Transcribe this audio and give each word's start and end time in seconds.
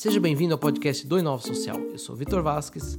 Seja 0.00 0.18
bem-vindo 0.18 0.54
ao 0.54 0.58
podcast 0.58 1.06
do 1.06 1.18
Inova 1.18 1.42
Social. 1.42 1.78
Eu 1.78 1.98
sou 1.98 2.16
Vitor 2.16 2.42
Vasques 2.42 2.98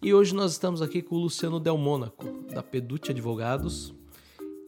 e 0.00 0.14
hoje 0.14 0.34
nós 0.34 0.52
estamos 0.52 0.80
aqui 0.80 1.02
com 1.02 1.16
o 1.16 1.18
Luciano 1.18 1.60
Del 1.60 1.76
Mônaco, 1.76 2.24
da 2.50 2.62
Peducci 2.62 3.10
Advogados, 3.10 3.94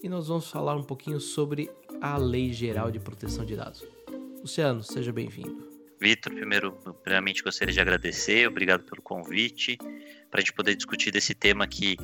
e 0.02 0.06
nós 0.06 0.28
vamos 0.28 0.50
falar 0.50 0.76
um 0.76 0.82
pouquinho 0.82 1.18
sobre 1.18 1.70
a 1.98 2.18
Lei 2.18 2.52
Geral 2.52 2.90
de 2.90 3.00
Proteção 3.00 3.46
de 3.46 3.56
Dados. 3.56 3.82
Luciano, 4.42 4.82
seja 4.82 5.10
bem-vindo. 5.14 5.66
Vitor, 5.98 6.34
primeiro, 6.34 6.72
primeiramente 7.02 7.42
gostaria 7.42 7.72
de 7.72 7.80
agradecer, 7.80 8.46
obrigado 8.46 8.84
pelo 8.84 9.00
convite, 9.00 9.78
para 10.30 10.40
a 10.40 10.40
gente 10.40 10.52
poder 10.52 10.74
discutir 10.74 11.10
desse 11.10 11.34
tema 11.34 11.66
que 11.66 11.96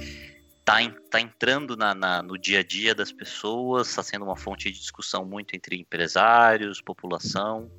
está 0.60 0.78
tá 1.10 1.20
entrando 1.20 1.76
na, 1.76 1.94
na, 1.94 2.22
no 2.22 2.38
dia 2.38 2.60
a 2.60 2.64
dia 2.64 2.94
das 2.94 3.12
pessoas, 3.12 3.90
está 3.90 4.02
sendo 4.02 4.24
uma 4.24 4.34
fonte 4.34 4.72
de 4.72 4.78
discussão 4.80 5.26
muito 5.26 5.54
entre 5.54 5.76
empresários, 5.76 6.80
população. 6.80 7.70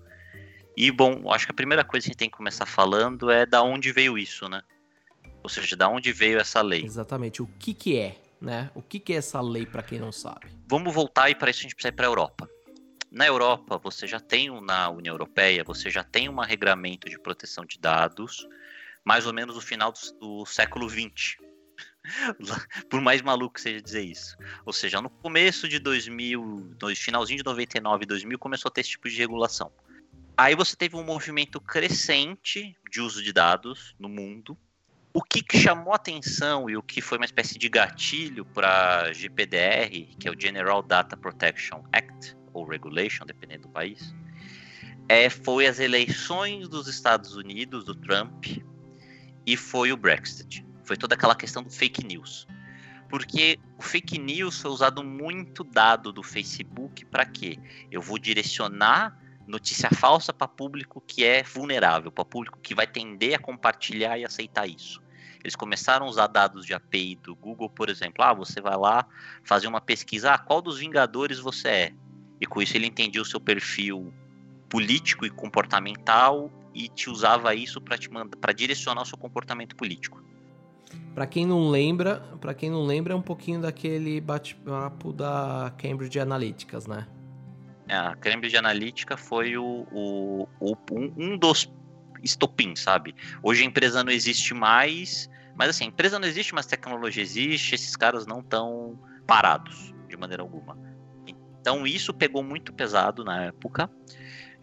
E, 0.79 0.91
bom, 0.91 1.29
acho 1.29 1.45
que 1.45 1.51
a 1.51 1.53
primeira 1.53 1.83
coisa 1.83 2.05
que 2.05 2.07
a 2.07 2.11
gente 2.13 2.17
tem 2.17 2.29
que 2.29 2.38
começar 2.38 2.65
falando 2.65 3.29
é 3.29 3.45
da 3.45 3.61
onde 3.61 3.91
veio 3.91 4.17
isso, 4.17 4.47
né? 4.47 4.63
Ou 5.43 5.49
seja, 5.49 5.75
da 5.75 5.89
onde 5.89 6.13
veio 6.13 6.39
essa 6.39 6.61
lei. 6.61 6.85
Exatamente. 6.85 7.41
O 7.41 7.47
que, 7.59 7.73
que 7.73 7.97
é, 7.97 8.15
né? 8.39 8.71
O 8.73 8.81
que, 8.81 8.97
que 8.97 9.11
é 9.11 9.17
essa 9.17 9.41
lei, 9.41 9.65
para 9.65 9.84
quem 9.84 9.99
não 9.99 10.13
sabe? 10.13 10.47
Vamos 10.70 10.93
voltar 10.93 11.29
e 11.29 11.35
para 11.35 11.51
isso 11.51 11.59
a 11.59 11.63
gente 11.63 11.75
precisa 11.75 11.89
ir 11.89 11.97
para 11.97 12.07
a 12.07 12.09
Europa. 12.09 12.49
Na 13.11 13.27
Europa, 13.27 13.77
você 13.77 14.07
já 14.07 14.21
tem, 14.21 14.49
na 14.61 14.89
União 14.89 15.13
Europeia, 15.13 15.65
você 15.65 15.89
já 15.89 16.01
tem 16.01 16.29
um 16.29 16.39
regramento 16.39 17.09
de 17.09 17.20
proteção 17.20 17.65
de 17.65 17.77
dados, 17.77 18.48
mais 19.03 19.27
ou 19.27 19.34
menos 19.34 19.55
no 19.55 19.61
final 19.61 19.91
do, 19.91 19.99
do 20.17 20.45
século 20.45 20.89
XX. 20.89 21.35
Por 22.89 23.01
mais 23.01 23.21
maluco 23.21 23.55
que 23.55 23.61
seja 23.61 23.81
dizer 23.81 24.03
isso. 24.03 24.37
Ou 24.65 24.71
seja, 24.71 25.01
no 25.01 25.09
começo 25.09 25.67
de 25.67 25.77
2000, 25.77 26.41
no 26.81 26.95
finalzinho 26.95 27.39
de 27.39 27.43
99 27.43 28.03
e 28.05 28.07
2000, 28.07 28.39
começou 28.39 28.70
a 28.70 28.71
ter 28.71 28.79
esse 28.79 28.91
tipo 28.91 29.09
de 29.09 29.17
regulação. 29.17 29.70
Aí 30.40 30.55
você 30.55 30.73
teve 30.73 30.95
um 30.95 31.04
movimento 31.04 31.59
crescente 31.59 32.73
de 32.90 33.01
uso 33.01 33.21
de 33.21 33.34
dados 33.34 33.93
no 33.99 34.07
mundo. 34.07 34.57
O 35.13 35.21
que 35.21 35.43
chamou 35.57 35.93
atenção 35.93 36.70
e 36.70 36.77
o 36.77 36.82
que 36.82 37.01
foi 37.01 37.18
uma 37.18 37.26
espécie 37.26 37.59
de 37.59 37.68
gatilho 37.68 38.45
para 38.45 39.12
GPDR, 39.12 40.15
que 40.17 40.29
é 40.29 40.32
o 40.32 40.40
General 40.40 40.82
Data 40.82 41.17
Protection 41.17 41.84
Act, 41.91 42.37
ou 42.54 42.65
Regulation, 42.65 43.26
dependendo 43.26 43.63
do 43.63 43.73
país, 43.73 44.15
é, 45.10 45.29
foi 45.29 45.67
as 45.67 45.77
eleições 45.77 46.70
dos 46.70 46.87
Estados 46.87 47.35
Unidos, 47.35 47.84
do 47.84 47.93
Trump, 47.93 48.45
e 49.45 49.57
foi 49.57 49.91
o 49.91 49.98
Brexit. 49.98 50.65
Foi 50.85 50.95
toda 50.95 51.15
aquela 51.15 51.35
questão 51.35 51.62
do 51.62 51.70
fake 51.70 52.05
news. 52.05 52.48
Porque 53.10 53.60
o 53.77 53.82
fake 53.82 54.17
news 54.17 54.62
foi 54.62 54.71
usado 54.71 55.04
muito 55.04 55.65
dado 55.65 56.13
do 56.13 56.23
Facebook 56.23 57.04
para 57.07 57.26
quê? 57.26 57.60
Eu 57.91 58.01
vou 58.01 58.17
direcionar 58.17 59.20
notícia 59.49 59.89
falsa 59.89 60.31
para 60.31 60.47
público 60.47 61.01
que 61.05 61.25
é 61.25 61.41
vulnerável, 61.41 62.11
para 62.11 62.23
público 62.23 62.59
que 62.61 62.75
vai 62.75 62.85
tender 62.85 63.35
a 63.35 63.39
compartilhar 63.39 64.17
e 64.17 64.23
aceitar 64.23 64.69
isso. 64.69 65.01
Eles 65.44 65.55
começaram 65.55 66.05
a 66.05 66.09
usar 66.09 66.28
dados 66.28 66.66
de 66.66 66.73
API 66.73 67.16
do 67.16 67.35
Google, 67.35 67.69
por 67.69 67.89
exemplo. 67.89 68.23
Ah, 68.23 68.33
você 68.33 68.61
vai 68.61 68.77
lá 68.77 69.07
fazer 69.44 69.67
uma 69.67 69.81
pesquisa, 69.81 70.33
ah, 70.33 70.38
qual 70.38 70.61
dos 70.61 70.77
Vingadores 70.77 71.39
você 71.39 71.67
é? 71.67 71.94
E 72.39 72.45
com 72.45 72.61
isso 72.61 72.77
ele 72.77 72.85
entendia 72.85 73.22
o 73.22 73.25
seu 73.25 73.39
perfil 73.39 74.13
político 74.69 75.25
e 75.25 75.29
comportamental 75.29 76.51
e 76.73 76.88
te 76.88 77.09
usava 77.09 77.55
isso 77.55 77.81
para 77.81 77.97
te 77.97 78.11
mandar, 78.11 78.38
para 78.38 78.53
direcionar 78.53 79.01
o 79.01 79.05
seu 79.05 79.17
comportamento 79.17 79.75
político. 79.75 80.22
Para 81.16 81.25
quem 81.25 81.45
não 81.45 81.69
lembra, 81.69 82.19
para 82.39 82.53
quem 82.53 82.69
não 82.69 82.83
lembra 82.83 83.13
é 83.13 83.16
um 83.16 83.22
pouquinho 83.22 83.61
daquele 83.61 84.22
bate-papo 84.22 85.11
da 85.11 85.73
Cambridge 85.77 86.19
Analytica, 86.19 86.79
né? 86.88 87.07
É, 87.90 87.95
a 87.95 88.16
Cambridge 88.16 88.56
Analytica 88.56 89.18
foi 89.18 89.57
o, 89.57 89.88
o, 89.91 90.47
o 90.59 90.75
um, 90.91 91.13
um, 91.18 91.38
dos 91.38 91.73
estopins, 92.22 92.81
sabe? 92.81 93.16
Hoje 93.41 93.63
a 93.63 93.66
empresa 93.66 94.03
não 94.03 94.11
existe 94.11 94.53
mais, 94.53 95.27
mas 95.55 95.69
assim, 95.69 95.85
a 95.85 95.88
empresa 95.88 96.19
não 96.19 96.27
existe, 96.27 96.53
mas 96.53 96.67
tecnologia 96.67 97.23
existe, 97.23 97.73
esses 97.73 97.95
caras 97.95 98.27
não 98.27 98.41
estão 98.41 99.00
parados 99.25 99.91
de 100.07 100.16
maneira 100.16 100.44
alguma. 100.44 100.77
Então 101.59 101.88
isso 101.88 102.13
pegou 102.13 102.44
muito 102.44 102.72
pesado 102.72 103.23
na 103.23 103.45
época. 103.45 103.89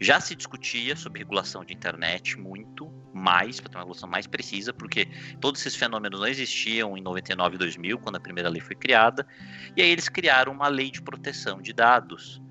Já 0.00 0.20
se 0.20 0.36
discutia 0.36 0.94
sobre 0.94 1.18
regulação 1.18 1.64
de 1.64 1.74
internet 1.74 2.38
muito 2.38 2.92
mais, 3.12 3.58
para 3.58 3.70
ter 3.70 3.76
uma 3.76 3.82
regulação 3.82 4.08
mais 4.08 4.28
precisa, 4.28 4.72
porque 4.72 5.08
todos 5.40 5.60
esses 5.60 5.74
fenômenos 5.74 6.20
não 6.20 6.28
existiam 6.28 6.96
em 6.96 7.00
99 7.00 7.56
e 7.56 7.58
2000, 7.58 7.98
quando 7.98 8.16
a 8.16 8.20
primeira 8.20 8.48
lei 8.48 8.60
foi 8.60 8.76
criada, 8.76 9.26
e 9.74 9.82
aí 9.82 9.90
eles 9.90 10.08
criaram 10.08 10.52
uma 10.52 10.68
lei 10.68 10.92
de 10.92 11.02
proteção 11.02 11.60
de 11.60 11.72
dados, 11.72 12.42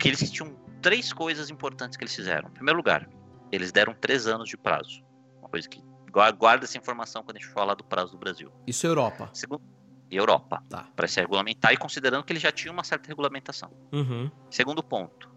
que 0.00 0.08
eles 0.08 0.30
tinham 0.30 0.56
três 0.80 1.12
coisas 1.12 1.50
importantes 1.50 1.96
que 1.96 2.02
eles 2.02 2.14
fizeram. 2.14 2.48
Em 2.48 2.52
primeiro 2.52 2.78
lugar, 2.78 3.08
eles 3.52 3.70
deram 3.70 3.94
três 3.94 4.26
anos 4.26 4.48
de 4.48 4.56
prazo. 4.56 5.04
Uma 5.38 5.48
coisa 5.48 5.68
que 5.68 5.80
guarda 6.10 6.64
essa 6.64 6.78
informação 6.78 7.22
quando 7.22 7.36
a 7.36 7.40
gente 7.40 7.52
falar 7.52 7.74
do 7.74 7.84
prazo 7.84 8.12
do 8.12 8.18
Brasil. 8.18 8.50
Isso 8.66 8.86
é 8.86 8.88
Europa. 8.88 9.30
Segundo, 9.34 9.62
Europa. 10.10 10.64
Tá. 10.68 10.88
Para 10.96 11.06
se 11.06 11.20
regulamentar 11.20 11.72
e 11.72 11.76
considerando 11.76 12.24
que 12.24 12.32
eles 12.32 12.42
já 12.42 12.50
tinham 12.50 12.72
uma 12.72 12.82
certa 12.82 13.08
regulamentação. 13.08 13.70
Uhum. 13.92 14.30
Segundo 14.50 14.82
ponto, 14.82 15.30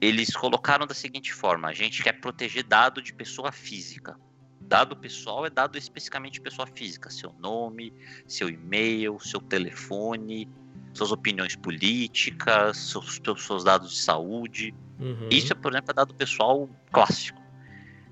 eles 0.00 0.34
colocaram 0.34 0.86
da 0.86 0.94
seguinte 0.94 1.32
forma: 1.32 1.68
a 1.68 1.74
gente 1.74 2.02
quer 2.02 2.14
proteger 2.14 2.64
dado 2.64 3.02
de 3.02 3.12
pessoa 3.12 3.52
física. 3.52 4.18
Dado 4.60 4.96
pessoal 4.96 5.44
é 5.44 5.50
dado 5.50 5.76
especificamente 5.76 6.34
de 6.34 6.40
pessoa 6.40 6.66
física, 6.66 7.10
seu 7.10 7.32
nome, 7.34 7.92
seu 8.26 8.48
e-mail, 8.48 9.18
seu 9.20 9.40
telefone, 9.40 10.48
suas 10.92 11.12
opiniões 11.12 11.56
políticas, 11.56 12.76
seus, 12.76 13.20
seus 13.38 13.64
dados 13.64 13.90
de 13.92 13.98
saúde. 13.98 14.74
Uhum. 14.98 15.28
Isso, 15.30 15.54
por 15.56 15.72
exemplo, 15.72 15.90
é 15.90 15.94
dado 15.94 16.14
pessoal 16.14 16.68
clássico. 16.90 17.40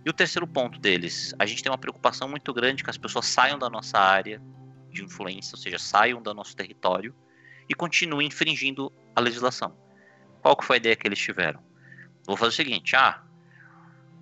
E 0.04 0.08
o 0.08 0.12
terceiro 0.12 0.46
ponto 0.46 0.78
deles, 0.78 1.34
a 1.38 1.44
gente 1.44 1.62
tem 1.62 1.70
uma 1.70 1.78
preocupação 1.78 2.28
muito 2.28 2.52
grande 2.54 2.82
que 2.82 2.90
as 2.90 2.96
pessoas 2.96 3.26
saiam 3.26 3.58
da 3.58 3.68
nossa 3.68 3.98
área 3.98 4.40
de 4.90 5.04
influência, 5.04 5.54
ou 5.54 5.60
seja, 5.60 5.78
saiam 5.78 6.22
do 6.22 6.32
nosso 6.34 6.56
território 6.56 7.14
e 7.68 7.74
continuem 7.74 8.28
infringindo 8.28 8.92
a 9.14 9.20
legislação. 9.20 9.76
Qual 10.40 10.56
que 10.56 10.64
foi 10.64 10.76
a 10.76 10.78
ideia 10.78 10.96
que 10.96 11.06
eles 11.06 11.18
tiveram? 11.18 11.62
Vou 12.26 12.36
fazer 12.36 12.48
o 12.48 12.56
seguinte, 12.56 12.96
ah, 12.96 13.22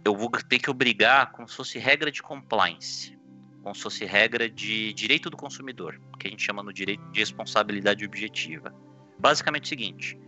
eu 0.05 0.17
vou 0.17 0.31
ter 0.31 0.59
que 0.59 0.71
obrigar 0.71 1.31
como 1.33 1.49
se 1.49 1.57
fosse 1.57 1.79
regra 1.79 2.11
de 2.11 2.23
compliance, 2.23 3.18
como 3.63 3.75
se 3.75 3.83
fosse 3.83 4.05
regra 4.05 4.49
de 4.49 4.93
direito 4.93 5.31
do 5.31 5.37
consumidor, 5.37 6.01
que 6.19 6.29
a 6.29 6.31
gente 6.31 6.43
chama 6.43 6.63
no 6.63 6.73
direito 6.73 7.03
de 7.11 7.21
responsabilidade 7.21 8.05
objetiva. 8.05 8.75
Basicamente 9.19 9.65
é 9.65 9.67
o 9.67 9.69
seguinte: 9.69 10.19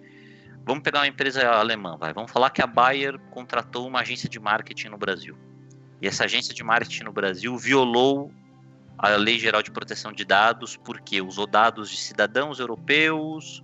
vamos 0.65 0.83
pegar 0.83 1.01
uma 1.01 1.07
empresa 1.07 1.49
alemã, 1.49 1.97
vai, 1.97 2.13
vamos 2.13 2.31
falar 2.31 2.51
que 2.51 2.63
a 2.63 2.67
Bayer 2.67 3.19
contratou 3.31 3.87
uma 3.87 4.01
agência 4.01 4.29
de 4.29 4.39
marketing 4.39 4.89
no 4.89 4.99
Brasil. 4.99 5.37
E 6.03 6.07
essa 6.07 6.25
agência 6.25 6.55
de 6.55 6.63
marketing 6.65 7.05
no 7.05 7.13
Brasil 7.13 7.57
violou 7.57 8.33
a 8.99 9.11
Lei 9.11 9.39
Geral 9.39 9.63
de 9.63 9.71
Proteção 9.71 10.13
de 10.13 10.25
Dados 10.25 10.77
porque 10.77 11.21
usou 11.21 11.47
dados 11.47 11.91
de 11.91 11.97
cidadãos 11.97 12.59
europeus 12.59 13.63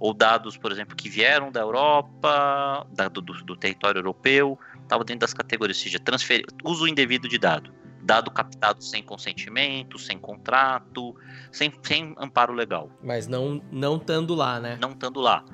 ou 0.00 0.12
dados, 0.12 0.56
por 0.56 0.72
exemplo, 0.72 0.96
que 0.96 1.08
vieram 1.08 1.52
da 1.52 1.60
Europa, 1.60 2.86
da, 2.90 3.08
do, 3.08 3.22
do, 3.22 3.56
território 3.56 4.00
europeu, 4.00 4.58
estava 4.82 5.04
dentro 5.04 5.20
das 5.20 5.32
categorias, 5.32 5.78
ou 5.78 5.84
seja, 5.84 5.98
transfer, 5.98 6.44
uso 6.62 6.86
indevido 6.86 7.28
de 7.28 7.38
dado 7.38 7.72
dado 8.04 8.30
captado 8.30 8.84
sem 8.84 9.02
consentimento, 9.02 9.98
sem 9.98 10.18
contrato, 10.18 11.16
sem, 11.50 11.72
sem 11.82 12.14
amparo 12.18 12.52
legal. 12.52 12.90
Mas 13.02 13.26
não 13.26 13.62
não 13.72 13.96
estando 13.96 14.34
lá, 14.34 14.60
né? 14.60 14.78
Não 14.80 14.90
estando 14.90 15.20
lá. 15.20 15.44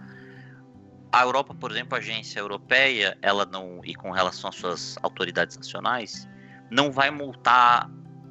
A 1.12 1.22
Europa, 1.22 1.55
por 1.55 1.71
exemplo, 1.71 1.94
a 1.94 1.99
agência 1.99 2.41
europeia, 2.41 3.16
ela 3.22 3.44
não 3.47 3.81
e 3.84 3.94
com 3.94 4.11
relação 4.11 4.50
às 4.50 4.56
suas 4.56 4.97
autoridades 5.03 5.56
nacionais, 5.56 6.28
não 6.71 6.91
vai 6.91 7.11
multar 7.11 7.91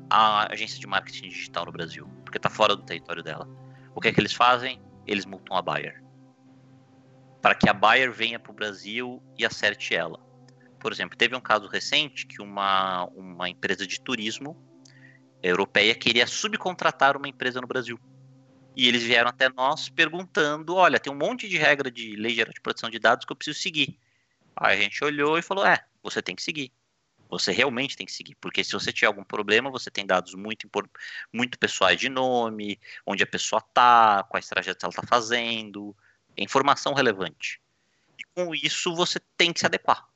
a 0.10 0.52
agência 0.52 0.80
de 0.80 0.88
marketing 0.88 1.30
digital 1.30 1.66
no 1.66 1.72
Brasil, 1.72 2.08
porque 2.24 2.38
está 2.38 2.50
fora 2.50 2.76
do 2.76 2.84
território 2.84 3.24
dela. 3.24 3.48
O 3.96 4.02
que 4.02 4.10
é 4.10 4.14
que 4.14 4.20
eles 4.20 4.34
fazem? 4.34 4.82
Eles 5.06 5.26
multam 5.26 5.56
a 5.56 5.62
Bayer. 5.62 6.04
Para 7.42 7.56
que 7.56 7.70
a 7.70 7.74
Bayer 7.74 8.12
venha 8.12 8.40
para 8.40 8.52
o 8.52 8.56
Brasil 8.56 9.22
e 9.38 9.46
acerte 9.46 9.96
ela. 9.96 10.20
Por 10.80 10.92
exemplo, 10.92 11.18
teve 11.18 11.36
um 11.36 11.42
caso 11.42 11.68
recente 11.68 12.26
que 12.26 12.42
uma, 12.42 13.06
uma 13.16 13.50
empresa 13.50 13.86
de 13.86 14.00
turismo 14.00 14.58
europeia 15.44 15.94
queria 15.96 16.28
subcontratar 16.28 17.18
uma 17.18 17.28
empresa 17.28 17.62
no 17.62 17.68
Brasil. 17.68 18.00
E 18.76 18.88
eles 18.88 19.04
vieram 19.04 19.30
até 19.30 19.50
nós 19.50 19.90
perguntando: 19.90 20.76
olha, 20.76 21.00
tem 21.00 21.12
um 21.12 21.18
monte 21.18 21.48
de 21.50 21.58
regra 21.58 21.92
de 21.92 22.16
lei 22.16 22.34
geral 22.34 22.54
de 22.54 22.62
proteção 22.62 22.90
de 22.90 23.00
dados 23.00 23.26
que 23.26 23.32
eu 23.32 23.36
preciso 23.36 23.60
seguir. 23.60 24.00
Aí 24.56 24.78
a 24.78 24.82
gente 24.82 25.04
olhou 25.04 25.38
e 25.38 25.42
falou: 25.42 25.66
é, 25.66 25.84
você 26.02 26.22
tem 26.22 26.36
que 26.36 26.42
seguir. 26.42 26.72
Você 27.30 27.52
realmente 27.52 27.96
tem 27.96 28.08
que 28.08 28.12
seguir, 28.12 28.36
porque 28.42 28.64
se 28.64 28.72
você 28.72 28.92
tiver 28.92 29.06
algum 29.06 29.24
problema, 29.24 29.70
você 29.70 29.92
tem 29.92 30.04
dados 30.04 30.34
muito, 30.34 30.68
muito 31.32 31.60
pessoais 31.60 32.00
de 32.00 32.10
nome, 32.10 32.80
onde 33.06 33.22
a 33.22 33.28
pessoa 33.28 33.60
está, 33.60 34.24
quais 34.24 34.48
trajetos 34.48 34.84
ela 34.84 34.90
está 34.90 35.04
fazendo, 35.06 35.96
informação 36.36 36.92
relevante. 36.94 37.62
E 38.18 38.24
com 38.34 38.56
isso 38.56 38.96
você 38.96 39.20
tem 39.38 39.54
que 39.54 39.60
se 39.60 39.66
adequar. 39.68 40.09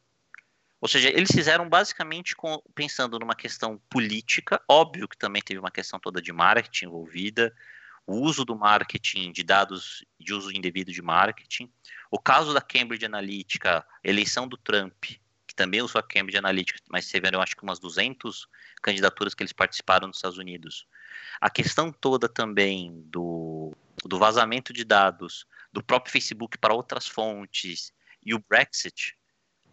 Ou 0.84 0.90
seja, 0.90 1.08
eles 1.08 1.32
fizeram 1.32 1.70
basicamente 1.70 2.36
com, 2.36 2.62
pensando 2.76 3.18
numa 3.18 3.34
questão 3.34 3.82
política, 3.90 4.62
óbvio 4.68 5.08
que 5.08 5.18
também 5.18 5.42
teve 5.42 5.58
uma 5.58 5.72
questão 5.72 5.98
toda 5.98 6.22
de 6.22 6.34
marketing 6.34 6.88
envolvida, 6.88 7.56
o 8.06 8.18
uso 8.18 8.44
do 8.44 8.54
marketing 8.54 9.32
de 9.32 9.46
dados 9.46 10.04
de 10.20 10.34
uso 10.34 10.52
indevido 10.52 10.92
de 10.92 11.02
marketing. 11.02 11.72
O 12.12 12.20
caso 12.20 12.54
da 12.54 12.60
Cambridge 12.60 13.06
Analytica, 13.06 13.88
eleição 14.04 14.46
do 14.46 14.58
Trump, 14.58 15.06
que 15.48 15.56
também 15.56 15.82
usou 15.82 16.00
a 16.00 16.04
Cambridge 16.04 16.38
Analytica, 16.38 16.78
mas 16.90 17.08
tiveram 17.08 17.42
acho 17.42 17.56
que 17.56 17.64
umas 17.64 17.80
200 17.80 18.46
candidaturas 18.82 19.34
que 19.34 19.42
eles 19.42 19.54
participaram 19.54 20.08
nos 20.08 20.18
Estados 20.18 20.38
Unidos. 20.38 20.86
A 21.40 21.50
questão 21.50 21.94
toda 21.94 22.28
também 22.28 22.92
do, 23.06 23.72
do 24.04 24.20
vazamento 24.20 24.74
de 24.74 24.84
dados 24.84 25.48
do 25.72 25.82
próprio 25.82 26.12
Facebook 26.12 26.58
para 26.58 26.74
outras 26.74 27.08
fontes 27.08 27.94
e 28.22 28.34
o 28.34 28.44
Brexit, 28.50 29.16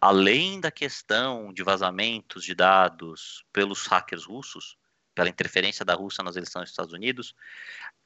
além 0.01 0.61
da 0.61 0.71
questão 0.71 1.53
de 1.53 1.63
vazamentos 1.63 2.45
de 2.45 2.55
dados 2.55 3.45
pelos 3.53 3.87
hackers 3.87 4.25
russos, 4.25 4.77
pela 5.15 5.29
interferência 5.29 5.85
da 5.85 5.95
Rússia 5.95 6.25
nas 6.25 6.37
eleições 6.37 6.63
dos 6.63 6.71
Estados 6.71 6.93
Unidos, 6.95 7.35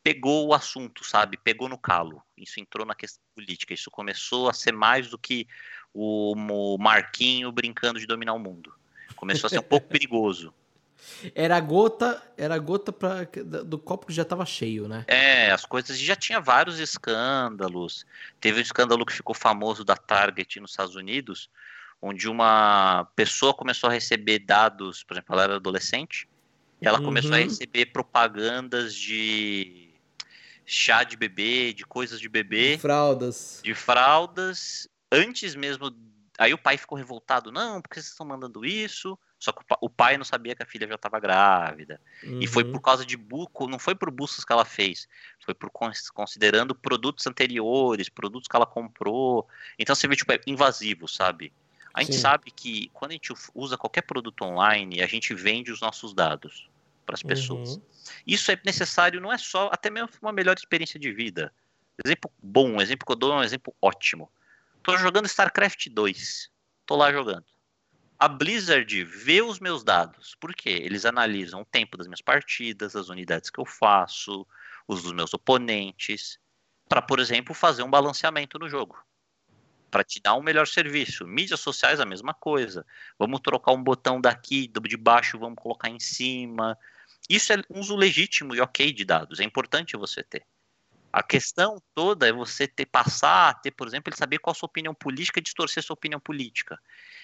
pegou 0.03 0.49
o 0.49 0.55
assunto, 0.55 1.05
sabe? 1.05 1.37
Pegou 1.37 1.69
no 1.69 1.79
calo. 1.79 2.23
Isso 2.37 2.61
entrou 2.61 2.85
na 2.85 2.95
questão 2.95 3.23
política. 3.35 3.73
Isso 3.73 3.91
começou 3.91 4.49
a 4.49 4.53
ser 4.53 4.73
mais 4.73 5.09
do 5.09 5.17
que 5.17 5.47
o, 5.93 6.77
Marquinho 6.79 7.53
brincando 7.53 8.01
de 8.01 8.07
dominar 8.07 8.35
o 8.35 8.39
mundo. 8.39 8.75
Começou 9.15 9.47
a 9.47 9.51
ser 9.51 9.61
um 9.61 9.63
pouco 9.63 9.87
perigoso. 9.89 10.53
Era 11.35 11.57
a 11.57 11.61
gota, 11.61 12.23
era 12.37 12.55
a 12.55 12.59
gota 12.59 12.93
pra, 12.93 13.25
do 13.65 13.79
copo 13.79 14.07
que 14.07 14.13
já 14.13 14.23
estava 14.23 14.45
cheio, 14.47 14.89
né? 14.89 15.05
É, 15.07 15.51
as 15.51 15.65
coisas 15.65 15.99
já 15.99 16.17
tinha 16.17 16.41
vários 16.41 16.79
escândalos. 16.79 18.07
Teve 18.41 18.59
um 18.59 18.63
escândalo 18.63 19.05
que 19.05 19.13
ficou 19.13 19.35
famoso 19.35 19.85
da 19.85 19.97
Target 19.97 20.61
nos 20.61 20.71
Estados 20.71 20.97
Unidos, 20.97 21.51
onde 22.01 22.29
uma 22.29 23.09
pessoa 23.17 23.55
começou 23.55 23.89
a 23.89 23.93
receber 23.93 24.41
dados, 24.41 25.03
por 25.03 25.15
exemplo, 25.15 25.35
ela 25.35 25.45
era 25.45 25.57
adolescente, 25.57 26.29
e 26.81 26.87
ela 26.87 26.99
uhum. 26.99 27.07
começou 27.07 27.33
a 27.33 27.39
receber 27.39 27.87
propagandas 27.87 28.95
de 28.95 29.95
chá 30.67 31.05
de 31.05 31.17
bebê, 31.17 31.73
de 31.73 31.85
coisas 31.85 32.21
de 32.21 32.29
bebê. 32.29 32.77
De 32.77 32.83
fraldas. 32.83 33.61
De 33.63 33.75
fraldas, 33.75 34.89
antes 35.11 35.55
mesmo. 35.55 35.95
Aí 36.39 36.53
o 36.53 36.59
pai 36.59 36.77
ficou 36.77 36.99
revoltado, 36.99 37.53
não, 37.53 37.81
porque 37.81 37.95
vocês 37.95 38.11
estão 38.11 38.27
mandando 38.27 38.65
isso? 38.65 39.19
Só 39.39 39.53
que 39.53 39.63
o 39.81 39.91
pai 39.91 40.17
não 40.17 40.25
sabia 40.25 40.55
que 40.55 40.63
a 40.63 40.67
filha 40.67 40.89
já 40.89 40.95
estava 40.95 41.21
grávida. 41.21 42.01
Uhum. 42.23 42.41
E 42.41 42.47
foi 42.47 42.65
por 42.65 42.77
uhum. 42.77 42.81
causa 42.81 43.05
de 43.05 43.17
buco, 43.17 43.69
não 43.69 43.79
foi 43.79 43.95
por 43.95 44.11
buscas 44.11 44.45
que 44.45 44.53
ela 44.53 44.65
fez, 44.65 45.07
foi 45.45 45.55
por 45.55 45.71
considerando 46.15 46.75
produtos 46.75 47.27
anteriores, 47.27 48.09
produtos 48.09 48.49
que 48.49 48.57
ela 48.57 48.67
comprou. 48.67 49.47
Então 49.79 49.95
você 49.95 50.09
vê, 50.09 50.17
tipo, 50.17 50.33
é 50.33 50.41
invasivo, 50.47 51.07
sabe? 51.07 51.53
A 51.95 52.03
gente 52.03 52.17
Sim. 52.17 52.21
sabe 52.21 52.51
que 52.51 52.91
quando 52.93 53.13
a 53.13 53.15
gente 53.15 53.33
usa 53.55 53.79
qualquer 53.79 54.03
produto 54.03 54.43
online, 54.43 55.01
a 55.01 55.07
gente 55.07 55.33
vende 55.33 55.71
os 55.71 55.81
nossos 55.81 56.13
dados 56.13 56.69
para 57.07 57.15
as 57.15 57.23
pessoas. 57.23 57.77
Uhum. 57.77 57.83
Isso 58.27 58.51
é 58.51 58.61
necessário, 58.65 59.21
não 59.21 59.33
é 59.33 59.39
só, 59.39 59.71
até 59.73 59.91
mesmo 59.91 60.11
uma 60.21 60.33
melhor 60.33 60.57
experiência 60.57 60.99
de 60.99 61.13
vida. 61.13 61.55
Exemplo 62.05 62.29
bom, 62.43 62.81
exemplo 62.81 63.07
que 63.07 63.13
eu 63.13 63.17
dou 63.17 63.33
é 63.33 63.37
um 63.37 63.43
exemplo 63.45 63.73
ótimo. 63.81 64.29
Tô 64.83 64.97
jogando 64.97 65.27
StarCraft 65.27 65.89
2. 65.89 66.51
Tô 66.85 66.97
lá 66.97 67.13
jogando. 67.13 67.45
A 68.19 68.27
Blizzard 68.27 69.05
vê 69.05 69.41
os 69.41 69.61
meus 69.61 69.85
dados. 69.85 70.35
Por 70.41 70.53
quê? 70.53 70.71
Eles 70.71 71.05
analisam 71.05 71.61
o 71.61 71.65
tempo 71.65 71.97
das 71.97 72.09
minhas 72.09 72.21
partidas, 72.21 72.97
as 72.97 73.09
unidades 73.09 73.51
que 73.51 73.61
eu 73.61 73.65
faço, 73.65 74.45
os 74.89 75.05
dos 75.05 75.13
meus 75.13 75.33
oponentes, 75.33 76.41
para, 76.89 77.01
por 77.01 77.21
exemplo, 77.21 77.55
fazer 77.55 77.85
um 77.85 77.91
balanceamento 77.91 78.59
no 78.59 78.69
jogo 78.69 78.99
para 79.95 80.03
te 80.03 80.21
dar 80.21 80.35
um 80.35 80.43
melhor 80.43 80.67
serviço. 80.67 81.25
Mídias 81.25 81.61
sociais, 81.61 82.01
a 82.01 82.05
mesma 82.05 82.35
coisa. 82.35 82.85
Vamos 83.17 83.39
trocar 83.39 83.71
um 83.71 83.81
botão 83.81 84.21
daqui, 84.21 84.67
de 84.67 84.97
baixo, 84.97 85.39
vamos 85.39 85.57
colocar 85.57 85.89
em 85.89 86.01
cima. 86.01 86.77
Isso 87.31 87.53
é 87.53 87.63
uso 87.69 87.95
legítimo 87.95 88.57
e 88.57 88.61
ok 88.61 88.93
de 88.93 89.05
dados. 89.05 89.39
É 89.39 89.45
importante 89.45 89.97
você 89.97 90.25
ter. 90.25 90.45
A 91.13 91.23
questão 91.23 91.81
toda 91.95 92.29
é 92.29 92.33
você 92.33 92.67
ter 92.67 92.87
passar 92.87 93.51
a 93.51 93.55
ter, 93.55 93.71
por 93.71 93.87
exemplo, 93.87 94.11
ele 94.11 94.17
saber 94.17 94.39
qual 94.39 94.51
a 94.51 94.55
sua 94.57 94.67
opinião 94.67 94.93
política 94.93 95.39
e 95.39 95.43
distorcer 95.43 95.81
sua 95.81 95.95
opinião 95.95 96.19
política. 96.19 96.77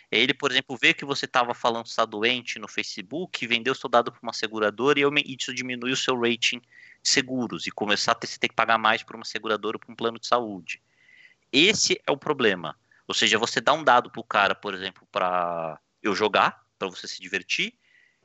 Ele, 0.09 0.33
por 0.33 0.53
exemplo, 0.53 0.79
ver 0.81 0.95
que 0.95 1.05
você 1.05 1.25
estava 1.25 1.53
falando 1.53 1.83
que 1.83 1.91
está 1.91 2.05
doente 2.05 2.61
no 2.61 2.69
Facebook, 2.69 3.49
vendeu 3.49 3.75
seu 3.75 3.91
dado 3.91 4.13
para 4.13 4.21
uma 4.23 4.33
seguradora 4.33 5.01
e 5.01 5.03
isso 5.37 5.53
diminui 5.53 5.91
o 5.91 5.97
seu 5.97 6.17
rating 6.17 6.61
de 7.03 7.11
seguros 7.11 7.67
e 7.67 7.73
começar 7.73 8.13
a 8.13 8.15
ter, 8.15 8.29
você 8.29 8.39
ter 8.39 8.49
que 8.49 8.55
pagar 8.55 8.79
mais 8.79 9.03
para 9.03 9.17
uma 9.17 9.25
seguradora 9.25 9.77
ou 9.77 9.81
para 9.81 9.93
um 9.93 9.97
plano 9.97 10.21
de 10.21 10.29
saúde. 10.29 10.81
Esse 11.53 12.01
é 12.07 12.13
o 12.13 12.17
problema. 12.17 12.77
Ou 13.07 13.15
seja, 13.15 13.39
você 13.39 13.61
dá 13.61 13.73
um 13.73 13.83
dado 13.83 14.11
para 14.11 14.21
o 14.21 14.25
cara, 14.25 14.55
por 14.55 14.73
exemplo, 14.75 15.07
para 15.11 15.79
eu 16.03 16.15
jogar, 16.15 16.65
para 16.79 16.89
você 16.89 17.09
se 17.09 17.21
divertir, 17.21 17.75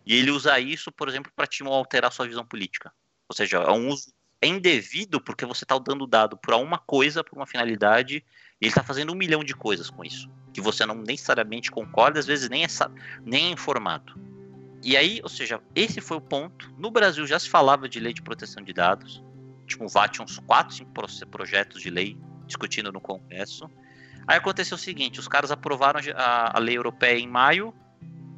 e 0.06 0.16
ele 0.16 0.30
usa 0.30 0.60
isso, 0.60 0.92
por 0.92 1.10
exemplo, 1.10 1.32
para 1.36 1.48
te 1.48 1.64
alterar 1.64 2.12
sua 2.12 2.28
visão 2.28 2.46
política. 2.46 2.94
Ou 3.28 3.36
seja, 3.36 3.58
é 3.58 3.72
um 3.72 3.90
uso 3.90 4.14
indevido 4.44 5.20
porque 5.20 5.46
você 5.46 5.66
está 5.66 5.78
dando 5.80 6.06
dado 6.06 6.38
para 6.38 6.56
uma 6.58 6.78
coisa, 6.78 7.24
para 7.24 7.36
uma 7.36 7.48
finalidade, 7.48 8.18
e 8.62 8.66
ele 8.66 8.70
está 8.70 8.84
fazendo 8.84 9.12
um 9.12 9.16
milhão 9.16 9.44
de 9.44 9.56
coisas 9.56 9.90
com 9.90 10.04
isso, 10.04 10.30
que 10.54 10.62
você 10.62 10.86
não 10.86 10.96
necessariamente 10.96 11.72
concorda, 11.72 12.20
às 12.20 12.28
vezes 12.28 12.48
nem 12.50 12.64
é, 12.64 12.68
nem 13.24 13.48
é 13.48 13.50
informado. 13.50 14.14
E 14.84 14.96
aí, 14.96 15.20
ou 15.24 15.30
seja, 15.30 15.60
esse 15.74 16.00
foi 16.00 16.18
o 16.18 16.22
ponto. 16.22 16.72
No 16.78 16.92
Brasil 16.92 17.26
já 17.26 17.40
se 17.40 17.50
falava 17.50 17.90
de 17.90 18.00
lei 18.00 18.14
de 18.14 18.22
proteção 18.22 18.64
de 18.64 18.72
dados, 18.72 19.24
tipo, 19.66 19.88
VAT 19.88 20.14
tinha 20.14 20.26
uns 20.26 20.38
4, 20.38 20.76
5 20.76 20.92
projetos 21.32 21.82
de 21.82 21.90
lei 21.90 22.16
discutindo 22.46 22.92
no 22.92 23.02
Congresso. 23.02 23.70
Aí 24.28 24.38
aconteceu 24.38 24.76
o 24.76 24.80
seguinte: 24.80 25.20
os 25.20 25.28
caras 25.28 25.52
aprovaram 25.52 26.00
a, 26.16 26.58
a 26.58 26.60
lei 26.60 26.78
europeia 26.78 27.18
em 27.20 27.28
maio, 27.28 27.74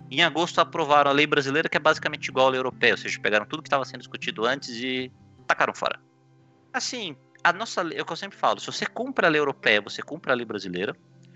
em 0.10 0.24
agosto 0.24 0.60
aprovaram 0.60 1.12
a 1.12 1.14
lei 1.14 1.28
brasileira, 1.28 1.68
que 1.68 1.78
é 1.78 1.80
basicamente 1.80 2.28
igual 2.28 2.48
à 2.48 2.50
lei 2.50 2.60
europeia, 2.60 2.94
ou 2.94 2.98
seja, 2.98 3.20
pegaram 3.20 3.46
tudo 3.46 3.62
que 3.62 3.68
estava 3.68 3.86
sendo 3.86 4.00
discutido 4.00 4.46
antes 4.46 4.70
e 4.70 5.12
tacaram 5.46 5.74
fora. 5.74 6.00
Assim, 6.74 7.16
a 7.44 7.54
nossa 7.54 7.82
lei, 7.82 7.98
é 7.98 8.02
o 8.02 8.06
que 8.06 8.12
eu 8.12 8.18
sempre 8.18 8.38
falo: 8.38 8.60
se 8.60 8.68
você 8.68 8.86
cumpre 8.86 9.26
a 9.26 9.30
lei 9.30 9.40
europeia, 9.40 9.82
você 9.82 10.02
cumpre 10.02 10.32
a 10.32 10.36
lei 10.36 10.46
brasileira. 10.46 10.96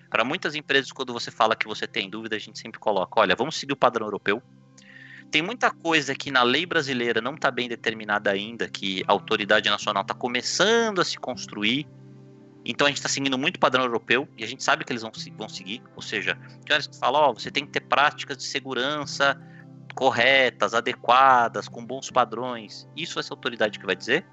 Para 0.10 0.26
muitas 0.26 0.56
empresas, 0.56 0.92
quando 0.92 1.14
você 1.14 1.32
fala 1.32 1.56
que 1.56 1.66
você 1.66 1.88
tem 1.88 2.10
dúvida, 2.10 2.36
a 2.36 2.40
gente 2.40 2.60
sempre 2.60 2.80
coloca: 2.80 3.20
olha, 3.20 3.36
vamos 3.36 3.56
seguir 3.56 3.74
o 3.74 3.78
padrão 3.78 4.08
europeu. 4.08 4.42
Tem 5.32 5.42
muita 5.42 5.72
coisa 5.72 6.14
que 6.14 6.30
na 6.30 6.44
lei 6.44 6.66
brasileira 6.66 7.22
não 7.22 7.36
está 7.36 7.50
bem 7.50 7.70
determinada 7.70 8.30
ainda, 8.30 8.68
que 8.68 9.02
a 9.08 9.14
autoridade 9.14 9.70
nacional 9.70 10.02
está 10.02 10.14
começando 10.14 11.00
a 11.00 11.06
se 11.06 11.18
construir. 11.18 11.88
Então 12.64 12.86
a 12.86 12.90
gente 12.90 12.98
está 12.98 13.10
seguindo 13.10 13.38
muito 13.38 13.58
o 13.58 13.60
padrão 13.60 13.84
europeu 13.84 14.28
e 14.38 14.44
a 14.44 14.48
gente 14.48 14.64
sabe 14.64 14.86
que 14.86 14.92
eles 14.92 15.02
vão, 15.02 15.12
vão 15.36 15.50
seguir. 15.50 15.82
Ou 15.96 16.02
seja, 16.02 16.38
que 16.66 16.72
horas 16.72 16.88
que 16.88 16.98
fala, 16.98 17.20
ó, 17.20 17.34
você 17.34 17.50
tem 17.50 17.66
que 17.66 17.72
ter 17.72 17.82
práticas 17.82 18.38
de 18.38 18.44
segurança 18.44 19.40
corretas, 19.94 20.74
adequadas, 20.74 21.68
com 21.68 21.86
bons 21.86 22.10
padrões. 22.10 22.88
Isso 22.96 23.16
vai 23.16 23.24
ser 23.24 23.34
a 23.34 23.36
autoridade 23.36 23.80
que 23.80 23.86
vai 23.86 23.96
dizer. 23.96 24.26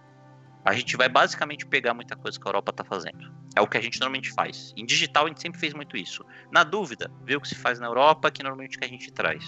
A 0.64 0.72
gente 0.72 0.96
vai 0.96 1.08
basicamente 1.08 1.66
pegar 1.66 1.94
muita 1.94 2.16
coisa 2.16 2.38
que 2.38 2.46
a 2.46 2.50
Europa 2.50 2.70
está 2.70 2.84
fazendo. 2.84 3.32
É 3.56 3.60
o 3.60 3.66
que 3.66 3.76
a 3.76 3.80
gente 3.80 3.98
normalmente 4.00 4.30
faz. 4.32 4.72
Em 4.76 4.84
digital 4.84 5.24
a 5.24 5.28
gente 5.28 5.40
sempre 5.40 5.58
fez 5.58 5.72
muito 5.72 5.96
isso. 5.96 6.24
Na 6.52 6.64
dúvida, 6.64 7.10
ver 7.24 7.36
o 7.36 7.40
que 7.40 7.48
se 7.48 7.54
faz 7.54 7.78
na 7.78 7.86
Europa, 7.86 8.30
que 8.30 8.42
normalmente 8.42 8.78
que 8.78 8.84
a 8.84 8.88
gente 8.88 9.10
traz. 9.10 9.44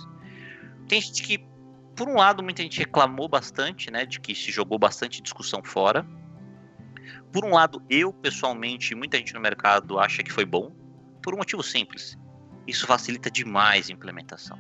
Tem 0.88 1.00
gente 1.00 1.22
que, 1.22 1.38
por 1.94 2.08
um 2.08 2.16
lado, 2.16 2.42
muita 2.42 2.62
gente 2.62 2.78
reclamou 2.78 3.28
bastante, 3.28 3.90
né, 3.90 4.06
de 4.06 4.18
que 4.20 4.34
se 4.34 4.50
jogou 4.50 4.78
bastante 4.78 5.22
discussão 5.22 5.62
fora 5.62 6.06
por 7.32 7.44
um 7.44 7.54
lado, 7.54 7.82
eu 7.88 8.12
pessoalmente, 8.12 8.94
muita 8.94 9.16
gente 9.16 9.34
no 9.34 9.40
mercado 9.40 9.98
acha 9.98 10.22
que 10.22 10.32
foi 10.32 10.44
bom, 10.44 10.72
por 11.22 11.34
um 11.34 11.38
motivo 11.38 11.62
simples. 11.62 12.18
Isso 12.66 12.86
facilita 12.86 13.30
demais 13.30 13.88
a 13.88 13.92
implementação. 13.92 14.58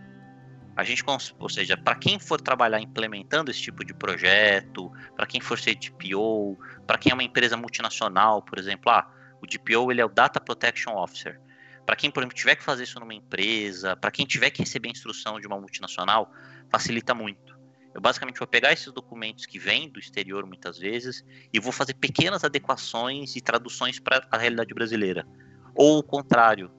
A 0.76 0.84
gente, 0.84 1.04
ou 1.38 1.48
seja, 1.48 1.76
para 1.76 1.96
quem 1.96 2.18
for 2.18 2.40
trabalhar 2.40 2.80
implementando 2.80 3.50
esse 3.50 3.60
tipo 3.60 3.84
de 3.84 3.92
projeto, 3.92 4.90
para 5.16 5.26
quem 5.26 5.40
for 5.40 5.58
ser 5.58 5.74
DPO, 5.74 6.56
para 6.86 6.96
quem 6.96 7.10
é 7.10 7.14
uma 7.14 7.22
empresa 7.22 7.56
multinacional, 7.56 8.40
por 8.42 8.58
exemplo, 8.58 8.90
ah, 8.90 9.06
o 9.42 9.46
DPO 9.46 9.90
ele 9.90 10.00
é 10.00 10.04
o 10.04 10.08
Data 10.08 10.40
Protection 10.40 10.94
Officer. 10.96 11.40
Para 11.84 11.96
quem, 11.96 12.10
por 12.10 12.20
exemplo, 12.20 12.36
tiver 12.36 12.54
que 12.54 12.62
fazer 12.62 12.84
isso 12.84 13.00
numa 13.00 13.14
empresa, 13.14 13.96
para 13.96 14.10
quem 14.10 14.24
tiver 14.24 14.50
que 14.50 14.62
receber 14.62 14.88
instrução 14.88 15.40
de 15.40 15.46
uma 15.46 15.58
multinacional, 15.58 16.32
facilita 16.70 17.14
muito. 17.14 17.49
Eu 17.94 18.00
basicamente 18.00 18.38
vou 18.38 18.46
pegar 18.46 18.72
esses 18.72 18.92
documentos 18.92 19.46
que 19.46 19.58
vêm 19.58 19.88
do 19.88 19.98
exterior 19.98 20.46
muitas 20.46 20.78
vezes 20.78 21.24
e 21.52 21.58
vou 21.58 21.72
fazer 21.72 21.94
pequenas 21.94 22.44
adequações 22.44 23.34
e 23.34 23.40
traduções 23.40 23.98
para 23.98 24.26
a 24.30 24.38
realidade 24.38 24.72
brasileira. 24.72 25.26
Ou 25.74 25.98
o 25.98 26.02
contrário. 26.02 26.70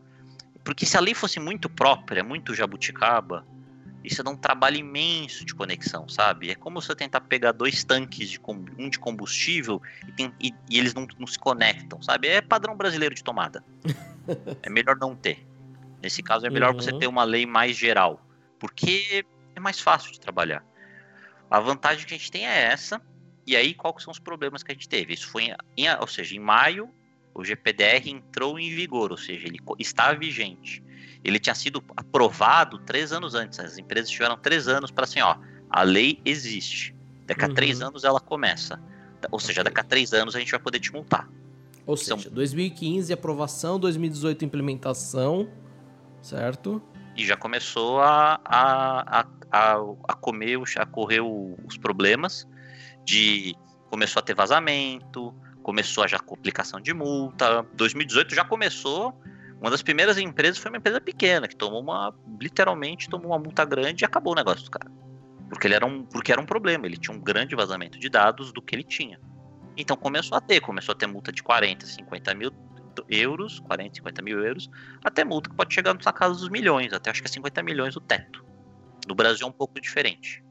Porque 0.63 0.85
se 0.85 0.95
a 0.95 0.99
lei 0.99 1.13
fosse 1.13 1.39
muito 1.39 1.69
própria, 1.69 2.23
muito 2.23 2.53
jabuticaba, 2.53 3.45
isso 4.03 4.23
dá 4.23 4.31
um 4.31 4.37
trabalho 4.37 4.77
imenso 4.77 5.45
de 5.45 5.53
conexão, 5.53 6.07
sabe? 6.07 6.49
É 6.49 6.55
como 6.55 6.81
você 6.81 6.95
tentar 6.95 7.21
pegar 7.21 7.51
dois 7.51 7.83
tanques, 7.83 8.29
de 8.29 8.39
um 8.77 8.89
de 8.89 8.97
combustível, 8.97 9.81
e, 10.07 10.11
tem, 10.13 10.33
e, 10.39 10.53
e 10.69 10.79
eles 10.79 10.93
não, 10.93 11.07
não, 11.19 11.27
se 11.27 11.37
conectam, 11.37 12.01
sabe? 12.01 12.27
É 12.27 12.41
padrão 12.41 12.75
brasileiro 12.75 13.13
de 13.13 13.23
tomada. 13.23 13.63
é 14.63 14.69
melhor 14.69 14.97
não 14.97 15.15
ter. 15.15 15.45
Nesse 16.01 16.23
caso, 16.23 16.45
é 16.45 16.49
melhor 16.49 16.73
uhum. 16.73 16.79
você 16.79 16.97
ter 16.97 17.07
uma 17.07 17.23
lei 17.23 17.45
mais 17.45 17.77
geral, 17.77 18.25
porque 18.59 19.25
é 19.55 19.59
mais 19.59 19.79
fácil 19.79 20.11
de 20.11 20.19
trabalhar. 20.19 20.63
A 21.51 21.59
vantagem 21.59 22.07
que 22.07 22.13
a 22.13 22.17
gente 22.17 22.31
tem 22.31 22.47
é 22.47 22.63
essa. 22.71 23.01
E 23.45 23.57
aí, 23.57 23.73
quais 23.73 24.01
são 24.01 24.11
os 24.11 24.19
problemas 24.19 24.63
que 24.63 24.71
a 24.71 24.73
gente 24.73 24.87
teve? 24.87 25.13
Isso 25.13 25.27
foi, 25.27 25.49
em, 25.75 25.93
ou 25.99 26.07
seja, 26.07 26.33
em 26.33 26.39
maio, 26.39 26.89
o 27.33 27.43
GPDR 27.43 28.09
entrou 28.09 28.57
em 28.57 28.73
vigor, 28.73 29.11
ou 29.11 29.17
seja, 29.17 29.47
ele 29.47 29.59
está 29.77 30.13
vigente. 30.13 30.81
Ele 31.23 31.39
tinha 31.39 31.53
sido 31.53 31.83
aprovado 31.95 32.79
três 32.79 33.11
anos 33.11 33.35
antes. 33.35 33.59
As 33.59 33.77
empresas 33.77 34.09
tiveram 34.09 34.37
três 34.37 34.67
anos 34.67 34.89
para 34.89 35.03
assim, 35.03 35.19
ó, 35.19 35.35
a 35.69 35.83
lei 35.83 36.21
existe. 36.23 36.95
Daqui 37.25 37.43
a 37.43 37.47
uhum. 37.47 37.53
três 37.53 37.81
anos 37.81 38.03
ela 38.03 38.19
começa. 38.19 38.81
Ou 39.29 39.39
seja, 39.39 39.63
daqui 39.63 39.79
a 39.79 39.83
três 39.83 40.13
anos 40.13 40.35
a 40.35 40.39
gente 40.39 40.51
vai 40.51 40.59
poder 40.59 40.79
te 40.79 40.91
multar. 40.91 41.29
Ou 41.85 41.97
seja, 41.97 42.29
2015 42.29 43.11
aprovação, 43.11 43.79
2018 43.79 44.45
implementação, 44.45 45.49
certo? 46.21 46.81
E 47.15 47.25
já 47.25 47.35
começou 47.35 48.01
a, 48.01 48.39
a, 48.45 49.25
a, 49.51 49.75
a 50.07 50.13
comer, 50.13 50.59
a 50.77 50.85
correr 50.85 51.21
os 51.21 51.77
problemas 51.77 52.47
de 53.03 53.55
começou 53.89 54.21
a 54.21 54.23
ter 54.23 54.33
vazamento, 54.33 55.35
começou 55.61 56.03
a 56.03 56.07
já 56.07 56.19
complicação 56.19 56.79
de 56.79 56.93
multa. 56.93 57.63
2018 57.73 58.33
já 58.33 58.45
começou. 58.45 59.13
Uma 59.59 59.69
das 59.69 59.81
primeiras 59.81 60.17
empresas 60.17 60.57
foi 60.57 60.71
uma 60.71 60.77
empresa 60.77 60.99
pequena 60.99 61.47
que 61.47 61.55
tomou 61.55 61.81
uma, 61.81 62.13
literalmente 62.39 63.09
tomou 63.09 63.27
uma 63.27 63.37
multa 63.37 63.63
grande 63.63 64.03
e 64.03 64.05
acabou 64.05 64.33
o 64.33 64.35
negócio 64.35 64.65
do 64.65 64.71
cara, 64.71 64.91
porque 65.49 65.67
ele 65.67 65.75
era 65.75 65.85
um, 65.85 66.03
porque 66.03 66.31
era 66.31 66.41
um 66.41 66.45
problema. 66.45 66.87
Ele 66.87 66.97
tinha 66.97 67.15
um 67.15 67.19
grande 67.19 67.55
vazamento 67.55 67.99
de 67.99 68.09
dados 68.09 68.51
do 68.51 68.61
que 68.61 68.73
ele 68.73 68.83
tinha. 68.83 69.19
Então 69.77 69.95
começou 69.95 70.37
a 70.37 70.41
ter, 70.41 70.61
começou 70.61 70.93
a 70.93 70.95
ter 70.95 71.05
multa 71.05 71.31
de 71.31 71.43
40, 71.43 71.85
50 71.85 72.33
mil 72.33 72.51
euros, 73.07 73.59
40, 73.59 73.95
50 73.95 74.21
mil 74.21 74.43
euros, 74.43 74.69
até 75.03 75.23
multa 75.23 75.49
que 75.49 75.55
pode 75.55 75.73
chegar 75.73 75.93
na 75.93 76.13
casa 76.13 76.35
dos 76.35 76.49
milhões, 76.49 76.93
até 76.93 77.09
acho 77.09 77.21
que 77.21 77.27
é 77.27 77.31
50 77.31 77.63
milhões 77.63 77.95
o 77.95 78.01
teto. 78.01 78.45
No 79.07 79.15
Brasil 79.15 79.45
é 79.45 79.49
um 79.49 79.53
pouco 79.53 79.79
diferente. 79.79 80.43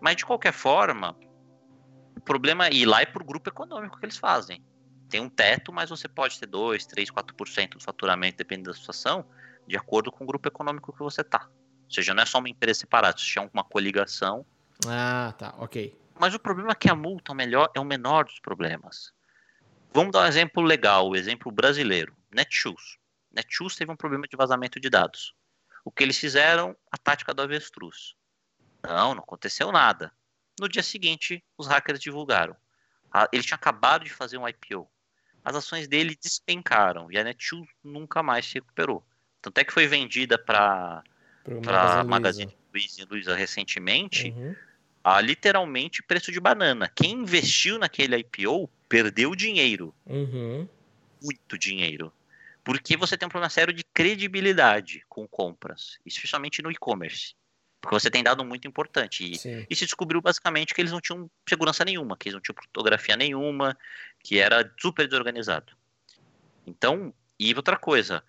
Mas 0.00 0.16
de 0.16 0.26
qualquer 0.26 0.52
forma, 0.52 1.16
o 2.16 2.20
problema 2.20 2.66
é 2.66 2.72
ir 2.72 2.86
lá 2.86 3.02
é 3.02 3.06
por 3.06 3.22
grupo 3.24 3.48
econômico 3.48 3.98
que 3.98 4.04
eles 4.04 4.16
fazem. 4.16 4.62
Tem 5.08 5.20
um 5.20 5.28
teto, 5.28 5.72
mas 5.72 5.90
você 5.90 6.08
pode 6.08 6.38
ter 6.38 6.46
2, 6.46 6.86
3, 6.86 7.10
4% 7.10 7.74
do 7.74 7.80
faturamento, 7.80 8.38
dependendo 8.38 8.70
da 8.70 8.76
situação, 8.76 9.24
de 9.66 9.76
acordo 9.76 10.10
com 10.10 10.24
o 10.24 10.26
grupo 10.26 10.48
econômico 10.48 10.92
que 10.92 10.98
você 10.98 11.22
tá. 11.22 11.48
Ou 11.84 11.90
seja, 11.90 12.14
não 12.14 12.22
é 12.22 12.26
só 12.26 12.38
uma 12.38 12.48
empresa 12.48 12.80
separada, 12.80 13.16
se 13.18 13.24
tiver 13.24 13.48
uma 13.52 13.64
coligação. 13.64 14.44
Ah, 14.86 15.32
tá, 15.38 15.54
ok. 15.58 15.96
Mas 16.18 16.34
o 16.34 16.38
problema 16.38 16.72
é 16.72 16.74
que 16.74 16.88
a 16.88 16.94
multa 16.94 17.32
o, 17.32 17.34
melhor, 17.34 17.70
é 17.74 17.80
o 17.80 17.84
menor 17.84 18.24
dos 18.24 18.40
problemas. 18.40 19.12
Vamos 19.94 20.10
dar 20.10 20.24
um 20.24 20.26
exemplo 20.26 20.60
legal, 20.60 21.08
o 21.08 21.14
exemplo 21.14 21.52
brasileiro. 21.52 22.16
Netshoes. 22.34 22.98
Netshoes 23.32 23.76
teve 23.76 23.92
um 23.92 23.96
problema 23.96 24.26
de 24.26 24.36
vazamento 24.36 24.80
de 24.80 24.90
dados. 24.90 25.32
O 25.84 25.90
que 25.92 26.02
eles 26.02 26.18
fizeram? 26.18 26.76
A 26.90 26.98
tática 26.98 27.32
do 27.32 27.42
avestruz. 27.42 28.16
Não, 28.82 29.14
não 29.14 29.22
aconteceu 29.22 29.70
nada. 29.70 30.12
No 30.58 30.68
dia 30.68 30.82
seguinte, 30.82 31.44
os 31.56 31.68
hackers 31.68 32.00
divulgaram. 32.00 32.56
Ele 33.32 33.44
tinha 33.44 33.54
acabado 33.54 34.04
de 34.04 34.10
fazer 34.10 34.36
um 34.36 34.48
IPO. 34.48 34.90
As 35.44 35.54
ações 35.54 35.86
dele 35.86 36.18
despencaram 36.20 37.12
e 37.12 37.16
a 37.16 37.22
Netshoes 37.22 37.68
nunca 37.82 38.20
mais 38.20 38.46
se 38.46 38.54
recuperou. 38.54 39.06
Tanto 39.40 39.58
é 39.58 39.64
que 39.64 39.72
foi 39.72 39.86
vendida 39.86 40.36
para 40.36 41.04
a 41.46 42.02
Magazine 42.02 42.56
Luiza, 42.72 43.06
Luiza 43.08 43.36
recentemente 43.36 44.30
uhum. 44.30 44.56
a 45.04 45.20
literalmente 45.20 46.02
preço 46.02 46.32
de 46.32 46.40
banana. 46.40 46.90
Quem 46.96 47.12
investiu 47.12 47.78
naquele 47.78 48.16
IPO 48.16 48.68
perdeu 48.88 49.34
dinheiro. 49.34 49.94
Uhum. 50.06 50.68
Muito 51.22 51.58
dinheiro. 51.58 52.12
Porque 52.62 52.96
você 52.96 53.16
tem 53.16 53.26
um 53.26 53.30
problema 53.30 53.50
sério 53.50 53.74
de 53.74 53.84
credibilidade 53.84 55.04
com 55.08 55.28
compras, 55.28 55.98
especialmente 56.04 56.62
no 56.62 56.70
e-commerce. 56.70 57.34
Porque 57.80 57.94
você 57.94 58.10
tem 58.10 58.22
dado 58.22 58.42
muito 58.42 58.66
importante. 58.66 59.22
E, 59.22 59.66
e, 59.68 59.76
se 59.76 59.84
descobriu 59.84 60.20
basicamente 60.22 60.72
que 60.72 60.80
eles 60.80 60.92
não 60.92 61.02
tinham 61.02 61.30
segurança 61.46 61.84
nenhuma, 61.84 62.16
que 62.16 62.28
eles 62.28 62.34
não 62.34 62.40
tinham 62.40 62.56
fotografia 62.56 63.14
nenhuma, 63.14 63.76
que 64.22 64.38
era 64.38 64.72
super 64.80 65.06
desorganizado. 65.06 65.76
Então, 66.66 67.12
e 67.38 67.54
outra 67.54 67.76
coisa, 67.76 68.24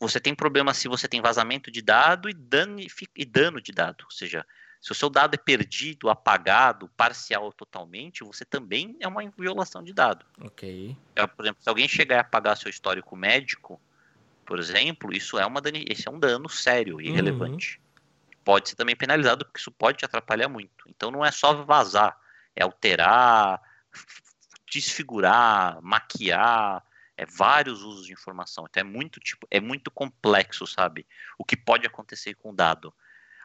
você 0.00 0.18
tem 0.18 0.34
problema 0.34 0.74
se 0.74 0.88
você 0.88 1.06
tem 1.06 1.20
vazamento 1.20 1.70
de 1.70 1.80
dado 1.80 2.28
e 2.28 2.34
dano, 2.34 2.80
e 3.16 3.24
dano 3.24 3.60
de 3.60 3.70
dado. 3.70 4.04
Ou 4.04 4.10
seja, 4.10 4.44
se 4.82 4.90
o 4.90 4.94
seu 4.94 5.08
dado 5.08 5.34
é 5.34 5.38
perdido, 5.38 6.10
apagado, 6.10 6.88
parcial 6.96 7.44
ou 7.44 7.52
totalmente, 7.52 8.24
você 8.24 8.44
também 8.44 8.96
é 9.00 9.06
uma 9.06 9.22
violação 9.38 9.82
de 9.82 9.92
dado. 9.92 10.26
Ok. 10.40 10.96
É, 11.14 11.24
por 11.24 11.44
exemplo, 11.44 11.62
se 11.62 11.68
alguém 11.68 11.86
chegar 11.86 12.18
a 12.18 12.20
apagar 12.22 12.56
seu 12.56 12.68
histórico 12.68 13.16
médico, 13.16 13.80
por 14.44 14.58
exemplo, 14.58 15.14
isso 15.14 15.38
é, 15.38 15.46
uma 15.46 15.60
dano, 15.60 15.78
é 15.78 16.10
um 16.10 16.18
dano 16.18 16.48
sério 16.48 17.00
e 17.00 17.04
uhum. 17.04 17.12
irrelevante 17.12 17.80
pode 18.44 18.70
ser 18.70 18.74
também 18.74 18.96
penalizado, 18.96 19.44
porque 19.44 19.60
isso 19.60 19.70
pode 19.70 19.98
te 19.98 20.04
atrapalhar 20.04 20.48
muito. 20.48 20.84
Então 20.88 21.12
não 21.12 21.24
é 21.24 21.30
só 21.30 21.62
vazar, 21.64 22.18
é 22.54 22.64
alterar, 22.64 23.62
desfigurar, 24.70 25.80
maquiar, 25.80 26.84
é 27.16 27.24
vários 27.24 27.82
usos 27.82 28.06
de 28.06 28.12
informação. 28.12 28.66
Então 28.68 28.80
é 28.80 28.84
muito 28.84 29.20
tipo, 29.20 29.46
é 29.50 29.60
muito 29.60 29.90
complexo, 29.90 30.66
sabe? 30.66 31.06
O 31.38 31.44
que 31.44 31.56
pode 31.56 31.86
acontecer 31.86 32.34
com 32.34 32.50
o 32.50 32.54
dado. 32.54 32.92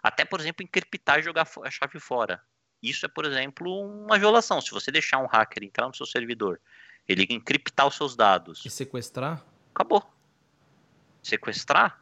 Até, 0.01 0.25
por 0.25 0.39
exemplo, 0.39 0.63
encriptar 0.63 1.19
e 1.19 1.23
jogar 1.23 1.47
a 1.63 1.71
chave 1.71 1.99
fora. 1.99 2.41
Isso 2.81 3.05
é, 3.05 3.09
por 3.09 3.25
exemplo, 3.25 3.69
uma 3.81 4.17
violação. 4.17 4.61
Se 4.61 4.71
você 4.71 4.91
deixar 4.91 5.17
um 5.17 5.25
hacker 5.25 5.63
entrar 5.63 5.87
no 5.87 5.95
seu 5.95 6.05
servidor, 6.05 6.59
ele 7.07 7.25
encriptar 7.29 7.87
os 7.87 7.95
seus 7.95 8.15
dados. 8.15 8.63
E 8.65 8.69
sequestrar? 8.69 9.43
Acabou. 9.73 10.03
Sequestrar? 11.23 12.01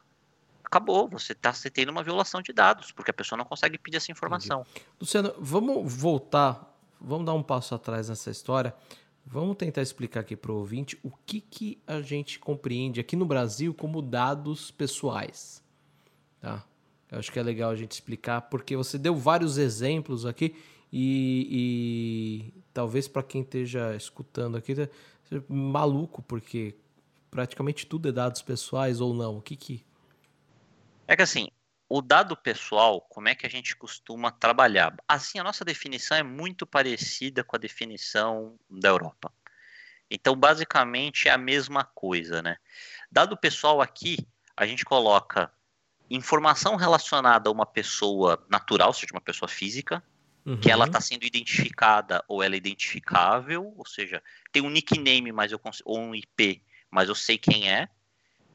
acabou, 0.66 1.08
você 1.08 1.32
está 1.32 1.52
tendo 1.72 1.90
uma 1.90 2.02
violação 2.02 2.42
de 2.42 2.52
dados, 2.52 2.90
porque 2.90 3.10
a 3.10 3.14
pessoa 3.14 3.36
não 3.36 3.44
consegue 3.44 3.78
pedir 3.78 3.96
essa 3.96 4.10
informação. 4.10 4.62
Entendi. 4.62 4.86
Luciano, 5.00 5.34
vamos 5.38 5.94
voltar, 5.94 6.76
vamos 7.00 7.24
dar 7.24 7.34
um 7.34 7.42
passo 7.42 7.74
atrás 7.74 8.08
nessa 8.08 8.30
história. 8.30 8.74
Vamos 9.24 9.56
tentar 9.56 9.82
explicar 9.82 10.20
aqui 10.20 10.36
para 10.36 10.52
o 10.52 10.56
ouvinte 10.56 10.98
o 11.02 11.10
que, 11.24 11.40
que 11.40 11.82
a 11.86 12.00
gente 12.00 12.38
compreende 12.38 13.00
aqui 13.00 13.16
no 13.16 13.24
Brasil 13.24 13.74
como 13.74 14.02
dados 14.02 14.70
pessoais. 14.70 15.64
Tá? 16.40 16.64
Eu 17.10 17.18
acho 17.18 17.30
que 17.30 17.38
é 17.38 17.42
legal 17.42 17.70
a 17.70 17.76
gente 17.76 17.92
explicar, 17.92 18.42
porque 18.42 18.76
você 18.76 18.98
deu 18.98 19.14
vários 19.14 19.58
exemplos 19.58 20.26
aqui 20.26 20.56
e, 20.92 22.52
e 22.52 22.62
talvez 22.72 23.06
para 23.06 23.22
quem 23.22 23.42
esteja 23.42 23.94
escutando 23.94 24.56
aqui 24.56 24.74
seja 24.74 24.90
maluco, 25.48 26.22
porque 26.22 26.74
praticamente 27.30 27.86
tudo 27.86 28.08
é 28.08 28.12
dados 28.12 28.42
pessoais 28.42 29.00
ou 29.00 29.14
não. 29.14 29.38
O 29.38 29.42
que, 29.42 29.56
que 29.56 29.84
é 31.08 31.14
que 31.14 31.22
assim, 31.22 31.48
o 31.88 32.02
dado 32.02 32.36
pessoal, 32.36 33.00
como 33.00 33.28
é 33.28 33.34
que 33.34 33.46
a 33.46 33.50
gente 33.50 33.76
costuma 33.76 34.30
trabalhar? 34.32 34.96
Assim, 35.06 35.38
a 35.38 35.44
nossa 35.44 35.64
definição 35.64 36.16
é 36.16 36.22
muito 36.22 36.66
parecida 36.66 37.44
com 37.44 37.54
a 37.54 37.58
definição 37.58 38.58
da 38.68 38.88
Europa. 38.88 39.32
Então, 40.10 40.34
basicamente, 40.34 41.28
é 41.28 41.32
a 41.32 41.38
mesma 41.38 41.84
coisa, 41.84 42.42
né? 42.42 42.56
Dado 43.10 43.36
pessoal 43.36 43.80
aqui, 43.80 44.18
a 44.56 44.66
gente 44.66 44.84
coloca 44.84 45.52
informação 46.10 46.76
relacionada 46.76 47.48
a 47.48 47.52
uma 47.52 47.66
pessoa 47.66 48.44
natural, 48.48 48.88
ou 48.88 48.94
seja, 48.94 49.12
uma 49.12 49.20
pessoa 49.20 49.48
física, 49.48 50.02
uhum. 50.44 50.58
que 50.58 50.70
ela 50.70 50.86
está 50.86 51.00
sendo 51.00 51.24
identificada 51.24 52.24
ou 52.28 52.42
ela 52.42 52.54
é 52.54 52.58
identificável, 52.58 53.74
ou 53.76 53.86
seja, 53.86 54.22
tem 54.52 54.62
um 54.62 54.70
nickname 54.70 55.32
mas 55.32 55.52
eu 55.52 55.60
ou 55.84 55.98
um 55.98 56.14
IP, 56.14 56.62
mas 56.90 57.08
eu 57.08 57.14
sei 57.14 57.36
quem 57.36 57.70
é. 57.70 57.88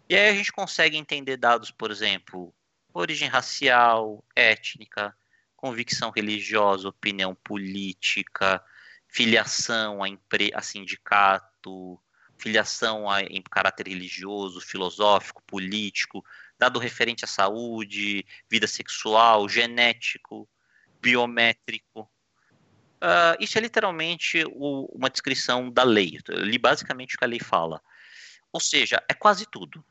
E 0.09 0.15
aí 0.15 0.29
a 0.29 0.35
gente 0.35 0.51
consegue 0.51 0.97
entender 0.97 1.37
dados, 1.37 1.71
por 1.71 1.91
exemplo, 1.91 2.53
origem 2.93 3.29
racial, 3.29 4.23
étnica, 4.35 5.15
convicção 5.55 6.09
religiosa, 6.09 6.89
opinião 6.89 7.35
política, 7.35 8.63
filiação 9.07 10.01
a, 10.01 10.09
empre 10.09 10.51
a 10.53 10.61
sindicato, 10.61 11.99
filiação 12.37 13.09
a, 13.09 13.21
em 13.21 13.41
caráter 13.41 13.87
religioso, 13.87 14.59
filosófico, 14.59 15.43
político, 15.43 16.25
dado 16.61 16.79
referente 16.79 17.25
à 17.25 17.27
saúde, 17.27 18.25
vida 18.49 18.67
sexual, 18.67 19.49
genético, 19.49 20.47
biométrico. 21.01 22.09
Uh, 23.01 23.35
isso 23.39 23.57
é 23.57 23.61
literalmente 23.61 24.45
o, 24.51 24.85
uma 24.95 25.09
descrição 25.09 25.69
da 25.69 25.83
lei. 25.83 26.19
Eu 26.27 26.37
li 26.37 26.57
basicamente 26.57 27.15
o 27.15 27.17
que 27.17 27.25
a 27.25 27.27
lei 27.27 27.39
fala. 27.39 27.81
Ou 28.53 28.59
seja, 28.59 29.03
é 29.09 29.13
quase 29.13 29.45
tudo 29.45 29.83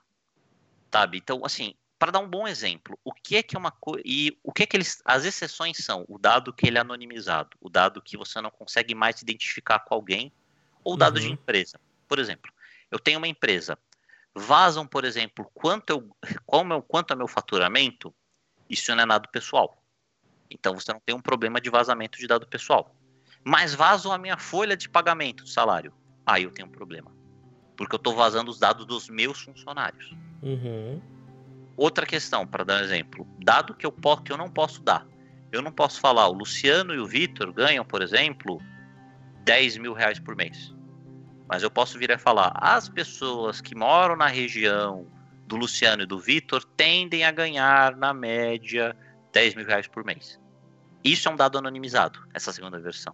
sabe? 0.91 1.19
Então, 1.19 1.43
assim, 1.45 1.75
para 1.99 2.11
dar 2.11 2.19
um 2.19 2.29
bom 2.29 2.49
exemplo, 2.49 2.99
o 3.05 3.13
que 3.13 3.37
é 3.37 3.43
que 3.43 3.57
é 3.57 3.59
uma 3.59 3.71
coisa 3.71 4.03
e 4.05 4.37
o 4.43 4.53
que 4.53 4.65
é 4.65 4.67
que 4.67 4.77
eles 4.77 5.01
as 5.05 5.25
exceções 5.25 5.79
são 5.79 6.05
o 6.09 6.19
dado 6.19 6.53
que 6.53 6.67
ele 6.67 6.79
é 6.79 6.81
anonimizado, 6.81 7.57
o 7.61 7.69
dado 7.69 8.03
que 8.03 8.17
você 8.17 8.41
não 8.41 8.51
consegue 8.51 8.95
mais 8.95 9.23
identificar 9.23 9.81
com 9.81 9.95
alguém 9.95 10.33
ou 10.83 10.97
dado 10.97 11.17
uhum. 11.17 11.23
de 11.23 11.33
empresa. 11.33 11.79
Por 12.09 12.19
exemplo, 12.19 12.51
eu 12.91 12.99
tenho 12.99 13.19
uma 13.19 13.29
empresa, 13.29 13.79
vazam, 14.35 14.87
por 14.87 15.05
exemplo, 15.05 15.51
quanto 15.53 15.91
eu 15.91 16.17
qual 16.47 16.65
meu 16.65 16.83
quanto 16.83 17.13
é 17.13 17.17
meu 17.17 17.29
faturamento, 17.29 18.15
isso 18.69 18.95
não 18.95 19.03
é 19.03 19.07
dado 19.07 19.29
pessoal. 19.29 19.83
Então 20.51 20.75
você 20.75 20.93
não 20.93 21.01
tem 21.01 21.15
um 21.15 21.21
problema 21.21 21.61
de 21.61 21.71
vazamento 21.71 22.19
de 22.19 22.27
dado 22.27 22.47
pessoal. 22.47 22.95
Mas 23.45 23.75
vazam 23.75 24.13
a 24.13 24.19
minha 24.19 24.37
folha 24.37 24.77
de 24.77 24.89
pagamento 24.89 25.45
de 25.45 25.51
salário. 25.51 25.93
Aí 26.27 26.45
eu 26.45 26.51
tenho 26.51 26.69
um 26.69 26.73
problema. 26.73 27.11
Porque 27.77 27.95
eu 27.95 27.99
estou 27.99 28.15
vazando 28.15 28.51
os 28.51 28.59
dados 28.59 28.85
dos 28.85 29.09
meus 29.09 29.41
funcionários. 29.41 30.15
Uhum. 30.43 31.01
Outra 31.77 32.05
questão, 32.05 32.47
para 32.47 32.65
dar 32.65 32.81
um 32.81 32.85
exemplo, 32.85 33.27
dado 33.39 33.75
que 33.75 33.87
eu, 33.87 33.93
posso, 33.93 34.23
que 34.23 34.33
eu 34.33 34.37
não 34.37 34.51
posso 34.51 34.83
dar. 34.83 35.07
Eu 35.51 35.63
não 35.63 35.73
posso 35.73 35.99
falar, 35.99 36.29
o 36.29 36.33
Luciano 36.33 36.95
e 36.95 36.99
o 36.99 37.07
Vitor 37.07 37.53
ganham, 37.53 37.85
por 37.85 38.03
exemplo, 38.03 38.61
10 39.45 39.79
mil 39.79 39.93
reais 39.95 40.19
por 40.19 40.37
mês. 40.37 40.75
Mas 41.51 41.65
eu 41.65 41.71
posso 41.71 41.99
vir 41.99 42.13
a 42.13 42.19
falar, 42.19 42.53
as 42.55 42.89
pessoas 42.89 43.61
que 43.61 43.75
moram 43.75 44.15
na 44.15 44.29
região 44.29 45.05
do 45.49 45.57
Luciano 45.57 46.05
e 46.05 46.07
do 46.07 46.17
Vitor 46.17 46.65
tendem 46.77 47.25
a 47.25 47.33
ganhar, 47.33 47.97
na 47.97 48.15
média, 48.15 48.97
10 49.33 49.57
mil 49.57 49.67
reais 49.67 49.89
por 49.89 50.05
mês. 50.05 50.39
Isso 51.03 51.29
é 51.29 51.33
um 51.33 51.35
dado 51.35 51.59
anonimizado, 51.59 52.21
essa 52.33 52.53
segunda 52.53 52.79
versão. 52.79 53.13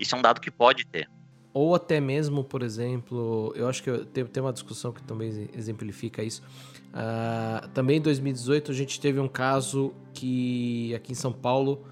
Isso 0.00 0.16
é 0.16 0.18
um 0.18 0.22
dado 0.22 0.40
que 0.40 0.50
pode 0.50 0.84
ter. 0.84 1.08
ou 1.54 1.76
até 1.76 2.00
mesmo, 2.00 2.42
por 2.42 2.62
exemplo, 2.62 3.52
eu 3.54 3.68
acho 3.68 3.82
que 3.84 3.90
tem, 4.06 4.26
tem 4.26 4.42
uma 4.42 4.52
discussão 4.52 4.92
que 4.92 5.02
também 5.04 5.48
exemplifica 5.54 6.24
isso. 6.24 6.42
Uh, 6.88 7.68
também 7.68 7.98
em 7.98 8.00
2018 8.00 8.72
a 8.72 8.74
gente 8.74 9.00
teve 9.00 9.20
um 9.20 9.28
caso 9.28 9.94
que 10.12 10.92
aqui 10.92 11.12
em 11.12 11.14
São 11.14 11.32
Paulo 11.32 11.86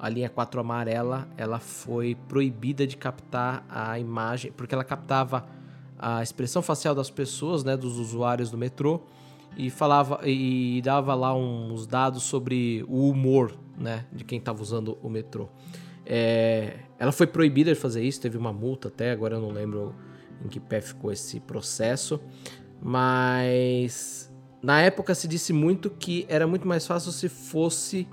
a 0.00 0.08
linha 0.08 0.30
4 0.30 0.58
amarela 0.60 1.28
ela 1.36 1.58
foi 1.58 2.16
proibida 2.26 2.86
de 2.86 2.96
captar 2.96 3.64
a 3.68 3.98
imagem 3.98 4.50
porque 4.50 4.74
ela 4.74 4.82
captava 4.82 5.46
a 5.98 6.22
expressão 6.22 6.62
facial 6.62 6.94
das 6.94 7.10
pessoas, 7.10 7.62
né, 7.62 7.76
dos 7.76 7.98
usuários 7.98 8.50
do 8.50 8.56
metrô 8.56 9.02
e 9.56 9.68
falava 9.68 10.20
e 10.26 10.80
dava 10.82 11.14
lá 11.14 11.34
uns 11.34 11.86
dados 11.86 12.22
sobre 12.22 12.82
o 12.88 13.10
humor, 13.10 13.54
né, 13.76 14.06
de 14.10 14.24
quem 14.24 14.38
estava 14.38 14.62
usando 14.62 14.96
o 15.02 15.10
metrô. 15.10 15.48
É, 16.06 16.78
ela 16.98 17.12
foi 17.12 17.26
proibida 17.26 17.74
de 17.74 17.78
fazer 17.78 18.02
isso, 18.02 18.20
teve 18.20 18.38
uma 18.38 18.52
multa 18.52 18.88
até, 18.88 19.10
agora 19.10 19.36
eu 19.36 19.40
não 19.40 19.50
lembro 19.50 19.94
em 20.42 20.48
que 20.48 20.58
pé 20.58 20.80
ficou 20.80 21.12
esse 21.12 21.38
processo, 21.40 22.18
mas 22.80 24.32
na 24.62 24.80
época 24.80 25.14
se 25.14 25.28
disse 25.28 25.52
muito 25.52 25.90
que 25.90 26.24
era 26.28 26.46
muito 26.46 26.66
mais 26.66 26.86
fácil 26.86 27.12
se 27.12 27.28
fosse 27.28 28.08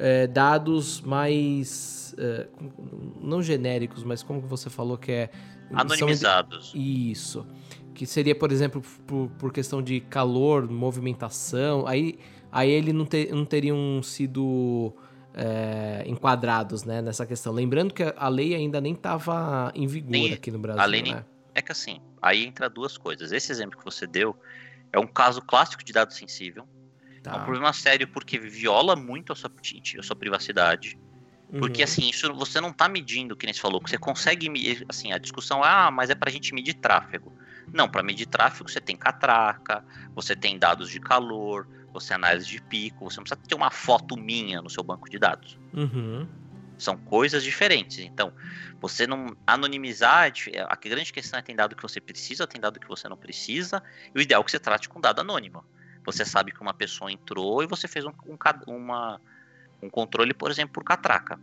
é, 0.00 0.26
dados 0.26 1.00
mais 1.02 2.14
é, 2.18 2.48
não 3.20 3.42
genéricos, 3.42 4.02
mas 4.02 4.22
como 4.22 4.40
você 4.40 4.70
falou 4.70 4.96
que 4.96 5.12
é 5.12 5.30
anonimizados. 5.72 6.72
Isso, 6.74 7.46
que 7.94 8.06
seria 8.06 8.34
por 8.34 8.50
exemplo 8.50 8.82
por, 9.06 9.28
por 9.38 9.52
questão 9.52 9.82
de 9.82 10.00
calor, 10.00 10.68
movimentação, 10.68 11.86
aí 11.86 12.18
aí 12.50 12.70
ele 12.70 12.92
não, 12.92 13.04
ter, 13.04 13.32
não 13.32 13.44
teriam 13.44 14.02
sido 14.02 14.92
é, 15.34 16.02
enquadrados 16.06 16.84
né, 16.84 17.00
nessa 17.00 17.24
questão. 17.26 17.52
Lembrando 17.52 17.94
que 17.94 18.02
a 18.16 18.28
lei 18.28 18.54
ainda 18.54 18.80
nem 18.80 18.94
estava 18.94 19.70
em 19.74 19.86
vigor 19.86 20.10
nem, 20.10 20.32
aqui 20.32 20.50
no 20.50 20.58
Brasil. 20.58 20.82
A 20.82 20.86
lei 20.86 21.02
nem, 21.02 21.14
né? 21.14 21.24
É 21.54 21.62
que 21.62 21.72
assim, 21.72 22.00
aí 22.20 22.46
entra 22.46 22.68
duas 22.68 22.96
coisas. 22.96 23.32
Esse 23.32 23.52
exemplo 23.52 23.78
que 23.78 23.84
você 23.84 24.06
deu 24.06 24.34
é 24.92 24.98
um 24.98 25.06
caso 25.06 25.42
clássico 25.42 25.84
de 25.84 25.92
dado 25.92 26.12
sensível. 26.12 26.66
Tá. 27.22 27.32
É 27.32 27.36
um 27.36 27.44
problema 27.44 27.72
sério 27.72 28.08
porque 28.08 28.38
viola 28.38 28.96
muito 28.96 29.32
a 29.32 29.36
sua, 29.36 29.50
a 29.98 30.02
sua 30.02 30.16
privacidade. 30.16 30.98
Porque, 31.58 31.82
uhum. 31.82 31.84
assim, 31.84 32.08
isso 32.08 32.32
você 32.32 32.60
não 32.60 32.70
está 32.70 32.88
medindo, 32.88 33.36
que 33.36 33.44
nem 33.44 33.52
você 33.52 33.60
falou, 33.60 33.80
que 33.80 33.90
você 33.90 33.98
consegue 33.98 34.48
medir, 34.48 34.84
assim, 34.88 35.12
a 35.12 35.18
discussão, 35.18 35.64
ah, 35.64 35.90
mas 35.90 36.08
é 36.08 36.14
para 36.14 36.30
a 36.30 36.32
gente 36.32 36.54
medir 36.54 36.74
tráfego. 36.74 37.32
Não, 37.72 37.88
para 37.88 38.02
medir 38.02 38.26
tráfego 38.26 38.70
você 38.70 38.80
tem 38.80 38.96
catraca, 38.96 39.84
você 40.14 40.36
tem 40.36 40.58
dados 40.58 40.90
de 40.90 41.00
calor, 41.00 41.66
você 41.92 42.14
análise 42.14 42.46
de 42.46 42.62
pico, 42.62 43.10
você 43.10 43.18
não 43.18 43.24
precisa 43.24 43.48
ter 43.48 43.54
uma 43.54 43.70
foto 43.70 44.16
minha 44.16 44.62
no 44.62 44.70
seu 44.70 44.82
banco 44.84 45.10
de 45.10 45.18
dados. 45.18 45.58
Uhum. 45.72 46.26
São 46.78 46.96
coisas 46.96 47.42
diferentes. 47.42 47.98
Então, 47.98 48.32
você 48.80 49.06
não 49.06 49.36
anonimizar, 49.46 50.32
é, 50.52 50.60
a 50.60 50.76
grande 50.76 51.12
questão 51.12 51.38
é 51.38 51.42
tem 51.42 51.54
dado 51.54 51.74
que 51.74 51.82
você 51.82 52.00
precisa, 52.00 52.46
tem 52.46 52.60
dado 52.60 52.78
que 52.78 52.88
você 52.88 53.08
não 53.08 53.16
precisa, 53.16 53.82
e 54.14 54.18
o 54.18 54.22
ideal 54.22 54.40
é 54.40 54.44
que 54.44 54.50
você 54.52 54.58
trate 54.58 54.88
com 54.88 55.00
dado 55.00 55.20
anônimo. 55.20 55.64
Você 56.04 56.24
sabe 56.24 56.52
que 56.52 56.60
uma 56.60 56.74
pessoa 56.74 57.10
entrou 57.10 57.62
e 57.62 57.66
você 57.66 57.86
fez 57.86 58.04
um, 58.04 58.12
um, 58.26 58.36
uma, 58.74 59.20
um 59.82 59.90
controle, 59.90 60.32
por 60.34 60.50
exemplo, 60.50 60.74
por 60.74 60.84
catraca. 60.84 61.38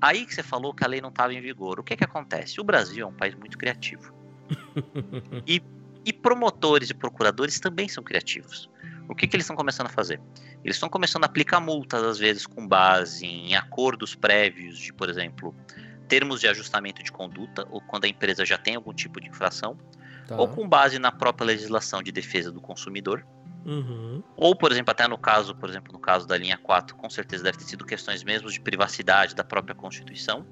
Aí 0.00 0.24
que 0.24 0.34
você 0.34 0.42
falou 0.42 0.74
que 0.74 0.84
a 0.84 0.88
lei 0.88 1.00
não 1.00 1.10
estava 1.10 1.34
em 1.34 1.40
vigor. 1.40 1.78
O 1.78 1.84
que 1.84 1.96
que 1.96 2.04
acontece? 2.04 2.60
O 2.60 2.64
Brasil 2.64 3.06
é 3.06 3.08
um 3.08 3.14
país 3.14 3.34
muito 3.34 3.58
criativo. 3.58 4.14
e, 5.46 5.62
e 6.04 6.12
promotores 6.12 6.90
e 6.90 6.94
procuradores 6.94 7.60
também 7.60 7.88
são 7.88 8.02
criativos. 8.02 8.70
O 9.08 9.14
que, 9.14 9.26
que 9.26 9.36
eles 9.36 9.44
estão 9.44 9.56
começando 9.56 9.88
a 9.88 9.90
fazer? 9.90 10.20
Eles 10.64 10.76
estão 10.76 10.88
começando 10.88 11.24
a 11.24 11.26
aplicar 11.26 11.60
multas, 11.60 12.02
às 12.02 12.18
vezes, 12.18 12.46
com 12.46 12.66
base 12.66 13.26
em 13.26 13.56
acordos 13.56 14.14
prévios 14.14 14.78
de, 14.78 14.92
por 14.92 15.10
exemplo, 15.10 15.54
termos 16.06 16.40
de 16.40 16.46
ajustamento 16.46 17.02
de 17.02 17.10
conduta, 17.10 17.66
ou 17.70 17.80
quando 17.80 18.04
a 18.04 18.08
empresa 18.08 18.46
já 18.46 18.56
tem 18.56 18.76
algum 18.76 18.94
tipo 18.94 19.20
de 19.20 19.28
infração, 19.28 19.76
tá. 20.28 20.36
ou 20.36 20.48
com 20.48 20.68
base 20.68 20.98
na 20.98 21.10
própria 21.10 21.44
legislação 21.44 22.02
de 22.02 22.12
defesa 22.12 22.52
do 22.52 22.60
consumidor. 22.60 23.26
Uhum. 23.64 24.22
Ou, 24.36 24.56
por 24.56 24.72
exemplo, 24.72 24.90
até 24.90 25.06
no 25.06 25.18
caso, 25.18 25.54
por 25.54 25.68
exemplo, 25.68 25.92
no 25.92 25.98
caso 25.98 26.26
da 26.26 26.36
linha 26.36 26.58
4, 26.58 26.96
com 26.96 27.10
certeza 27.10 27.44
deve 27.44 27.58
ter 27.58 27.64
sido 27.64 27.84
questões 27.84 28.24
mesmo 28.24 28.50
de 28.50 28.60
privacidade 28.60 29.34
da 29.34 29.44
própria 29.44 29.74
Constituição. 29.74 30.46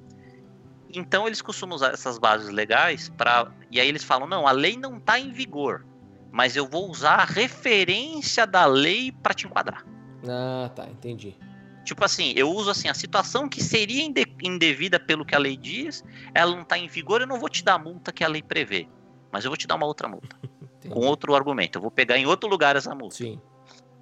Então 0.95 1.27
eles 1.27 1.43
costumam 1.43 1.77
usar 1.77 1.93
essas 1.93 2.19
bases 2.19 2.51
legais 2.51 3.09
para. 3.11 3.51
E 3.71 3.81
aí 3.81 3.89
eles 3.89 4.05
falam: 4.05 4.27
não, 4.27 4.47
a 4.47 4.53
lei 4.53 4.77
não 4.77 4.97
está 4.97 5.19
em 5.19 5.33
vigor 5.33 5.85
mas 6.31 6.57
eu 6.57 6.67
vou 6.67 6.91
usar 6.91 7.17
a 7.17 7.25
referência 7.25 8.47
da 8.47 8.67
lei 8.67 9.11
para 9.11 9.35
te 9.35 9.47
enquadrar. 9.47 9.85
Ah, 10.29 10.71
tá, 10.75 10.87
entendi. 10.89 11.37
Tipo 11.85 12.05
assim, 12.05 12.33
eu 12.37 12.51
uso 12.51 12.71
assim, 12.71 12.89
a 12.89 12.95
situação 12.95 13.49
que 13.49 13.63
seria 13.63 14.05
indevida 14.43 15.01
pelo 15.01 15.25
que 15.25 15.35
a 15.35 15.39
lei 15.39 15.57
diz, 15.57 16.05
ela 16.35 16.55
não 16.55 16.63
está 16.63 16.77
em 16.77 16.87
vigor, 16.87 17.23
eu 17.23 17.27
não 17.27 17.41
vou 17.41 17.49
te 17.49 17.65
dar 17.65 17.75
a 17.75 17.79
multa 17.79 18.13
que 18.13 18.23
a 18.23 18.29
lei 18.29 18.43
prevê, 18.43 18.87
mas 19.33 19.45
eu 19.45 19.51
vou 19.51 19.57
te 19.57 19.67
dar 19.67 19.77
uma 19.77 19.87
outra 19.87 20.09
multa. 20.09 20.37
com 20.89 21.01
outro 21.01 21.35
argumento, 21.35 21.79
eu 21.79 21.83
vou 21.83 21.91
pegar 21.91 22.19
em 22.19 22.27
outro 22.27 22.49
lugar 22.49 22.77
essa 22.77 22.95
multa. 22.95 23.17
Sim. 23.17 23.41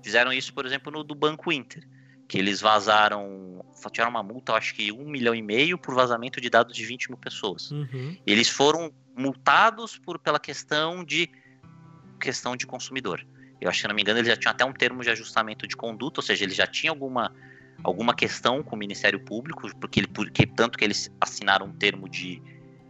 Fizeram 0.03 0.33
isso, 0.33 0.53
por 0.53 0.67
exemplo, 0.67 0.93
no 0.93 1.03
do 1.03 1.15
Banco 1.15 1.51
Inter, 1.51 1.87
que 2.29 2.39
eles 2.39 2.61
vazaram, 2.61 3.65
tiveram 3.91 4.11
uma 4.11 4.23
multa, 4.23 4.53
acho 4.55 4.75
que 4.75 4.93
um 4.93 5.09
milhão 5.09 5.35
e 5.35 5.43
meio 5.43 5.79
por 5.79 5.95
vazamento 5.95 6.41
de 6.41 6.51
dados 6.51 6.77
de 6.77 6.85
20 6.85 7.09
mil 7.11 7.19
pessoas. 7.19 7.71
Uhum. 7.71 8.17
Eles 8.27 8.49
foram 8.49 8.93
multados 9.17 9.97
por, 9.99 10.19
pela 10.19 10.39
questão 10.39 11.05
de 11.05 11.31
questão 12.21 12.57
de 12.57 12.67
consumidor. 12.67 13.27
Eu 13.61 13.69
acho 13.69 13.79
que, 13.79 13.83
se 13.83 13.89
não 13.89 13.95
me 13.95 14.03
engano, 14.03 14.19
ele 14.19 14.29
já 14.29 14.37
tinha 14.37 14.51
até 14.51 14.65
um 14.65 14.73
termo 14.73 15.03
de 15.03 15.11
ajustamento 15.11 15.67
de 15.67 15.77
conduta, 15.77 16.21
ou 16.21 16.23
seja, 16.23 16.45
ele 16.45 16.55
já 16.55 16.67
tinha 16.67 16.91
alguma, 16.91 17.33
alguma 17.83 18.15
questão 18.15 18.62
com 18.62 18.77
o 18.77 18.79
Ministério 18.79 19.21
Público, 19.21 19.69
porque, 19.79 20.01
ele, 20.01 20.09
porque 20.09 20.47
tanto 20.47 20.77
que 20.77 20.85
eles 20.85 21.11
assinaram 21.21 21.67
um 21.67 21.73
termo 21.73 22.09
de 22.09 22.43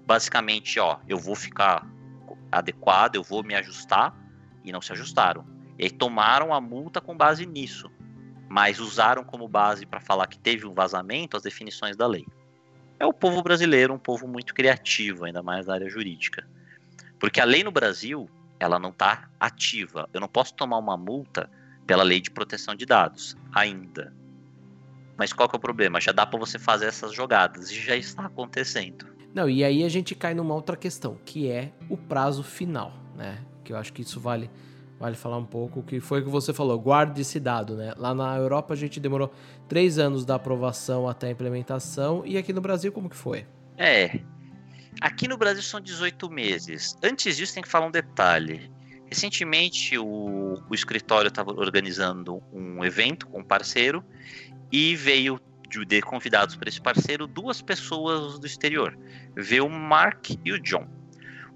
basicamente, 0.04 0.78
ó, 0.78 0.98
eu 1.08 1.18
vou 1.18 1.34
ficar 1.34 1.86
adequado, 2.50 3.16
eu 3.16 3.22
vou 3.22 3.42
me 3.42 3.54
ajustar, 3.54 4.14
e 4.64 4.72
não 4.72 4.82
se 4.82 4.92
ajustaram. 4.92 5.46
E 5.78 5.90
tomaram 5.90 6.52
a 6.52 6.60
multa 6.60 7.00
com 7.00 7.16
base 7.16 7.46
nisso, 7.46 7.90
mas 8.48 8.80
usaram 8.80 9.22
como 9.22 9.46
base 9.46 9.86
para 9.86 10.00
falar 10.00 10.26
que 10.26 10.38
teve 10.38 10.66
um 10.66 10.74
vazamento 10.74 11.36
as 11.36 11.42
definições 11.42 11.96
da 11.96 12.06
lei. 12.06 12.26
É 12.98 13.06
o 13.06 13.12
povo 13.12 13.42
brasileiro, 13.42 13.92
um 13.92 13.98
povo 13.98 14.26
muito 14.26 14.54
criativo, 14.54 15.24
ainda 15.24 15.42
mais 15.42 15.66
na 15.66 15.74
área 15.74 15.88
jurídica. 15.88 16.46
Porque 17.18 17.40
a 17.40 17.44
lei 17.44 17.62
no 17.62 17.70
Brasil, 17.70 18.28
ela 18.58 18.78
não 18.78 18.90
está 18.90 19.28
ativa. 19.38 20.08
Eu 20.12 20.20
não 20.20 20.28
posso 20.28 20.54
tomar 20.54 20.78
uma 20.78 20.96
multa 20.96 21.50
pela 21.86 22.02
lei 22.02 22.20
de 22.20 22.30
proteção 22.30 22.74
de 22.74 22.86
dados 22.86 23.36
ainda. 23.54 24.14
Mas 25.16 25.32
qual 25.32 25.48
que 25.48 25.56
é 25.56 25.58
o 25.58 25.60
problema? 25.60 26.00
Já 26.00 26.12
dá 26.12 26.26
para 26.26 26.38
você 26.38 26.58
fazer 26.58 26.86
essas 26.86 27.12
jogadas 27.12 27.70
e 27.70 27.80
já 27.80 27.96
está 27.96 28.26
acontecendo. 28.26 29.15
Não, 29.36 29.50
e 29.50 29.62
aí 29.62 29.84
a 29.84 29.88
gente 29.88 30.14
cai 30.14 30.32
numa 30.32 30.54
outra 30.54 30.76
questão, 30.76 31.18
que 31.24 31.48
é 31.50 31.70
o 31.90 31.96
prazo 31.96 32.42
final, 32.42 32.92
né? 33.14 33.38
Que 33.62 33.72
eu 33.72 33.76
acho 33.76 33.92
que 33.92 34.00
isso 34.00 34.18
vale 34.18 34.50
vale 34.98 35.14
falar 35.14 35.36
um 35.36 35.44
pouco, 35.44 35.82
que 35.82 36.00
foi 36.00 36.22
o 36.22 36.24
que 36.24 36.30
você 36.30 36.54
falou, 36.54 36.78
guarde 36.78 37.20
esse 37.20 37.38
dado, 37.38 37.76
né? 37.76 37.92
Lá 37.98 38.14
na 38.14 38.34
Europa 38.34 38.72
a 38.72 38.76
gente 38.76 38.98
demorou 38.98 39.30
três 39.68 39.98
anos 39.98 40.24
da 40.24 40.36
aprovação 40.36 41.06
até 41.06 41.26
a 41.26 41.30
implementação, 41.30 42.22
e 42.24 42.38
aqui 42.38 42.50
no 42.50 42.62
Brasil 42.62 42.90
como 42.90 43.10
que 43.10 43.16
foi? 43.16 43.44
É, 43.76 44.20
Aqui 45.00 45.28
no 45.28 45.36
Brasil 45.36 45.62
são 45.62 45.80
18 45.80 46.30
meses. 46.30 46.96
Antes 47.02 47.36
disso, 47.36 47.54
tem 47.54 47.62
que 47.62 47.68
falar 47.68 47.86
um 47.86 47.90
detalhe. 47.90 48.70
Recentemente, 49.06 49.98
o, 49.98 50.54
o 50.68 50.74
escritório 50.74 51.28
estava 51.28 51.52
organizando 51.52 52.42
um 52.52 52.84
evento 52.84 53.26
com 53.26 53.40
um 53.40 53.44
parceiro 53.44 54.02
e 54.72 54.96
veio 54.96 55.38
de 55.84 56.00
convidados 56.00 56.56
para 56.56 56.68
esse 56.68 56.80
parceiro 56.80 57.26
duas 57.26 57.60
pessoas 57.60 58.38
do 58.38 58.46
exterior. 58.46 58.96
Veio 59.34 59.66
o 59.66 59.70
Mark 59.70 60.30
e 60.44 60.52
o 60.52 60.60
John. 60.60 60.86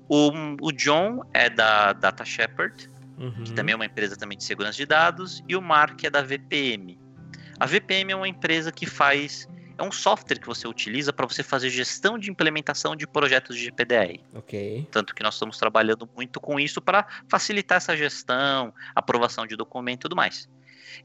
O, 0.09 0.31
o 0.61 0.73
John 0.73 1.23
é 1.33 1.49
da 1.49 1.93
Data 1.93 2.25
Shepherd, 2.25 2.91
uhum. 3.17 3.45
que 3.45 3.53
também 3.53 3.73
é 3.73 3.77
uma 3.77 3.87
empresa 3.87 4.17
também 4.17 4.37
de 4.37 4.45
segurança 4.45 4.77
de 4.77 4.87
dados, 4.87 5.43
e 5.49 5.55
o 5.55 5.63
Mark 5.63 6.03
é 6.03 6.11
da 6.11 6.23
VPM. 6.23 6.99
A 7.59 7.67
VPM 7.67 8.13
é 8.13 8.17
uma 8.17 8.29
empresa 8.29 8.73
que 8.73 8.87
faz 8.87 9.49
é 9.81 9.83
um 9.83 9.91
software 9.91 10.39
que 10.39 10.47
você 10.47 10.69
utiliza 10.69 11.11
para 11.11 11.27
você 11.27 11.43
fazer 11.43 11.71
gestão 11.71 12.19
de 12.19 12.31
implementação 12.31 12.95
de 12.95 13.07
projetos 13.07 13.57
de 13.57 13.65
GPDR. 13.65 14.21
Ok. 14.35 14.87
Tanto 14.91 15.15
que 15.15 15.23
nós 15.23 15.35
estamos 15.35 15.57
trabalhando 15.57 16.09
muito 16.15 16.39
com 16.39 16.61
isso 16.61 16.83
para 16.83 17.07
facilitar 17.29 17.79
essa 17.79 17.97
gestão, 17.97 18.75
aprovação 18.95 19.47
de 19.47 19.57
documento 19.57 20.01
e 20.01 20.03
tudo 20.03 20.17
mais. 20.17 20.47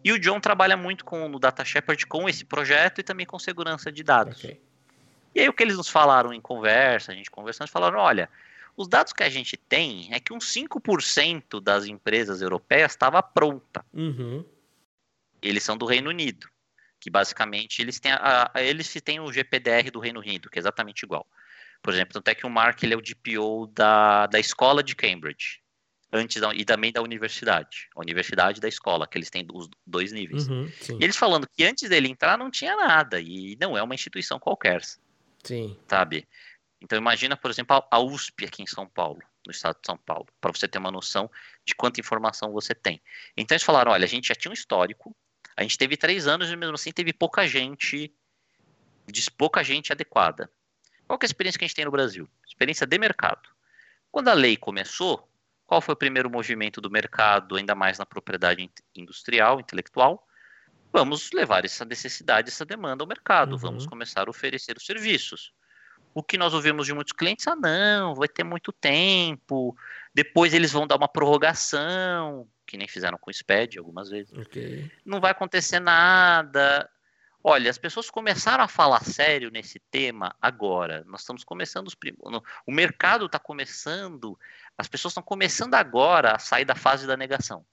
E 0.03 0.11
o 0.11 0.19
John 0.19 0.39
trabalha 0.39 0.77
muito 0.77 1.03
com 1.05 1.27
no 1.27 1.39
Data 1.39 1.63
Shepherd 1.63 2.05
com 2.05 2.27
esse 2.29 2.45
projeto 2.45 2.99
e 2.99 3.03
também 3.03 3.25
com 3.25 3.37
segurança 3.39 3.91
de 3.91 4.03
dados. 4.03 4.37
Okay. 4.37 4.61
E 5.33 5.41
aí 5.41 5.49
o 5.49 5.53
que 5.53 5.63
eles 5.63 5.77
nos 5.77 5.89
falaram 5.89 6.33
em 6.33 6.41
conversa, 6.41 7.11
a 7.11 7.15
gente 7.15 7.29
conversando, 7.29 7.67
falaram, 7.67 7.99
olha, 7.99 8.29
os 8.77 8.87
dados 8.87 9.13
que 9.13 9.23
a 9.23 9.29
gente 9.29 9.57
tem 9.57 10.13
é 10.13 10.19
que 10.19 10.33
uns 10.33 10.53
5% 10.53 11.61
das 11.61 11.85
empresas 11.85 12.41
europeias 12.41 12.91
estava 12.91 13.21
pronta. 13.21 13.85
Uhum. 13.93 14.45
Eles 15.41 15.63
são 15.63 15.77
do 15.77 15.85
Reino 15.85 16.09
Unido 16.09 16.47
que 17.05 17.09
basicamente 17.11 17.83
eles 17.83 17.99
têm, 17.99 18.11
a, 18.11 18.49
a, 18.51 18.63
eles 18.63 18.91
têm 18.99 19.19
o 19.19 19.31
GPDR 19.31 19.91
do 19.91 19.99
Reino 19.99 20.19
Unido, 20.19 20.49
que 20.49 20.57
é 20.57 20.61
exatamente 20.61 21.03
igual. 21.03 21.27
Por 21.79 21.93
exemplo, 21.93 22.13
tanto 22.13 22.27
é 22.29 22.33
que 22.33 22.47
o 22.47 22.49
Mark 22.49 22.81
ele 22.81 22.95
é 22.95 22.97
o 22.97 23.01
DPO 23.01 23.67
da, 23.67 24.25
da 24.25 24.39
escola 24.39 24.81
de 24.81 24.95
Cambridge, 24.95 25.61
antes 26.11 26.41
da, 26.41 26.53
e 26.53 26.63
também 26.63 26.91
da 26.91 27.01
universidade, 27.01 27.89
a 27.95 27.99
universidade 27.99 28.61
da 28.61 28.67
escola, 28.67 29.07
que 29.07 29.17
eles 29.17 29.29
têm 29.29 29.45
os 29.53 29.69
dois 29.85 30.11
níveis. 30.11 30.47
Uhum, 30.47 30.71
e 30.99 31.03
eles 31.03 31.15
falando 31.15 31.47
que 31.47 31.63
antes 31.63 31.89
dele 31.89 32.07
entrar 32.07 32.37
não 32.37 32.49
tinha 32.49 32.75
nada, 32.75 33.19
e 33.19 33.57
não 33.59 33.77
é 33.77 33.83
uma 33.83 33.95
instituição 33.95 34.39
qualquer. 34.39 34.81
Sim. 35.43 35.77
Sabe? 35.87 36.27
Então 36.81 36.97
imagina, 36.97 37.35
por 37.35 37.49
exemplo, 37.49 37.83
a 37.89 37.99
USP 37.99 38.45
aqui 38.45 38.63
em 38.63 38.67
São 38.67 38.87
Paulo, 38.87 39.19
no 39.45 39.51
estado 39.51 39.77
de 39.81 39.85
São 39.85 39.97
Paulo, 39.97 40.27
para 40.39 40.51
você 40.51 40.67
ter 40.67 40.77
uma 40.77 40.91
noção 40.91 41.29
de 41.65 41.73
quanta 41.75 41.99
informação 41.99 42.51
você 42.51 42.73
tem. 42.75 43.01
Então 43.35 43.55
eles 43.55 43.63
falaram, 43.63 43.91
olha, 43.91 44.05
a 44.05 44.07
gente 44.07 44.27
já 44.27 44.35
tinha 44.35 44.51
um 44.51 44.53
histórico, 44.53 45.15
a 45.55 45.63
gente 45.63 45.77
teve 45.77 45.97
três 45.97 46.27
anos 46.27 46.49
e 46.49 46.55
mesmo 46.55 46.75
assim 46.75 46.91
teve 46.91 47.13
pouca 47.13 47.47
gente, 47.47 48.13
pouca 49.37 49.63
gente 49.63 49.91
adequada. 49.91 50.49
Qual 51.07 51.19
é 51.21 51.23
a 51.23 51.25
experiência 51.25 51.57
que 51.57 51.65
a 51.65 51.67
gente 51.67 51.75
tem 51.75 51.85
no 51.85 51.91
Brasil? 51.91 52.27
Experiência 52.45 52.85
de 52.85 52.97
mercado. 52.97 53.49
Quando 54.11 54.29
a 54.29 54.33
lei 54.33 54.57
começou, 54.57 55.29
qual 55.65 55.81
foi 55.81 55.93
o 55.93 55.97
primeiro 55.97 56.29
movimento 56.29 56.79
do 56.79 56.89
mercado, 56.89 57.55
ainda 57.55 57.73
mais 57.73 57.97
na 57.97 58.05
propriedade 58.05 58.69
industrial, 58.95 59.59
intelectual? 59.59 60.25
Vamos 60.93 61.31
levar 61.33 61.65
essa 61.65 61.83
necessidade, 61.83 62.49
essa 62.49 62.65
demanda 62.65 63.03
ao 63.03 63.07
mercado, 63.07 63.53
uhum. 63.53 63.57
vamos 63.57 63.85
começar 63.85 64.27
a 64.27 64.29
oferecer 64.29 64.77
os 64.77 64.85
serviços. 64.85 65.51
O 66.13 66.23
que 66.23 66.37
nós 66.37 66.53
ouvimos 66.53 66.85
de 66.85 66.93
muitos 66.93 67.11
clientes, 67.11 67.45
ah, 67.47 67.55
não, 67.55 68.15
vai 68.15 68.29
ter 68.29 68.43
muito 68.43 68.71
tempo, 68.71 69.75
depois 70.13 70.53
eles 70.53 70.71
vão 70.71 70.87
dar 70.87 70.95
uma 70.95 71.09
prorrogação, 71.09 72.47
que 72.65 72.77
nem 72.77 72.87
fizeram 72.87 73.17
com 73.17 73.29
o 73.29 73.33
SPED 73.33 73.77
algumas 73.77 74.09
vezes. 74.09 74.31
Okay. 74.31 74.89
Não 75.03 75.19
vai 75.19 75.31
acontecer 75.31 75.79
nada. 75.79 76.89
Olha, 77.47 77.69
as 77.69 77.77
pessoas 77.77 78.09
começaram 78.09 78.63
a 78.63 78.67
falar 78.67 79.03
sério 79.03 79.51
nesse 79.51 79.77
tema 79.91 80.35
agora. 80.41 81.03
Nós 81.05 81.21
estamos 81.21 81.43
começando 81.43 81.85
os 81.85 81.93
prim... 81.93 82.17
o 82.65 82.71
mercado 82.71 83.27
está 83.27 83.37
começando, 83.37 84.35
as 84.75 84.87
pessoas 84.87 85.11
estão 85.11 85.21
começando 85.21 85.75
agora 85.75 86.31
a 86.31 86.39
sair 86.39 86.65
da 86.65 86.73
fase 86.73 87.05
da 87.05 87.15
negação. 87.15 87.63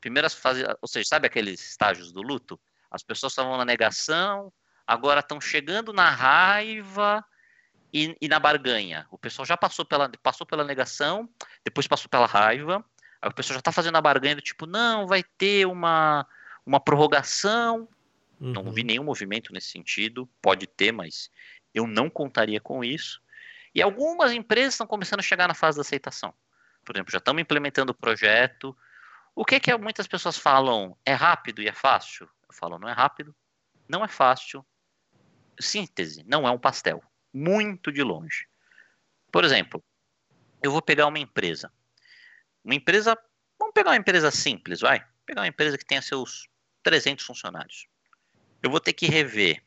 Primeiras 0.00 0.32
fases, 0.32 0.64
ou 0.80 0.88
seja, 0.88 1.06
sabe 1.06 1.26
aqueles 1.26 1.60
estágios 1.60 2.10
do 2.10 2.22
luto? 2.22 2.58
As 2.90 3.02
pessoas 3.02 3.32
estavam 3.32 3.54
na 3.58 3.66
negação, 3.66 4.50
agora 4.86 5.20
estão 5.20 5.38
chegando 5.42 5.92
na 5.92 6.08
raiva 6.08 7.22
e, 7.92 8.16
e, 8.18 8.28
na 8.28 8.40
barganha. 8.40 9.06
O 9.10 9.18
pessoal 9.18 9.44
já 9.44 9.58
passou 9.58 9.84
pela, 9.84 10.10
passou 10.22 10.46
pela 10.46 10.64
negação, 10.64 11.28
depois 11.62 11.86
passou 11.86 12.08
pela 12.08 12.24
raiva, 12.24 12.82
aí 13.20 13.28
o 13.28 13.34
pessoal 13.34 13.56
já 13.56 13.60
está 13.60 13.72
fazendo 13.72 13.96
a 13.96 14.00
barganha 14.00 14.36
do 14.36 14.40
tipo, 14.40 14.64
não, 14.64 15.06
vai 15.06 15.22
ter 15.36 15.66
uma, 15.66 16.26
uma 16.64 16.80
prorrogação, 16.80 17.86
Uhum. 18.40 18.52
Não 18.52 18.72
vi 18.72 18.82
nenhum 18.82 19.04
movimento 19.04 19.52
nesse 19.52 19.68
sentido. 19.68 20.28
Pode 20.40 20.66
ter, 20.66 20.92
mas 20.92 21.30
eu 21.72 21.86
não 21.86 22.10
contaria 22.10 22.60
com 22.60 22.84
isso. 22.84 23.22
E 23.74 23.82
algumas 23.82 24.32
empresas 24.32 24.74
estão 24.74 24.86
começando 24.86 25.20
a 25.20 25.22
chegar 25.22 25.48
na 25.48 25.54
fase 25.54 25.76
da 25.76 25.82
aceitação. 25.82 26.32
Por 26.84 26.94
exemplo, 26.94 27.10
já 27.10 27.18
estamos 27.18 27.40
implementando 27.40 27.92
o 27.92 27.94
projeto. 27.94 28.76
O 29.34 29.44
que, 29.44 29.58
que 29.58 29.76
muitas 29.76 30.06
pessoas 30.06 30.36
falam? 30.36 30.96
É 31.04 31.12
rápido 31.12 31.60
e 31.60 31.68
é 31.68 31.72
fácil? 31.72 32.28
Eu 32.48 32.54
falo, 32.54 32.78
não 32.78 32.88
é 32.88 32.92
rápido, 32.92 33.34
não 33.88 34.04
é 34.04 34.08
fácil. 34.08 34.64
Síntese, 35.58 36.22
não 36.24 36.46
é 36.46 36.50
um 36.50 36.58
pastel. 36.58 37.02
Muito 37.32 37.90
de 37.90 38.02
longe. 38.02 38.46
Por 39.32 39.44
exemplo, 39.44 39.82
eu 40.62 40.70
vou 40.70 40.82
pegar 40.82 41.06
uma 41.06 41.18
empresa. 41.18 41.72
Uma 42.62 42.74
empresa, 42.74 43.18
vamos 43.58 43.74
pegar 43.74 43.90
uma 43.90 43.96
empresa 43.96 44.30
simples, 44.30 44.80
vai. 44.80 45.04
Pegar 45.26 45.40
uma 45.40 45.48
empresa 45.48 45.76
que 45.76 45.84
tenha 45.84 46.02
seus 46.02 46.48
300 46.82 47.24
funcionários 47.24 47.88
eu 48.64 48.70
vou 48.70 48.80
ter 48.80 48.94
que 48.94 49.06
rever 49.06 49.62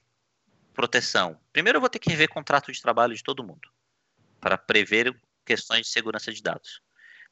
proteção. 0.73 1.39
Primeiro, 1.53 1.77
eu 1.77 1.81
vou 1.81 1.89
ter 1.89 1.99
que 1.99 2.09
rever 2.09 2.27
contrato 2.29 2.71
de 2.71 2.81
trabalho 2.81 3.13
de 3.13 3.21
todo 3.21 3.43
mundo 3.43 3.69
para 4.41 4.57
prever 4.57 5.15
questões 5.45 5.81
de 5.81 5.89
segurança 5.89 6.33
de 6.33 6.41
dados. 6.41 6.81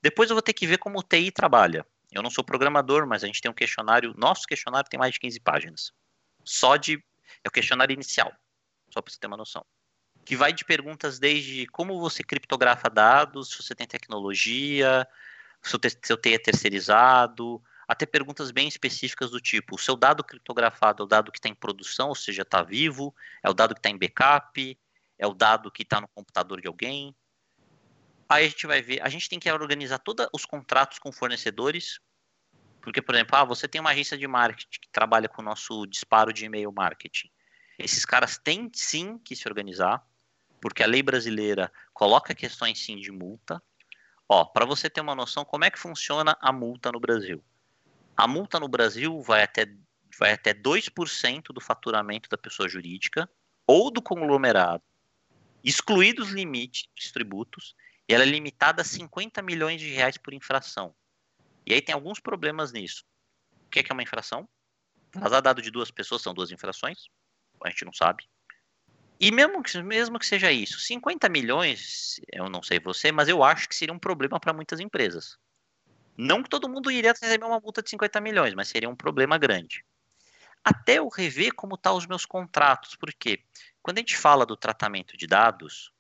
Depois, 0.02 0.30
eu 0.30 0.36
vou 0.36 0.44
ter 0.44 0.54
que 0.54 0.68
ver 0.68 0.78
como 0.78 1.00
o 1.00 1.04
TI 1.04 1.32
trabalha. 1.32 1.86
Eu 2.12 2.22
não 2.22 2.30
sou 2.30 2.44
programador, 2.44 3.08
mas 3.08 3.24
a 3.24 3.28
gente 3.28 3.42
tem 3.42 3.50
um 3.50 3.54
questionário. 3.54 4.14
Nosso 4.16 4.46
questionário 4.46 4.88
tem 4.90 5.00
mais 5.00 5.14
de 5.14 5.20
15 5.20 5.40
páginas. 5.40 5.92
Só 6.44 6.76
de. 6.76 7.04
É 7.44 7.48
o 7.48 7.52
questionário 7.52 7.94
inicial, 7.94 8.32
só 8.94 9.02
para 9.02 9.12
você 9.12 9.20
ter 9.20 9.28
uma 9.28 9.38
noção. 9.38 9.66
Que 10.24 10.36
vai 10.36 10.54
de 10.54 10.64
perguntas 10.64 11.18
desde 11.18 11.66
como 11.68 12.00
você 12.00 12.24
criptografa 12.24 12.90
dados, 12.90 13.50
se 13.50 13.64
você 13.64 13.74
tem 13.74 13.88
tecnologia, 13.88 15.08
se 15.62 15.76
o 15.76 16.18
TI 16.18 16.34
é 16.34 16.40
terceirizado, 16.40 17.62
até 17.88 18.06
perguntas 18.06 18.52
bem 18.52 18.68
específicas 18.68 19.30
do 19.32 19.40
tipo: 19.40 19.76
o 19.76 19.80
seu 19.80 19.96
dado 19.96 20.24
criptografado 20.24 21.04
é 21.04 21.06
o 21.06 21.08
dado 21.08 21.32
que 21.32 21.38
está 21.38 21.50
em 21.50 21.56
produção, 21.56 22.10
ou 22.10 22.16
seja, 22.16 22.42
está 22.42 22.64
vivo? 22.64 23.16
É 23.44 23.50
o 23.50 23.54
dado 23.54 23.74
que 23.74 23.80
está 23.80 23.90
em 23.90 23.98
backup? 23.98 24.80
É 25.18 25.28
o 25.28 25.34
dado 25.34 25.72
que 25.72 25.84
está 25.84 26.02
no 26.02 26.08
computador 26.08 26.62
de 26.62 26.68
alguém? 26.68 27.16
Aí 28.28 28.46
a 28.46 28.50
gente 28.50 28.66
vai 28.66 28.82
ver, 28.82 29.02
a 29.02 29.10
gente 29.10 29.30
tem 29.30 29.40
que 29.40 29.52
organizar 29.52 30.00
todos 30.00 30.28
os 30.34 30.46
contratos 30.46 30.98
com 30.98 31.12
fornecedores, 31.12 32.00
porque, 32.82 33.02
por 33.02 33.14
exemplo, 33.16 33.36
ah, 33.36 33.46
você 33.46 33.68
tem 33.68 33.80
uma 33.80 33.92
agência 33.92 34.18
de 34.18 34.28
marketing 34.28 34.80
que 34.80 34.90
trabalha 34.90 35.30
com 35.30 35.42
o 35.42 35.46
nosso 35.46 35.86
disparo 35.86 36.34
de 36.34 36.46
e-mail 36.46 36.72
marketing. 36.72 37.30
Esses 37.78 38.04
caras 38.06 38.38
têm 38.38 38.70
sim 38.74 39.18
que 39.20 39.36
se 39.36 39.48
organizar, 39.48 40.04
porque 40.60 40.82
a 40.82 40.88
lei 40.88 41.04
brasileira 41.04 41.72
coloca 41.94 42.34
questões 42.34 42.84
sim 42.84 42.98
de 42.98 43.12
multa. 43.12 43.62
Ó, 44.28 44.44
para 44.46 44.66
você 44.66 44.90
ter 44.90 45.02
uma 45.02 45.14
noção, 45.14 45.46
como 45.46 45.66
é 45.66 45.70
que 45.70 45.78
funciona 45.78 46.36
a 46.42 46.52
multa 46.52 46.92
no 46.92 47.00
Brasil? 47.00 47.44
A 48.16 48.28
multa 48.28 48.60
no 48.60 48.68
Brasil 48.68 49.22
vai 49.22 49.44
até, 49.44 49.68
vai 50.18 50.32
até 50.32 50.54
2% 50.54 51.54
do 51.54 51.60
faturamento 51.60 52.30
da 52.30 52.38
pessoa 52.38 52.70
jurídica 52.70 53.30
ou 53.68 53.92
do 53.92 54.02
conglomerado, 54.02 54.84
excluídos 55.64 56.28
os 56.28 56.34
limites 56.34 57.12
tributos, 57.12 57.76
e 58.08 58.14
ela 58.14 58.24
é 58.24 58.28
limitada 58.28 58.84
a 58.84 58.86
50 58.86 59.42
milhões 59.42 59.82
de 59.82 59.90
reais 59.90 60.18
por 60.18 60.34
infração. 60.34 60.96
E 61.66 61.74
aí 61.74 61.82
tem 61.82 61.94
alguns 61.94 62.20
problemas 62.20 62.72
nisso. 62.72 63.04
O 63.66 63.70
que 63.70 63.80
é, 63.80 63.84
que 63.84 63.92
é 63.92 63.94
uma 63.94 64.04
infração? 64.04 64.48
Vazar 65.14 65.42
dado 65.42 65.62
de 65.62 65.72
duas 65.72 65.90
pessoas 65.90 66.22
são 66.22 66.34
duas 66.34 66.52
infrações, 66.52 67.08
a 67.64 67.70
gente 67.70 67.86
não 67.86 67.94
sabe. 67.94 68.26
E 69.20 69.32
mesmo 69.32 69.64
que, 69.64 69.82
mesmo 69.82 70.20
que 70.20 70.26
seja 70.26 70.52
isso, 70.52 70.80
50 70.80 71.28
milhões, 71.30 72.20
eu 72.32 72.50
não 72.50 72.62
sei 72.62 72.80
você, 72.80 73.12
mas 73.12 73.28
eu 73.28 73.44
acho 73.44 73.68
que 73.68 73.76
seria 73.76 73.94
um 73.94 74.00
problema 74.00 74.40
para 74.40 74.54
muitas 74.54 74.80
empresas. 74.80 75.38
Não 76.18 76.42
que 76.42 76.50
todo 76.50 76.70
mundo 76.70 76.90
iria 76.90 77.12
receber 77.12 77.44
uma 77.46 77.60
multa 77.60 77.82
de 77.82 77.90
50 77.90 78.22
milhões, 78.22 78.54
mas 78.54 78.68
seria 78.68 78.90
um 78.90 78.96
problema 78.96 79.38
grande. 79.38 79.84
Até 80.64 80.98
eu 81.00 81.08
rever 81.10 81.54
como 81.54 81.76
estão 81.76 81.94
tá 81.94 81.98
os 81.98 82.08
meus 82.08 82.26
contratos, 82.26 82.96
porque 82.96 83.44
quando 83.82 83.98
a 83.98 84.02
gente 84.02 84.18
fala 84.18 84.46
do 84.46 84.58
tratamento 84.58 85.16
de 85.18 85.28
dados, 85.28 85.92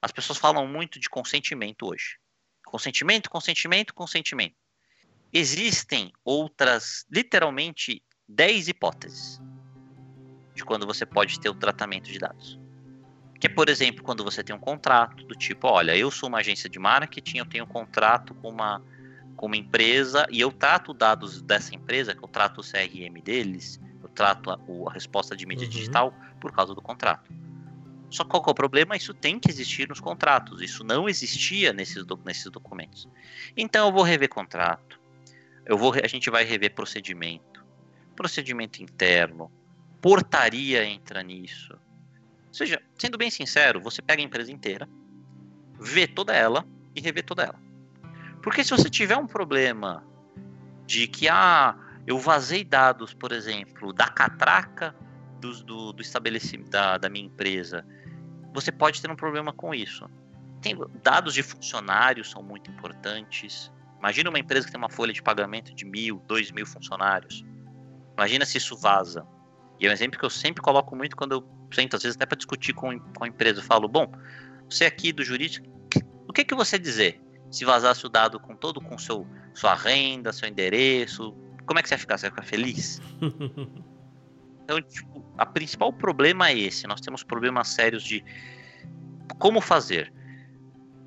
as 0.00 0.12
pessoas 0.12 0.38
falam 0.38 0.66
muito 0.66 1.00
de 1.00 1.08
consentimento 1.08 1.86
hoje. 1.86 2.18
Consentimento, 2.64 3.30
consentimento, 3.30 3.94
consentimento. 3.94 4.56
Existem 5.32 6.12
outras, 6.24 7.06
literalmente, 7.10 8.02
10 8.28 8.68
hipóteses 8.68 9.40
de 10.54 10.64
quando 10.64 10.86
você 10.86 11.06
pode 11.06 11.40
ter 11.40 11.48
o 11.48 11.54
tratamento 11.54 12.10
de 12.10 12.18
dados. 12.18 12.58
Que 13.40 13.46
é, 13.46 13.50
por 13.50 13.68
exemplo, 13.68 14.04
quando 14.04 14.22
você 14.22 14.44
tem 14.44 14.54
um 14.54 14.60
contrato 14.60 15.24
do 15.24 15.34
tipo, 15.34 15.66
olha, 15.66 15.96
eu 15.96 16.10
sou 16.10 16.28
uma 16.28 16.38
agência 16.38 16.68
de 16.68 16.78
marketing, 16.78 17.38
eu 17.38 17.46
tenho 17.46 17.64
um 17.64 17.68
contrato 17.68 18.34
com 18.36 18.48
uma 18.50 18.82
com 19.42 19.46
uma 19.46 19.56
empresa 19.56 20.24
e 20.30 20.40
eu 20.40 20.52
trato 20.52 20.94
dados 20.94 21.42
dessa 21.42 21.74
empresa, 21.74 22.14
que 22.14 22.22
eu 22.22 22.28
trato 22.28 22.60
o 22.60 22.62
CRM 22.62 23.20
deles, 23.20 23.80
eu 24.00 24.08
trato 24.08 24.52
a, 24.52 24.60
a 24.88 24.92
resposta 24.92 25.34
de 25.34 25.44
mídia 25.44 25.64
uhum. 25.64 25.70
digital 25.72 26.14
por 26.40 26.52
causa 26.52 26.72
do 26.76 26.80
contrato. 26.80 27.28
Só 28.08 28.22
que 28.22 28.30
qual 28.30 28.40
que 28.40 28.48
é 28.48 28.52
o 28.52 28.54
problema? 28.54 28.96
Isso 28.96 29.12
tem 29.12 29.40
que 29.40 29.50
existir 29.50 29.88
nos 29.88 29.98
contratos. 29.98 30.62
Isso 30.62 30.84
não 30.84 31.08
existia 31.08 31.72
nesses, 31.72 32.04
do, 32.04 32.16
nesses 32.24 32.48
documentos. 32.52 33.08
Então 33.56 33.88
eu 33.88 33.92
vou 33.92 34.04
rever 34.04 34.28
contrato. 34.28 35.00
Eu 35.66 35.76
vou, 35.76 35.92
a 35.92 36.06
gente 36.06 36.30
vai 36.30 36.44
rever 36.44 36.72
procedimento. 36.72 37.64
Procedimento 38.14 38.80
interno. 38.80 39.50
Portaria 40.00 40.84
entra 40.84 41.20
nisso. 41.20 41.72
Ou 42.46 42.54
seja, 42.54 42.80
sendo 42.96 43.18
bem 43.18 43.28
sincero, 43.28 43.80
você 43.80 44.00
pega 44.00 44.22
a 44.22 44.24
empresa 44.24 44.52
inteira, 44.52 44.88
vê 45.80 46.06
toda 46.06 46.32
ela 46.32 46.64
e 46.94 47.00
revê 47.00 47.24
toda 47.24 47.42
ela. 47.42 47.71
Porque 48.42 48.64
se 48.64 48.70
você 48.70 48.90
tiver 48.90 49.16
um 49.16 49.26
problema 49.26 50.04
de 50.84 51.06
que, 51.06 51.28
ah, 51.28 51.76
eu 52.06 52.18
vazei 52.18 52.64
dados, 52.64 53.14
por 53.14 53.32
exemplo, 53.32 53.92
da 53.92 54.08
catraca 54.08 54.94
do, 55.40 55.64
do, 55.64 55.92
do 55.92 56.02
estabelecimento 56.02 56.70
da, 56.70 56.98
da 56.98 57.08
minha 57.08 57.26
empresa, 57.26 57.86
você 58.52 58.72
pode 58.72 59.00
ter 59.00 59.10
um 59.10 59.16
problema 59.16 59.52
com 59.52 59.74
isso. 59.74 60.08
Tem, 60.60 60.76
dados 61.02 61.34
de 61.34 61.42
funcionários 61.42 62.30
são 62.30 62.42
muito 62.42 62.70
importantes. 62.70 63.72
Imagina 63.98 64.28
uma 64.28 64.38
empresa 64.38 64.66
que 64.66 64.72
tem 64.72 64.78
uma 64.78 64.90
folha 64.90 65.12
de 65.12 65.22
pagamento 65.22 65.74
de 65.74 65.84
mil, 65.84 66.22
dois 66.26 66.50
mil 66.50 66.66
funcionários. 66.66 67.44
Imagina 68.16 68.44
se 68.44 68.58
isso 68.58 68.76
vaza. 68.76 69.26
E 69.80 69.86
é 69.86 69.90
um 69.90 69.92
exemplo 69.92 70.18
que 70.18 70.24
eu 70.24 70.30
sempre 70.30 70.62
coloco 70.62 70.94
muito 70.94 71.16
quando 71.16 71.32
eu 71.32 71.48
sento, 71.72 71.96
às 71.96 72.02
vezes 72.02 72.16
até 72.16 72.26
para 72.26 72.36
discutir 72.36 72.72
com, 72.72 72.98
com 72.98 73.24
a 73.24 73.28
empresa. 73.28 73.60
Eu 73.60 73.64
falo, 73.64 73.88
bom, 73.88 74.12
você 74.68 74.84
aqui 74.84 75.12
do 75.12 75.24
jurídico, 75.24 75.66
o 76.28 76.32
que, 76.32 76.44
que 76.44 76.54
você 76.54 76.78
dizer? 76.78 77.20
Se 77.52 77.64
vazasse 77.64 78.04
o 78.04 78.08
dado 78.08 78.40
com 78.40 78.56
todo 78.56 78.80
com 78.80 78.98
seu 78.98 79.26
sua 79.54 79.74
renda, 79.74 80.32
seu 80.32 80.48
endereço, 80.48 81.36
como 81.66 81.78
é 81.78 81.82
que 81.82 81.88
você 81.88 81.94
ia 81.94 81.98
ficar? 81.98 82.18
Você 82.18 82.26
ia 82.26 82.30
ficar 82.30 82.42
feliz? 82.42 83.00
então, 84.64 84.80
tipo, 84.82 85.24
a 85.38 85.46
principal 85.46 85.92
problema 85.92 86.48
é 86.48 86.58
esse. 86.58 86.86
Nós 86.86 87.00
temos 87.00 87.22
problemas 87.22 87.68
sérios 87.68 88.02
de 88.02 88.24
como 89.38 89.60
fazer. 89.60 90.12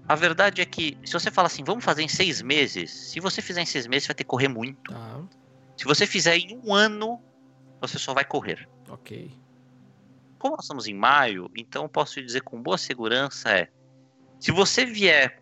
A 0.08 0.15
verdade 0.15 0.62
é 0.62 0.65
que 0.65 0.97
se 1.03 1.13
você 1.13 1.31
fala 1.31 1.47
assim, 1.47 1.63
vamos 1.63 1.84
fazer 1.84 2.03
em 2.03 2.08
seis 2.08 2.41
meses, 2.41 2.91
se 2.91 3.19
você 3.19 3.41
fizer 3.41 3.62
em 3.62 3.65
seis 3.65 3.88
meses, 3.88 4.03
você 4.03 4.10
vai 4.10 4.15
ter 4.15 4.23
que 4.23 4.29
correr 4.29 4.47
muito. 4.47 4.93
Ah. 4.93 5.23
Se 5.75 5.86
você 5.86 6.05
fizer 6.05 6.38
em 6.38 6.60
um 6.63 6.73
ano, 6.73 7.19
você 7.81 7.97
só 7.97 8.13
vai 8.13 8.23
correr. 8.23 8.67
Ok. 8.88 9.31
como 10.38 10.55
nós 10.55 10.65
estamos 10.65 10.88
em 10.88 10.93
maio, 10.93 11.49
então 11.55 11.84
eu 11.84 11.89
posso 11.89 12.21
dizer 12.21 12.41
com 12.41 12.62
boa 12.62 12.77
segurança 12.77 13.49
é, 13.49 13.67
se 14.39 14.51
você 14.51 14.86
vier 14.86 15.41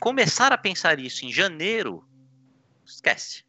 começar 0.00 0.52
a 0.52 0.58
pensar 0.58 0.98
isso 0.98 1.24
em 1.24 1.32
janeiro, 1.32 2.06
esquece. 2.84 3.44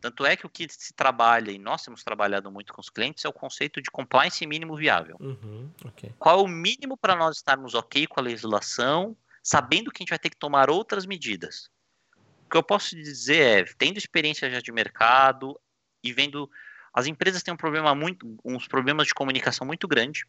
Tanto 0.00 0.26
é 0.26 0.36
que 0.36 0.44
o 0.44 0.50
que 0.50 0.66
se 0.68 0.92
trabalha, 0.92 1.52
e 1.52 1.58
nós 1.58 1.84
temos 1.84 2.02
trabalhado 2.02 2.50
muito 2.50 2.72
com 2.72 2.80
os 2.80 2.90
clientes, 2.90 3.24
é 3.24 3.28
o 3.28 3.32
conceito 3.32 3.80
de 3.80 3.88
compliance 3.88 4.44
mínimo 4.44 4.76
viável. 4.76 5.16
Uhum, 5.20 5.70
okay. 5.84 6.12
Qual 6.18 6.40
é 6.40 6.42
o 6.42 6.48
mínimo 6.48 6.96
para 6.96 7.14
nós 7.14 7.36
estarmos 7.36 7.74
ok 7.74 8.08
com 8.08 8.18
a 8.18 8.22
legislação, 8.22 9.16
sabendo 9.42 9.92
que 9.92 9.98
a 9.98 10.02
gente 10.02 10.10
vai 10.10 10.18
ter 10.18 10.30
que 10.30 10.36
tomar 10.36 10.68
outras 10.68 11.06
medidas? 11.06 11.70
O 12.46 12.50
que 12.50 12.56
eu 12.56 12.64
posso 12.64 12.96
dizer 12.96 13.68
é, 13.68 13.74
tendo 13.78 13.96
experiência 13.96 14.50
já 14.50 14.60
de 14.60 14.72
mercado 14.72 15.58
e 16.02 16.12
vendo. 16.12 16.50
As 16.92 17.06
empresas 17.06 17.42
têm 17.42 17.54
um 17.54 17.56
problema 17.56 17.94
muito, 17.94 18.36
uns 18.44 18.66
problemas 18.66 19.06
de 19.06 19.14
comunicação 19.14 19.64
muito 19.64 19.86
grande. 19.86 20.26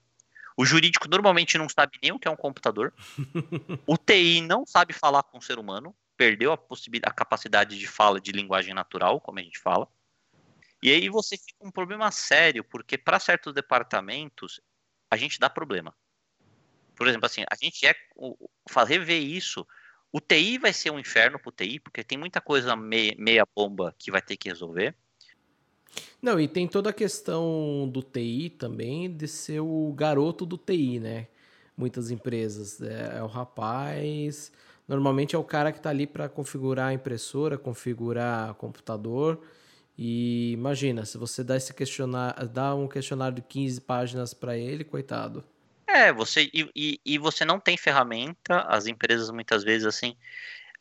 O 0.55 0.65
jurídico 0.65 1.07
normalmente 1.09 1.57
não 1.57 1.67
sabe 1.67 1.97
nem 2.01 2.11
o 2.11 2.19
que 2.19 2.27
é 2.27 2.31
um 2.31 2.35
computador. 2.35 2.93
o 3.87 3.97
TI 3.97 4.41
não 4.41 4.65
sabe 4.65 4.93
falar 4.93 5.23
com 5.23 5.37
o 5.37 5.41
ser 5.41 5.57
humano 5.57 5.95
perdeu 6.15 6.51
a 6.51 6.57
possibilidade, 6.57 7.11
a 7.11 7.15
capacidade 7.15 7.77
de 7.77 7.87
fala 7.87 8.19
de 8.19 8.31
linguagem 8.31 8.73
natural, 8.73 9.19
como 9.19 9.39
a 9.39 9.41
gente 9.41 9.59
fala. 9.59 9.87
E 10.81 10.91
aí 10.91 11.09
você 11.09 11.37
fica 11.37 11.57
com 11.57 11.67
um 11.67 11.71
problema 11.71 12.11
sério, 12.11 12.63
porque 12.63 12.97
para 12.97 13.19
certos 13.19 13.53
departamentos 13.53 14.61
a 15.09 15.17
gente 15.17 15.39
dá 15.39 15.49
problema. 15.49 15.95
Por 16.95 17.07
exemplo, 17.07 17.25
assim, 17.25 17.43
a 17.49 17.55
gente 17.55 17.85
é 17.85 17.95
rever 18.85 19.21
isso. 19.21 19.65
O 20.11 20.21
TI 20.21 20.57
vai 20.57 20.73
ser 20.73 20.91
um 20.91 20.99
inferno 20.99 21.39
para 21.39 21.49
o 21.49 21.51
TI, 21.51 21.79
porque 21.79 22.03
tem 22.03 22.17
muita 22.17 22.39
coisa 22.39 22.75
meia, 22.75 23.15
meia 23.17 23.45
bomba 23.55 23.95
que 23.97 24.11
vai 24.11 24.21
ter 24.21 24.37
que 24.37 24.49
resolver. 24.49 24.95
Não, 26.21 26.39
e 26.39 26.47
tem 26.47 26.67
toda 26.67 26.89
a 26.89 26.93
questão 26.93 27.89
do 27.91 28.01
TI 28.01 28.49
também, 28.57 29.11
de 29.11 29.27
ser 29.27 29.59
o 29.59 29.93
garoto 29.95 30.45
do 30.45 30.57
TI, 30.57 30.99
né? 30.99 31.27
Muitas 31.77 32.11
empresas. 32.11 32.81
É, 32.81 33.17
é 33.17 33.23
o 33.23 33.27
rapaz 33.27 34.51
Normalmente 34.87 35.35
é 35.35 35.39
o 35.39 35.43
cara 35.43 35.71
que 35.71 35.77
está 35.77 35.89
ali 35.89 36.05
para 36.05 36.27
configurar 36.27 36.89
a 36.89 36.93
impressora, 36.93 37.57
configurar 37.57 38.51
o 38.51 38.55
computador. 38.55 39.41
E 39.97 40.51
imagina, 40.51 41.05
se 41.05 41.17
você 41.17 41.43
dá 41.43 41.55
esse 41.55 41.73
questionário, 41.73 42.47
dá 42.49 42.75
um 42.75 42.87
questionário 42.87 43.35
de 43.35 43.41
15 43.41 43.81
páginas 43.81 44.33
para 44.33 44.57
ele, 44.57 44.83
coitado. 44.83 45.43
É, 45.87 46.11
você 46.11 46.49
e, 46.53 46.69
e, 46.75 46.99
e, 47.05 47.17
você 47.17 47.45
não 47.45 47.59
tem 47.59 47.77
ferramenta, 47.77 48.61
as 48.67 48.87
empresas 48.87 49.29
muitas 49.29 49.63
vezes 49.63 49.85
assim. 49.85 50.15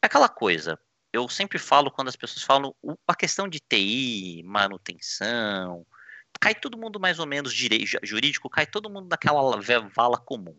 É 0.00 0.06
aquela 0.06 0.28
coisa, 0.28 0.78
eu 1.12 1.28
sempre 1.28 1.58
falo 1.58 1.90
quando 1.90 2.08
as 2.08 2.16
pessoas 2.16 2.42
falam 2.42 2.74
a 3.06 3.14
questão 3.14 3.46
de 3.46 3.60
TI, 3.60 4.42
manutenção, 4.44 5.86
cai 6.40 6.54
todo 6.54 6.78
mundo 6.78 6.98
mais 6.98 7.18
ou 7.18 7.26
menos 7.26 7.52
direito, 7.52 7.98
jurídico, 8.02 8.48
cai 8.48 8.66
todo 8.66 8.90
mundo 8.90 9.08
naquela 9.08 9.42
vala 9.94 10.18
comum. 10.18 10.56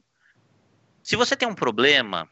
Se 1.01 1.15
você 1.15 1.35
tem 1.35 1.47
um 1.47 1.55
problema, 1.55 2.29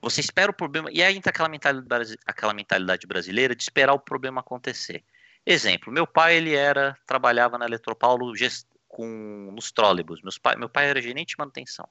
você 0.00 0.20
espera 0.20 0.50
o 0.50 0.54
problema. 0.54 0.90
E 0.92 1.02
aí 1.02 1.16
entra 1.16 1.30
aquela 1.30 1.48
mentalidade, 1.48 2.16
aquela 2.26 2.54
mentalidade 2.54 3.06
brasileira 3.06 3.54
de 3.54 3.62
esperar 3.62 3.92
o 3.94 3.98
problema 3.98 4.40
acontecer. 4.40 5.02
Exemplo, 5.44 5.92
meu 5.92 6.06
pai 6.06 6.36
ele 6.36 6.54
era 6.54 6.96
trabalhava 7.06 7.58
na 7.58 7.64
Eletropaulo 7.64 8.36
gest, 8.36 8.66
com 8.86 9.50
nos 9.52 9.72
trólebus. 9.72 10.22
Meus 10.22 10.38
pai, 10.38 10.56
meu 10.56 10.68
pai 10.68 10.88
era 10.90 11.00
gerente 11.00 11.30
de 11.30 11.38
manutenção. 11.38 11.88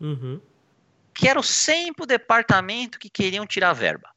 Uhum. 0.00 0.40
Que 1.12 1.28
era 1.28 1.42
sempre 1.42 2.04
o 2.04 2.06
departamento 2.06 2.98
que 2.98 3.10
queriam 3.10 3.46
tirar 3.46 3.72
verba. 3.72 4.08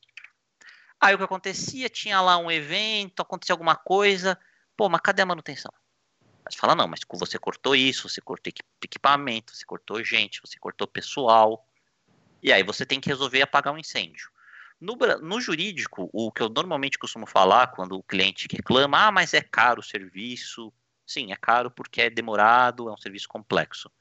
Aí 1.02 1.16
o 1.16 1.18
que 1.18 1.24
acontecia? 1.24 1.90
Tinha 1.90 2.22
lá 2.22 2.38
um 2.38 2.52
evento, 2.52 3.22
acontecia 3.22 3.54
alguma 3.54 3.76
coisa. 3.76 4.38
Pô, 4.78 4.88
mas 4.88 5.02
cadê 5.02 5.24
a 5.24 5.26
manutenção? 5.26 5.74
Mas 6.46 6.56
fala, 6.56 6.76
não, 6.76 6.88
mas 6.88 7.00
você 7.12 7.40
cortou 7.40 7.76
isso, 7.76 8.08
você 8.08 8.22
cortou 8.22 8.54
equipamento, 8.84 9.56
você 9.56 9.66
cortou 9.66 10.04
gente, 10.04 10.40
você 10.42 10.60
cortou 10.60 10.88
pessoal. 10.88 11.68
E 12.44 12.54
aí 12.54 12.62
você 12.62 12.86
tem 12.86 13.00
que 13.00 13.10
resolver 13.10 13.42
apagar 13.42 13.74
um 13.74 13.80
incêndio. 13.80 14.30
No, 14.80 14.96
no, 15.22 15.42
jurídico, 15.42 16.10
o 16.14 16.32
que 16.32 16.42
eu 16.42 16.50
normalmente 16.50 17.00
costumo 17.00 17.26
falar 17.26 17.68
quando 17.68 17.98
o 17.98 18.04
cliente 18.04 18.48
reclama, 18.52 19.08
ah, 19.08 19.12
mas 19.12 19.34
é 19.34 19.42
caro 19.42 19.80
o 19.80 19.84
serviço. 19.84 20.72
Sim, 21.06 21.32
é 21.32 21.36
caro 21.36 21.72
porque 21.72 22.02
é 22.02 22.10
demorado, 22.10 22.90
é 22.90 22.92
um 22.92 22.98
serviço 22.98 23.28
complexo. 23.28 23.92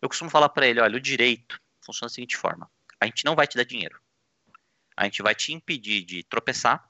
Eu 0.00 0.08
costumo 0.08 0.30
falar 0.30 0.48
para 0.48 0.66
ele, 0.66 0.80
olha, 0.80 0.96
o 0.96 1.00
direito 1.00 1.60
funciona 1.80 2.08
da 2.08 2.14
seguinte 2.14 2.36
forma: 2.36 2.70
a 3.00 3.06
gente 3.06 3.24
não 3.24 3.36
vai 3.36 3.46
te 3.46 3.56
dar 3.56 3.64
dinheiro. 3.64 4.00
A 5.00 5.04
gente 5.04 5.22
vai 5.22 5.34
te 5.34 5.54
impedir 5.54 6.02
de 6.02 6.22
tropeçar, 6.22 6.86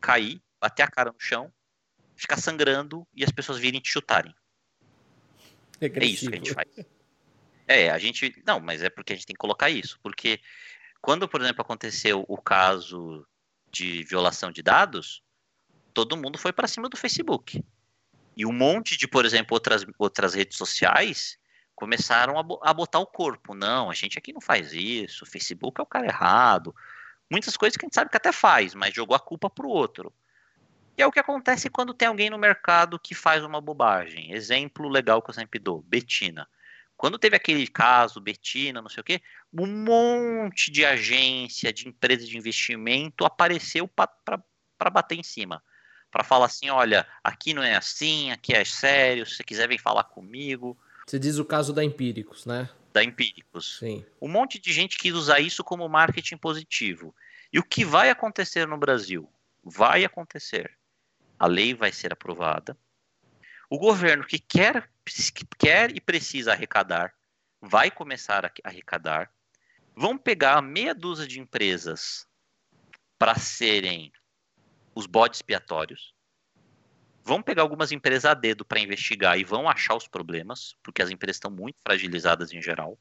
cair, 0.00 0.40
bater 0.60 0.84
a 0.84 0.86
cara 0.86 1.10
no 1.10 1.18
chão, 1.18 1.52
ficar 2.14 2.36
sangrando 2.36 3.04
e 3.12 3.24
as 3.24 3.32
pessoas 3.32 3.58
virem 3.58 3.80
te 3.80 3.90
chutarem. 3.90 4.32
É, 5.80 5.86
é 5.86 6.04
isso 6.04 6.30
que 6.30 6.34
a 6.36 6.38
gente 6.38 6.54
faz. 6.54 6.68
É, 7.66 7.90
a 7.90 7.98
gente. 7.98 8.40
Não, 8.46 8.60
mas 8.60 8.84
é 8.84 8.88
porque 8.88 9.12
a 9.12 9.16
gente 9.16 9.26
tem 9.26 9.34
que 9.34 9.40
colocar 9.40 9.68
isso. 9.68 9.98
Porque 10.00 10.38
quando, 11.02 11.28
por 11.28 11.40
exemplo, 11.40 11.60
aconteceu 11.62 12.24
o 12.28 12.40
caso 12.40 13.26
de 13.68 14.04
violação 14.04 14.52
de 14.52 14.62
dados, 14.62 15.20
todo 15.92 16.16
mundo 16.16 16.38
foi 16.38 16.52
para 16.52 16.68
cima 16.68 16.88
do 16.88 16.96
Facebook. 16.96 17.64
E 18.36 18.46
um 18.46 18.52
monte 18.52 18.96
de, 18.96 19.08
por 19.08 19.24
exemplo, 19.24 19.54
outras, 19.56 19.84
outras 19.98 20.34
redes 20.34 20.56
sociais 20.56 21.36
começaram 21.74 22.38
a, 22.38 22.70
a 22.70 22.72
botar 22.72 23.00
o 23.00 23.06
corpo. 23.06 23.56
Não, 23.56 23.90
a 23.90 23.94
gente 23.94 24.16
aqui 24.16 24.32
não 24.32 24.40
faz 24.40 24.72
isso, 24.72 25.24
o 25.24 25.26
Facebook 25.26 25.80
é 25.80 25.82
o 25.82 25.86
cara 25.86 26.06
errado. 26.06 26.72
Muitas 27.30 27.56
coisas 27.56 27.76
que 27.76 27.84
a 27.84 27.86
gente 27.86 27.94
sabe 27.94 28.10
que 28.10 28.16
até 28.16 28.32
faz, 28.32 28.74
mas 28.74 28.92
jogou 28.92 29.14
a 29.14 29.20
culpa 29.20 29.48
para 29.48 29.66
o 29.66 29.70
outro. 29.70 30.12
E 30.98 31.02
é 31.02 31.06
o 31.06 31.12
que 31.12 31.20
acontece 31.20 31.70
quando 31.70 31.94
tem 31.94 32.08
alguém 32.08 32.28
no 32.28 32.36
mercado 32.36 32.98
que 32.98 33.14
faz 33.14 33.44
uma 33.44 33.60
bobagem. 33.60 34.32
Exemplo 34.32 34.88
legal 34.88 35.22
que 35.22 35.30
eu 35.30 35.34
sempre 35.34 35.58
dou: 35.58 35.80
Betina. 35.82 36.48
Quando 36.96 37.18
teve 37.18 37.34
aquele 37.34 37.66
caso, 37.66 38.20
Betina, 38.20 38.82
não 38.82 38.90
sei 38.90 39.00
o 39.00 39.04
quê, 39.04 39.22
um 39.54 39.66
monte 39.66 40.70
de 40.70 40.84
agência, 40.84 41.72
de 41.72 41.88
empresa 41.88 42.26
de 42.26 42.36
investimento 42.36 43.24
apareceu 43.24 43.88
para 43.88 44.90
bater 44.90 45.18
em 45.18 45.22
cima. 45.22 45.62
Para 46.10 46.24
falar 46.24 46.46
assim: 46.46 46.68
olha, 46.68 47.06
aqui 47.24 47.54
não 47.54 47.62
é 47.62 47.76
assim, 47.76 48.30
aqui 48.32 48.52
é 48.52 48.64
sério, 48.64 49.24
se 49.24 49.36
você 49.36 49.44
quiser 49.44 49.68
vem 49.68 49.78
falar 49.78 50.04
comigo. 50.04 50.76
Você 51.06 51.18
diz 51.18 51.38
o 51.38 51.44
caso 51.44 51.72
da 51.72 51.82
Empíricos, 51.82 52.44
né? 52.44 52.68
Da 52.92 53.04
Empíricos. 53.04 53.78
Sim. 53.78 54.04
Um 54.20 54.28
monte 54.28 54.58
de 54.58 54.72
gente 54.72 54.96
quis 54.96 55.14
usar 55.14 55.40
isso 55.40 55.62
como 55.62 55.88
marketing 55.88 56.36
positivo. 56.36 57.14
E 57.52 57.58
o 57.58 57.64
que 57.64 57.84
vai 57.84 58.10
acontecer 58.10 58.66
no 58.66 58.78
Brasil? 58.78 59.30
Vai 59.62 60.04
acontecer. 60.04 60.76
A 61.38 61.46
lei 61.46 61.74
vai 61.74 61.92
ser 61.92 62.12
aprovada. 62.12 62.76
O 63.68 63.78
governo 63.78 64.26
que 64.26 64.38
quer 64.38 64.90
que 65.04 65.44
quer 65.58 65.94
e 65.96 66.00
precisa 66.00 66.52
arrecadar, 66.52 67.12
vai 67.60 67.90
começar 67.90 68.44
a 68.44 68.52
arrecadar. 68.64 69.32
Vão 69.94 70.16
pegar 70.16 70.62
meia 70.62 70.94
dúzia 70.94 71.26
de 71.26 71.40
empresas 71.40 72.26
para 73.18 73.34
serem 73.36 74.12
os 74.94 75.06
bodes 75.06 75.38
expiatórios. 75.38 76.14
Vão 77.22 77.42
pegar 77.42 77.62
algumas 77.62 77.92
empresas 77.92 78.24
a 78.24 78.34
dedo 78.34 78.64
para 78.64 78.80
investigar 78.80 79.38
e 79.38 79.44
vão 79.44 79.68
achar 79.68 79.94
os 79.94 80.08
problemas, 80.08 80.74
porque 80.82 81.02
as 81.02 81.10
empresas 81.10 81.36
estão 81.36 81.50
muito 81.50 81.78
fragilizadas 81.82 82.52
em 82.52 82.62
geral. 82.62 82.98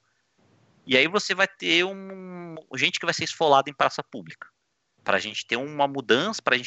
E 0.86 0.98
aí 0.98 1.08
você 1.08 1.34
vai 1.34 1.48
ter 1.48 1.84
um 1.86 2.56
gente 2.76 3.00
que 3.00 3.06
vai 3.06 3.14
ser 3.14 3.24
esfolada 3.24 3.70
em 3.70 3.74
praça 3.74 4.04
pública. 4.04 4.48
Para 5.04 5.18
a 5.18 5.20
gente 5.20 5.46
ter 5.46 5.56
uma 5.56 5.88
mudança, 5.88 6.42
para 6.42 6.58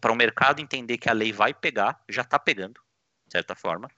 para 0.00 0.12
o 0.12 0.16
mercado 0.16 0.60
entender 0.60 0.98
que 0.98 1.10
a 1.10 1.12
lei 1.12 1.32
vai 1.32 1.52
pegar, 1.52 2.02
já 2.08 2.22
está 2.22 2.38
pegando, 2.38 2.80
de 3.26 3.32
certa 3.32 3.54
forma 3.54 3.90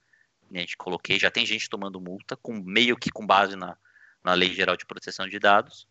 a 0.57 0.61
gente 0.61 0.77
coloquei, 0.77 1.19
já 1.19 1.31
tem 1.31 1.45
gente 1.45 1.69
tomando 1.69 2.01
multa, 2.01 2.37
com 2.37 2.55
meio 2.55 2.97
que 2.97 3.11
com 3.11 3.27
base 3.27 3.55
na, 3.57 3.77
na 4.25 4.33
Lei 4.35 4.55
Geral 4.55 4.77
de 4.77 4.87
Proteção 4.87 5.29
de 5.29 5.39
Dados. 5.39 5.87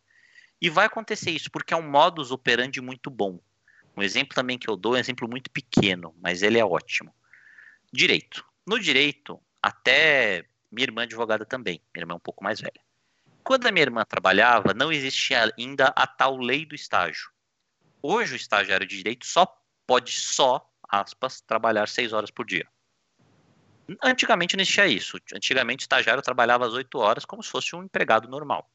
E 0.60 0.68
vai 0.68 0.86
acontecer 0.86 1.30
isso, 1.30 1.50
porque 1.50 1.72
é 1.72 1.76
um 1.76 1.88
modus 1.88 2.32
operandi 2.32 2.80
muito 2.80 3.10
bom. 3.10 3.38
Um 3.98 4.02
exemplo 4.02 4.32
também 4.32 4.56
que 4.56 4.70
eu 4.70 4.76
dou 4.76 4.94
é 4.94 4.98
um 4.98 5.00
exemplo 5.00 5.28
muito 5.28 5.50
pequeno, 5.50 6.14
mas 6.22 6.40
ele 6.40 6.56
é 6.56 6.64
ótimo. 6.64 7.12
Direito. 7.92 8.46
No 8.64 8.78
direito, 8.78 9.42
até 9.60 10.44
minha 10.70 10.84
irmã 10.84 11.02
é 11.02 11.04
advogada 11.04 11.44
também, 11.44 11.82
minha 11.92 12.02
irmã 12.02 12.14
é 12.14 12.16
um 12.16 12.20
pouco 12.20 12.44
mais 12.44 12.60
velha. 12.60 12.80
Quando 13.42 13.66
a 13.66 13.72
minha 13.72 13.82
irmã 13.82 14.04
trabalhava, 14.04 14.72
não 14.72 14.92
existia 14.92 15.52
ainda 15.58 15.86
a 15.96 16.06
tal 16.06 16.36
lei 16.36 16.64
do 16.64 16.76
estágio. 16.76 17.28
Hoje 18.00 18.34
o 18.34 18.36
estagiário 18.36 18.86
de 18.86 18.96
direito 18.96 19.26
só 19.26 19.52
pode 19.84 20.12
só, 20.12 20.70
aspas, 20.88 21.40
trabalhar 21.40 21.88
seis 21.88 22.12
horas 22.12 22.30
por 22.30 22.46
dia. 22.46 22.68
Antigamente 24.00 24.54
não 24.54 24.62
existia 24.62 24.86
isso. 24.86 25.18
Antigamente 25.34 25.82
o 25.82 25.86
estagiário 25.86 26.22
trabalhava 26.22 26.64
às 26.66 26.72
8 26.72 26.98
horas 26.98 27.24
como 27.24 27.42
se 27.42 27.50
fosse 27.50 27.74
um 27.74 27.82
empregado 27.82 28.28
normal. 28.28 28.70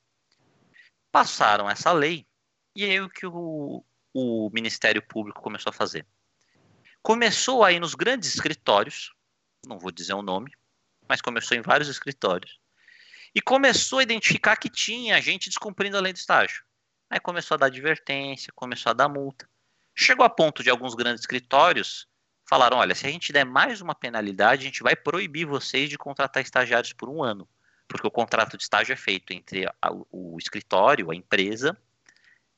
Passaram 1.13 1.69
essa 1.69 1.93
lei 1.93 2.27
e 2.75 2.83
aí 2.83 2.99
o 2.99 3.07
que 3.07 3.25
o, 3.25 3.85
o 4.13 4.49
Ministério 4.53 5.01
Público 5.01 5.41
começou 5.41 5.69
a 5.69 5.73
fazer? 5.73 6.05
Começou 7.01 7.63
aí 7.63 7.79
nos 7.79 7.95
grandes 7.95 8.33
escritórios, 8.33 9.13
não 9.67 9.79
vou 9.79 9.91
dizer 9.91 10.13
o 10.13 10.21
nome, 10.21 10.51
mas 11.07 11.21
começou 11.21 11.57
em 11.57 11.61
vários 11.61 11.89
escritórios, 11.89 12.59
e 13.35 13.41
começou 13.41 13.99
a 13.99 14.03
identificar 14.03 14.55
que 14.55 14.69
tinha 14.69 15.21
gente 15.21 15.49
descumprindo 15.49 15.97
a 15.97 16.01
lei 16.01 16.13
do 16.13 16.17
estágio. 16.17 16.63
Aí 17.09 17.19
começou 17.19 17.55
a 17.55 17.57
dar 17.57 17.65
advertência, 17.67 18.53
começou 18.55 18.91
a 18.91 18.93
dar 18.93 19.09
multa. 19.09 19.49
Chegou 19.95 20.25
a 20.25 20.29
ponto 20.29 20.63
de 20.63 20.69
alguns 20.69 20.95
grandes 20.95 21.21
escritórios 21.21 22.07
falaram: 22.47 22.77
olha, 22.77 22.95
se 22.95 23.05
a 23.05 23.09
gente 23.09 23.33
der 23.33 23.45
mais 23.45 23.81
uma 23.81 23.95
penalidade, 23.95 24.61
a 24.61 24.65
gente 24.65 24.83
vai 24.83 24.95
proibir 24.95 25.45
vocês 25.45 25.89
de 25.89 25.97
contratar 25.97 26.41
estagiários 26.41 26.93
por 26.93 27.09
um 27.09 27.23
ano. 27.23 27.47
Porque 27.87 28.07
o 28.07 28.11
contrato 28.11 28.57
de 28.57 28.63
estágio 28.63 28.93
é 28.93 28.95
feito 28.95 29.31
entre 29.33 29.65
a, 29.65 29.91
o 30.11 30.37
escritório, 30.39 31.11
a 31.11 31.15
empresa 31.15 31.77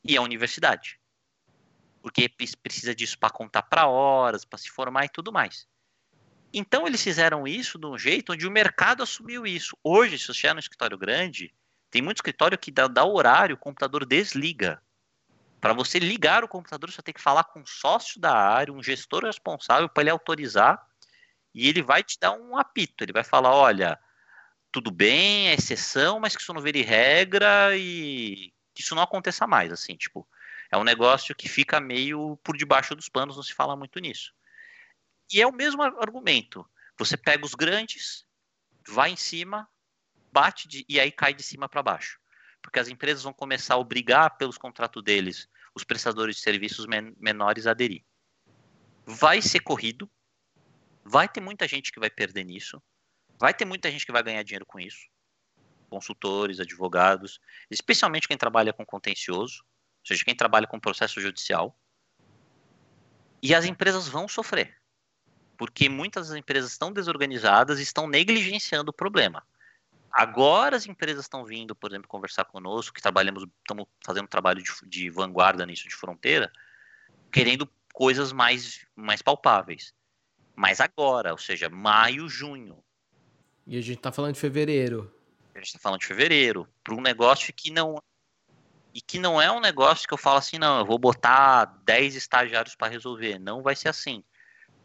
e 0.03 0.15
a 0.15 0.21
universidade. 0.21 0.99
Porque 2.05 2.29
precisa 2.29 2.93
disso 2.93 3.17
para 3.17 3.31
contar 3.31 3.63
para 3.63 3.87
horas, 3.87 4.45
para 4.45 4.59
se 4.59 4.69
formar 4.69 5.05
e 5.05 5.09
tudo 5.09 5.31
mais. 5.31 5.67
Então 6.53 6.85
eles 6.85 7.01
fizeram 7.01 7.47
isso 7.47 7.79
de 7.79 7.87
um 7.87 7.97
jeito 7.97 8.31
onde 8.31 8.45
o 8.45 8.51
mercado 8.51 9.01
assumiu 9.01 9.43
isso. 9.43 9.75
Hoje, 9.83 10.19
se 10.19 10.27
você 10.27 10.35
chegar 10.35 10.53
no 10.53 10.59
escritório 10.59 10.99
grande, 10.99 11.51
tem 11.89 12.03
muito 12.03 12.17
escritório 12.17 12.59
que 12.59 12.69
dá, 12.69 12.87
dá 12.87 13.03
horário, 13.03 13.55
o 13.55 13.57
computador 13.57 14.05
desliga. 14.05 14.79
Para 15.59 15.73
você 15.73 15.97
ligar 15.97 16.43
o 16.43 16.47
computador, 16.47 16.91
você 16.91 17.01
tem 17.01 17.11
que 17.11 17.19
falar 17.19 17.43
com 17.45 17.61
um 17.61 17.65
sócio 17.65 18.21
da 18.21 18.37
área, 18.37 18.71
um 18.71 18.83
gestor 18.83 19.25
responsável 19.25 19.89
para 19.89 20.03
ele 20.03 20.11
autorizar 20.11 20.87
e 21.55 21.67
ele 21.67 21.81
vai 21.81 22.03
te 22.03 22.19
dar 22.19 22.33
um 22.33 22.55
apito. 22.55 23.03
Ele 23.03 23.13
vai 23.13 23.23
falar: 23.23 23.51
olha, 23.51 23.99
tudo 24.71 24.91
bem, 24.91 25.47
é 25.47 25.55
exceção, 25.55 26.19
mas 26.19 26.35
que 26.35 26.43
isso 26.43 26.53
não 26.53 26.61
vire 26.61 26.83
regra 26.83 27.75
e 27.75 28.53
que 28.75 28.83
isso 28.83 28.93
não 28.93 29.01
aconteça 29.01 29.47
mais. 29.47 29.71
Assim, 29.71 29.95
tipo, 29.95 30.27
é 30.71 30.77
um 30.77 30.83
negócio 30.83 31.35
que 31.35 31.47
fica 31.47 31.79
meio 31.79 32.37
por 32.43 32.57
debaixo 32.57 32.95
dos 32.95 33.09
panos, 33.09 33.35
não 33.35 33.43
se 33.43 33.53
fala 33.53 33.75
muito 33.75 33.99
nisso. 33.99 34.33
E 35.31 35.41
é 35.41 35.47
o 35.47 35.53
mesmo 35.53 35.81
argumento. 35.81 36.67
Você 36.97 37.17
pega 37.17 37.45
os 37.45 37.55
grandes, 37.55 38.25
vai 38.87 39.11
em 39.11 39.15
cima, 39.15 39.67
bate 40.31 40.67
de, 40.67 40.85
e 40.87 40.99
aí 40.99 41.11
cai 41.11 41.33
de 41.33 41.43
cima 41.43 41.67
para 41.67 41.83
baixo. 41.83 42.19
Porque 42.61 42.79
as 42.79 42.87
empresas 42.87 43.23
vão 43.23 43.33
começar 43.33 43.75
a 43.75 43.77
obrigar 43.79 44.37
pelos 44.37 44.57
contratos 44.57 45.03
deles 45.03 45.47
os 45.75 45.83
prestadores 45.83 46.37
de 46.37 46.41
serviços 46.41 46.85
men 46.85 47.13
menores 47.19 47.67
a 47.67 47.71
aderir. 47.71 48.03
Vai 49.05 49.41
ser 49.41 49.59
corrido, 49.59 50.09
vai 51.03 51.27
ter 51.27 51.41
muita 51.41 51.67
gente 51.67 51.91
que 51.91 51.99
vai 51.99 52.09
perder 52.09 52.45
nisso, 52.45 52.81
vai 53.37 53.53
ter 53.53 53.65
muita 53.65 53.91
gente 53.91 54.05
que 54.05 54.11
vai 54.11 54.23
ganhar 54.23 54.41
dinheiro 54.41 54.65
com 54.65 54.79
isso. 54.79 55.07
Consultores, 55.89 56.59
advogados, 56.59 57.39
especialmente 57.69 58.27
quem 58.27 58.37
trabalha 58.37 58.73
com 58.73 58.85
contencioso, 58.85 59.63
ou 60.05 60.07
seja, 60.07 60.23
quem 60.23 60.35
trabalha 60.35 60.67
com 60.67 60.79
processo 60.79 61.19
judicial. 61.19 61.75
E 63.41 63.55
as 63.55 63.65
empresas 63.65 64.07
vão 64.07 64.27
sofrer, 64.27 64.77
porque 65.57 65.89
muitas 65.89 66.29
das 66.29 66.37
empresas 66.37 66.71
estão 66.71 66.93
desorganizadas 66.93 67.79
e 67.79 67.83
estão 67.83 68.07
negligenciando 68.07 68.91
o 68.91 68.93
problema. 68.93 69.43
Agora 70.11 70.77
as 70.77 70.85
empresas 70.85 71.25
estão 71.25 71.43
vindo, 71.43 71.75
por 71.75 71.89
exemplo, 71.89 72.07
conversar 72.07 72.45
conosco, 72.45 72.93
que 72.93 73.01
trabalhamos, 73.01 73.45
estamos 73.59 73.87
fazendo 74.05 74.27
trabalho 74.27 74.63
de, 74.63 74.71
de 74.87 75.09
vanguarda 75.09 75.65
nisso, 75.65 75.89
de 75.89 75.95
fronteira, 75.95 76.51
querendo 77.31 77.67
coisas 77.91 78.31
mais, 78.31 78.85
mais 78.95 79.23
palpáveis. 79.23 79.91
Mas 80.55 80.79
agora, 80.79 81.31
ou 81.31 81.37
seja, 81.37 81.67
maio, 81.67 82.29
junho. 82.29 82.81
E 83.65 83.75
a 83.75 83.81
gente 83.81 83.97
está 83.97 84.11
falando 84.11 84.35
de 84.35 84.39
fevereiro. 84.39 85.11
A 85.55 85.57
gente 85.57 85.67
está 85.67 85.79
falando 85.79 85.99
de 85.99 86.05
fevereiro, 86.05 86.67
para 86.83 86.93
um 86.93 87.01
negócio 87.01 87.51
que 87.53 87.71
não. 87.71 88.01
E 88.95 89.01
que 89.01 89.19
não 89.19 89.41
é 89.41 89.51
um 89.51 89.59
negócio 89.59 90.07
que 90.07 90.13
eu 90.13 90.17
falo 90.17 90.37
assim, 90.37 90.57
não, 90.57 90.79
eu 90.79 90.85
vou 90.85 90.97
botar 90.97 91.65
10 91.83 92.15
estagiários 92.15 92.75
para 92.75 92.87
resolver. 92.87 93.37
Não 93.37 93.61
vai 93.61 93.75
ser 93.75 93.89
assim. 93.89 94.23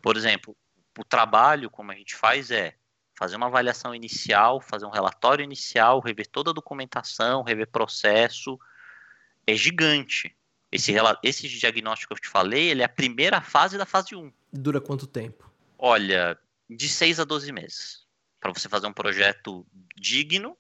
Por 0.03 0.17
exemplo, 0.17 0.57
o 0.99 1.05
trabalho, 1.05 1.71
como 1.71 1.93
a 1.93 1.95
gente 1.95 2.17
faz, 2.17 2.51
é 2.51 2.75
fazer 3.17 3.37
uma 3.37 3.47
avaliação 3.47 3.95
inicial, 3.95 4.61
fazer 4.61 4.85
um 4.85 4.91
relatório 4.91 5.45
inicial, 5.45 6.01
rever 6.01 6.27
toda 6.27 6.51
a 6.51 6.53
documentação, 6.53 7.45
rever 7.45 7.69
processo. 7.69 8.59
É 9.47 9.55
gigante. 9.55 10.37
Esse, 10.73 10.93
esse 11.23 11.47
diagnóstico 11.49 12.13
que 12.13 12.19
eu 12.19 12.23
te 12.25 12.29
falei, 12.29 12.69
ele 12.69 12.83
é 12.83 12.87
a 12.87 12.89
primeira 12.89 13.41
fase 13.41 13.79
da 13.79 13.87
fase 13.87 14.17
1. 14.17 14.33
Dura 14.53 14.81
quanto 14.81 15.07
tempo? 15.07 15.49
Olha, 15.79 16.37
de 16.69 16.89
6 16.89 17.21
a 17.21 17.25
12 17.25 17.53
meses. 17.53 18.07
Para 18.41 18.53
você 18.53 18.69
fazer 18.69 18.89
um 18.89 18.93
projeto 18.93 19.65
digno. 19.97 20.59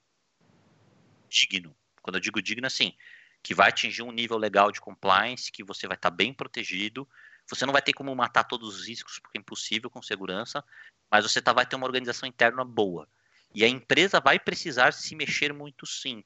Digno. 1.28 1.74
Quando 2.00 2.14
eu 2.14 2.20
digo 2.20 2.40
digno, 2.40 2.68
assim, 2.68 2.94
que 3.42 3.54
vai 3.54 3.68
atingir 3.68 4.02
um 4.02 4.12
nível 4.12 4.36
legal 4.36 4.70
de 4.70 4.80
compliance, 4.80 5.50
que 5.50 5.64
você 5.64 5.86
vai 5.86 5.96
estar 5.96 6.10
tá 6.10 6.16
bem 6.16 6.32
protegido, 6.32 7.08
você 7.48 7.66
não 7.66 7.72
vai 7.72 7.82
ter 7.82 7.92
como 7.92 8.14
matar 8.14 8.44
todos 8.44 8.76
os 8.76 8.86
riscos, 8.86 9.18
porque 9.18 9.38
é 9.38 9.40
impossível 9.40 9.90
com 9.90 10.02
segurança, 10.02 10.64
mas 11.10 11.24
você 11.24 11.40
tá, 11.42 11.52
vai 11.52 11.66
ter 11.66 11.76
uma 11.76 11.86
organização 11.86 12.28
interna 12.28 12.64
boa. 12.64 13.08
E 13.54 13.64
a 13.64 13.68
empresa 13.68 14.20
vai 14.20 14.38
precisar 14.38 14.92
se 14.92 15.16
mexer 15.16 15.52
muito 15.52 15.84
sim. 15.84 16.22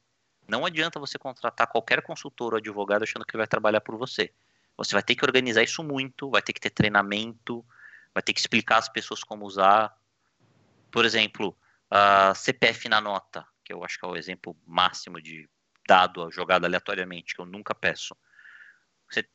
Não 0.47 0.67
adianta 0.67 1.01
você 1.01 1.19
contratar 1.19 1.67
qualquer 1.67 2.03
consultor 2.03 2.53
ou 2.53 2.59
advogado 2.59 3.03
achando 3.03 3.25
que 3.25 3.37
vai 3.37 3.47
trabalhar 3.47 3.81
por 3.81 3.97
você. 3.97 4.31
Você 4.77 4.95
vai 4.95 5.03
ter 5.03 5.15
que 5.15 5.25
organizar 5.25 5.63
isso 5.63 5.83
muito, 5.83 6.31
vai 6.31 6.43
ter 6.43 6.53
que 6.53 6.61
ter 6.61 6.71
treinamento, 6.71 7.65
vai 8.13 8.23
ter 8.23 8.35
que 8.35 8.41
explicar 8.41 8.79
às 8.79 8.89
pessoas 8.89 9.25
como 9.25 9.47
usar. 9.47 9.97
Por 10.91 11.07
exemplo, 11.07 11.57
a 11.91 12.35
CPF 12.35 12.89
na 12.89 13.01
nota, 13.01 13.47
que 13.65 13.73
eu 13.73 13.83
acho 13.83 13.99
que 13.99 14.05
é 14.05 14.09
o 14.09 14.17
exemplo 14.17 14.55
máximo 14.67 15.21
de 15.23 15.49
dado 15.87 16.31
jogado 16.31 16.65
aleatoriamente, 16.65 17.35
que 17.35 17.41
eu 17.41 17.47
nunca 17.47 17.75
peço. 17.75 18.17
Você, 19.11 19.27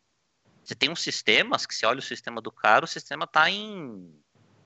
você 0.63 0.75
tem 0.75 0.89
uns 0.89 1.01
sistemas 1.01 1.65
que 1.65 1.73
você 1.73 1.85
olha 1.85 1.99
o 1.99 2.03
sistema 2.03 2.41
do 2.41 2.51
cara, 2.51 2.85
o 2.85 2.87
sistema 2.87 3.25
está 3.25 3.49
em 3.49 4.13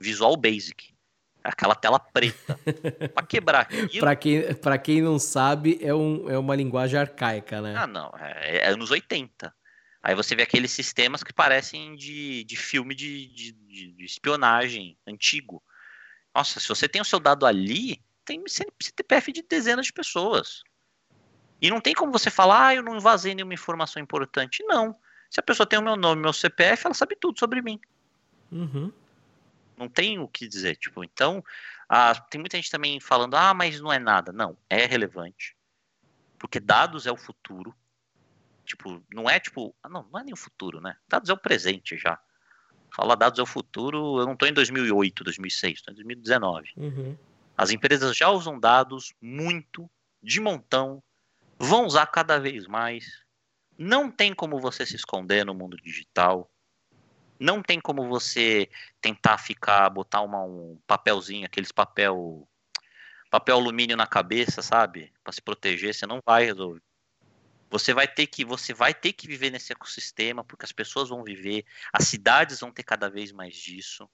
Visual 0.00 0.36
Basic. 0.36 0.94
Aquela 1.42 1.74
tela 1.74 1.98
preta. 1.98 2.58
para 3.14 3.26
quebrar 3.26 3.60
aquilo. 3.60 4.00
para 4.00 4.16
quem, 4.16 4.54
pra 4.54 4.78
quem 4.78 5.02
não 5.02 5.18
sabe, 5.18 5.78
é, 5.82 5.94
um, 5.94 6.30
é 6.30 6.38
uma 6.38 6.56
linguagem 6.56 6.98
arcaica, 6.98 7.60
né? 7.60 7.74
Ah, 7.76 7.86
não. 7.86 8.10
É, 8.18 8.58
é 8.58 8.68
anos 8.68 8.90
80. 8.90 9.54
Aí 10.02 10.14
você 10.14 10.34
vê 10.34 10.42
aqueles 10.42 10.70
sistemas 10.70 11.22
que 11.22 11.32
parecem 11.32 11.96
de, 11.96 12.44
de 12.44 12.56
filme 12.56 12.94
de, 12.94 13.26
de, 13.28 13.52
de, 13.52 14.04
espionagem 14.04 14.98
antigo. 15.06 15.62
Nossa, 16.34 16.60
se 16.60 16.68
você 16.68 16.86
tem 16.86 17.00
o 17.00 17.06
seu 17.06 17.18
dado 17.18 17.46
ali, 17.46 18.02
tem 18.22 18.42
CPF 18.46 19.32
de 19.32 19.42
dezenas 19.42 19.86
de 19.86 19.92
pessoas. 19.94 20.62
E 21.64 21.70
não 21.70 21.80
tem 21.80 21.94
como 21.94 22.12
você 22.12 22.28
falar, 22.28 22.66
ah, 22.66 22.74
eu 22.74 22.82
não 22.82 23.00
vazei 23.00 23.34
nenhuma 23.34 23.54
informação 23.54 24.02
importante. 24.02 24.62
Não. 24.64 24.94
Se 25.30 25.40
a 25.40 25.42
pessoa 25.42 25.66
tem 25.66 25.78
o 25.78 25.82
meu 25.82 25.96
nome, 25.96 26.20
meu 26.20 26.30
CPF, 26.30 26.84
ela 26.84 26.92
sabe 26.94 27.16
tudo 27.16 27.38
sobre 27.38 27.62
mim. 27.62 27.80
Uhum. 28.52 28.92
Não 29.74 29.88
tem 29.88 30.18
o 30.18 30.28
que 30.28 30.46
dizer. 30.46 30.76
Tipo, 30.76 31.02
então, 31.02 31.42
ah, 31.88 32.14
tem 32.14 32.38
muita 32.38 32.58
gente 32.58 32.70
também 32.70 33.00
falando, 33.00 33.34
ah, 33.34 33.54
mas 33.54 33.80
não 33.80 33.90
é 33.90 33.98
nada. 33.98 34.30
Não, 34.30 34.58
é 34.68 34.84
relevante. 34.84 35.56
Porque 36.38 36.60
dados 36.60 37.06
é 37.06 37.10
o 37.10 37.16
futuro. 37.16 37.74
Tipo, 38.66 39.02
não 39.10 39.30
é 39.30 39.40
tipo. 39.40 39.74
Ah, 39.82 39.88
não, 39.88 40.06
não 40.12 40.20
é 40.20 40.22
nem 40.22 40.34
o 40.34 40.36
futuro, 40.36 40.82
né? 40.82 40.94
Dados 41.08 41.30
é 41.30 41.32
o 41.32 41.38
presente 41.38 41.96
já. 41.96 42.20
Falar 42.94 43.14
dados 43.14 43.38
é 43.38 43.42
o 43.42 43.46
futuro, 43.46 44.20
eu 44.20 44.26
não 44.26 44.34
estou 44.34 44.46
em 44.46 44.52
2008, 44.52 45.24
2006, 45.24 45.78
estou 45.78 45.92
em 45.92 45.94
2019. 45.94 46.72
Uhum. 46.76 47.16
As 47.56 47.70
empresas 47.70 48.14
já 48.14 48.28
usam 48.28 48.60
dados 48.60 49.14
muito, 49.18 49.90
de 50.22 50.42
montão, 50.42 51.02
vão 51.58 51.86
usar 51.86 52.06
cada 52.06 52.38
vez 52.38 52.66
mais. 52.66 53.24
Não 53.76 54.10
tem 54.10 54.34
como 54.34 54.60
você 54.60 54.86
se 54.86 54.96
esconder 54.96 55.44
no 55.44 55.54
mundo 55.54 55.76
digital. 55.76 56.50
Não 57.38 57.62
tem 57.62 57.80
como 57.80 58.08
você 58.08 58.70
tentar 59.00 59.38
ficar, 59.38 59.90
botar 59.90 60.20
uma, 60.20 60.42
um 60.42 60.78
papelzinho, 60.86 61.46
aqueles 61.46 61.72
papel 61.72 62.48
papel 63.30 63.56
alumínio 63.56 63.96
na 63.96 64.06
cabeça, 64.06 64.62
sabe? 64.62 65.12
Para 65.24 65.32
se 65.32 65.42
proteger, 65.42 65.92
você 65.92 66.06
não 66.06 66.20
vai 66.24 66.44
resolver. 66.44 66.80
Você 67.68 67.92
vai 67.92 68.06
ter 68.06 68.28
que 68.28 68.44
você 68.44 68.72
vai 68.72 68.94
ter 68.94 69.12
que 69.12 69.26
viver 69.26 69.50
nesse 69.50 69.72
ecossistema, 69.72 70.44
porque 70.44 70.64
as 70.64 70.70
pessoas 70.70 71.08
vão 71.08 71.24
viver, 71.24 71.64
as 71.92 72.06
cidades 72.06 72.60
vão 72.60 72.70
ter 72.70 72.84
cada 72.84 73.10
vez 73.10 73.32
mais 73.32 73.56
disso. 73.56 74.08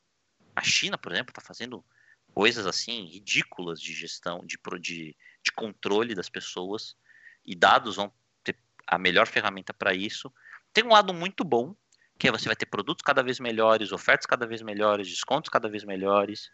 A 0.56 0.62
China, 0.62 0.96
por 0.96 1.12
exemplo, 1.12 1.30
está 1.30 1.42
fazendo 1.42 1.84
coisas 2.32 2.66
assim 2.66 3.04
ridículas 3.04 3.78
de 3.78 3.92
gestão, 3.92 4.40
de, 4.46 4.58
de, 4.80 5.14
de 5.42 5.52
controle 5.52 6.14
das 6.14 6.30
pessoas, 6.30 6.96
e 7.44 7.54
dados 7.54 7.96
vão 7.96 8.12
ter 8.42 8.56
a 8.86 8.98
melhor 8.98 9.26
ferramenta 9.26 9.72
para 9.72 9.94
isso. 9.94 10.32
Tem 10.72 10.84
um 10.84 10.90
lado 10.90 11.12
muito 11.12 11.44
bom, 11.44 11.74
que 12.18 12.30
você 12.30 12.46
vai 12.46 12.56
ter 12.56 12.66
produtos 12.66 13.02
cada 13.02 13.22
vez 13.22 13.40
melhores, 13.40 13.92
ofertas 13.92 14.26
cada 14.26 14.46
vez 14.46 14.60
melhores, 14.60 15.08
descontos 15.08 15.48
cada 15.48 15.68
vez 15.68 15.84
melhores. 15.84 16.50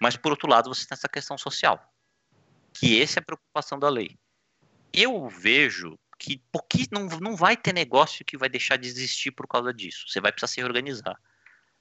Mas, 0.00 0.16
por 0.16 0.32
outro 0.32 0.48
lado, 0.48 0.72
você 0.72 0.86
tem 0.86 0.94
essa 0.94 1.08
questão 1.08 1.36
social, 1.36 1.80
que 2.72 3.00
essa 3.00 3.18
é 3.18 3.20
a 3.20 3.24
preocupação 3.24 3.78
da 3.78 3.90
lei. 3.90 4.18
Eu 4.92 5.28
vejo 5.28 5.98
que 6.18 6.42
porque 6.50 6.86
não, 6.90 7.06
não 7.20 7.36
vai 7.36 7.56
ter 7.56 7.72
negócio 7.72 8.24
que 8.24 8.38
vai 8.38 8.48
deixar 8.48 8.76
de 8.76 8.88
existir 8.88 9.32
por 9.32 9.46
causa 9.46 9.72
disso. 9.72 10.06
Você 10.08 10.20
vai 10.20 10.32
precisar 10.32 10.52
se 10.52 10.60
reorganizar. 10.60 11.20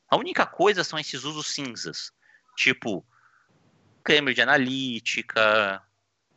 A 0.10 0.18
única 0.18 0.46
coisa 0.46 0.84
são 0.84 1.00
esses 1.00 1.24
usos 1.24 1.48
cinzas, 1.48 2.12
tipo 2.58 3.06
Cambridge 4.04 4.42
Analytica, 4.42 5.82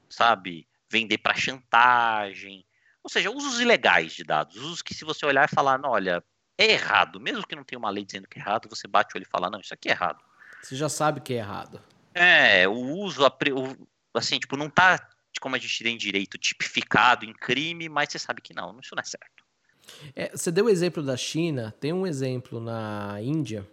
sabe? 0.09 0.68
Vender 0.95 1.18
para 1.18 1.34
chantagem. 1.34 2.64
Ou 3.03 3.11
seja, 3.11 3.28
usos 3.28 3.59
ilegais 3.59 4.12
de 4.12 4.22
dados. 4.22 4.55
Usos 4.55 4.80
que 4.80 4.95
se 4.95 5.05
você 5.05 5.26
olhar 5.26 5.45
e 5.45 5.53
falar, 5.53 5.76
não, 5.76 5.90
olha, 5.90 6.22
é 6.57 6.70
errado. 6.70 7.18
Mesmo 7.18 7.45
que 7.45 7.57
não 7.57 7.64
tenha 7.64 7.80
uma 7.80 7.90
lei 7.90 8.05
dizendo 8.05 8.28
que 8.28 8.38
é 8.38 8.42
errado, 8.42 8.68
você 8.68 8.86
bate 8.86 9.12
o 9.12 9.18
olho 9.18 9.26
e 9.26 9.30
fala, 9.30 9.51
não, 9.51 9.59
isso 9.59 9.74
aqui 9.74 9.88
é 9.88 9.92
errado. 9.92 10.22
Você 10.62 10.76
já 10.76 10.88
sabe 10.88 11.20
que 11.20 11.34
é 11.34 11.38
errado. 11.38 11.82
É, 12.14 12.68
o 12.68 12.97
uso, 12.99 13.22
assim, 14.14 14.38
tipo, 14.38 14.57
não 14.57 14.70
tá, 14.70 15.05
como 15.40 15.57
a 15.57 15.59
gente 15.59 15.82
tem 15.82 15.99
direito, 15.99 16.38
tipificado 16.38 17.24
em 17.24 17.32
crime, 17.32 17.88
mas 17.88 18.12
você 18.12 18.18
sabe 18.20 18.40
que 18.40 18.55
não, 18.55 18.78
isso 18.80 18.95
não 18.95 19.01
é 19.01 19.05
certo. 19.05 19.45
É, 20.14 20.30
você 20.30 20.53
deu 20.53 20.66
o 20.66 20.70
exemplo 20.70 21.03
da 21.03 21.16
China, 21.16 21.74
tem 21.80 21.92
um 21.92 22.07
exemplo 22.07 22.61
na 22.61 23.20
Índia, 23.20 23.68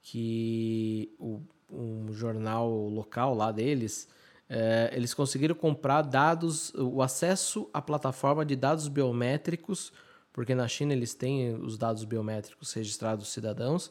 que 0.00 1.14
o, 1.18 1.42
um 1.70 2.12
jornal 2.12 2.70
local 2.88 3.34
lá 3.34 3.52
deles, 3.52 4.08
é, 4.48 4.90
eles 4.92 5.12
conseguiram 5.12 5.54
comprar 5.54 6.02
dados, 6.02 6.72
o 6.74 7.02
acesso 7.02 7.68
à 7.72 7.82
plataforma 7.82 8.44
de 8.44 8.54
dados 8.54 8.88
biométricos, 8.88 9.92
porque 10.32 10.54
na 10.54 10.68
China 10.68 10.92
eles 10.92 11.14
têm 11.14 11.54
os 11.54 11.76
dados 11.76 12.04
biométricos 12.04 12.72
registrados 12.72 13.24
dos 13.24 13.32
cidadãos, 13.32 13.90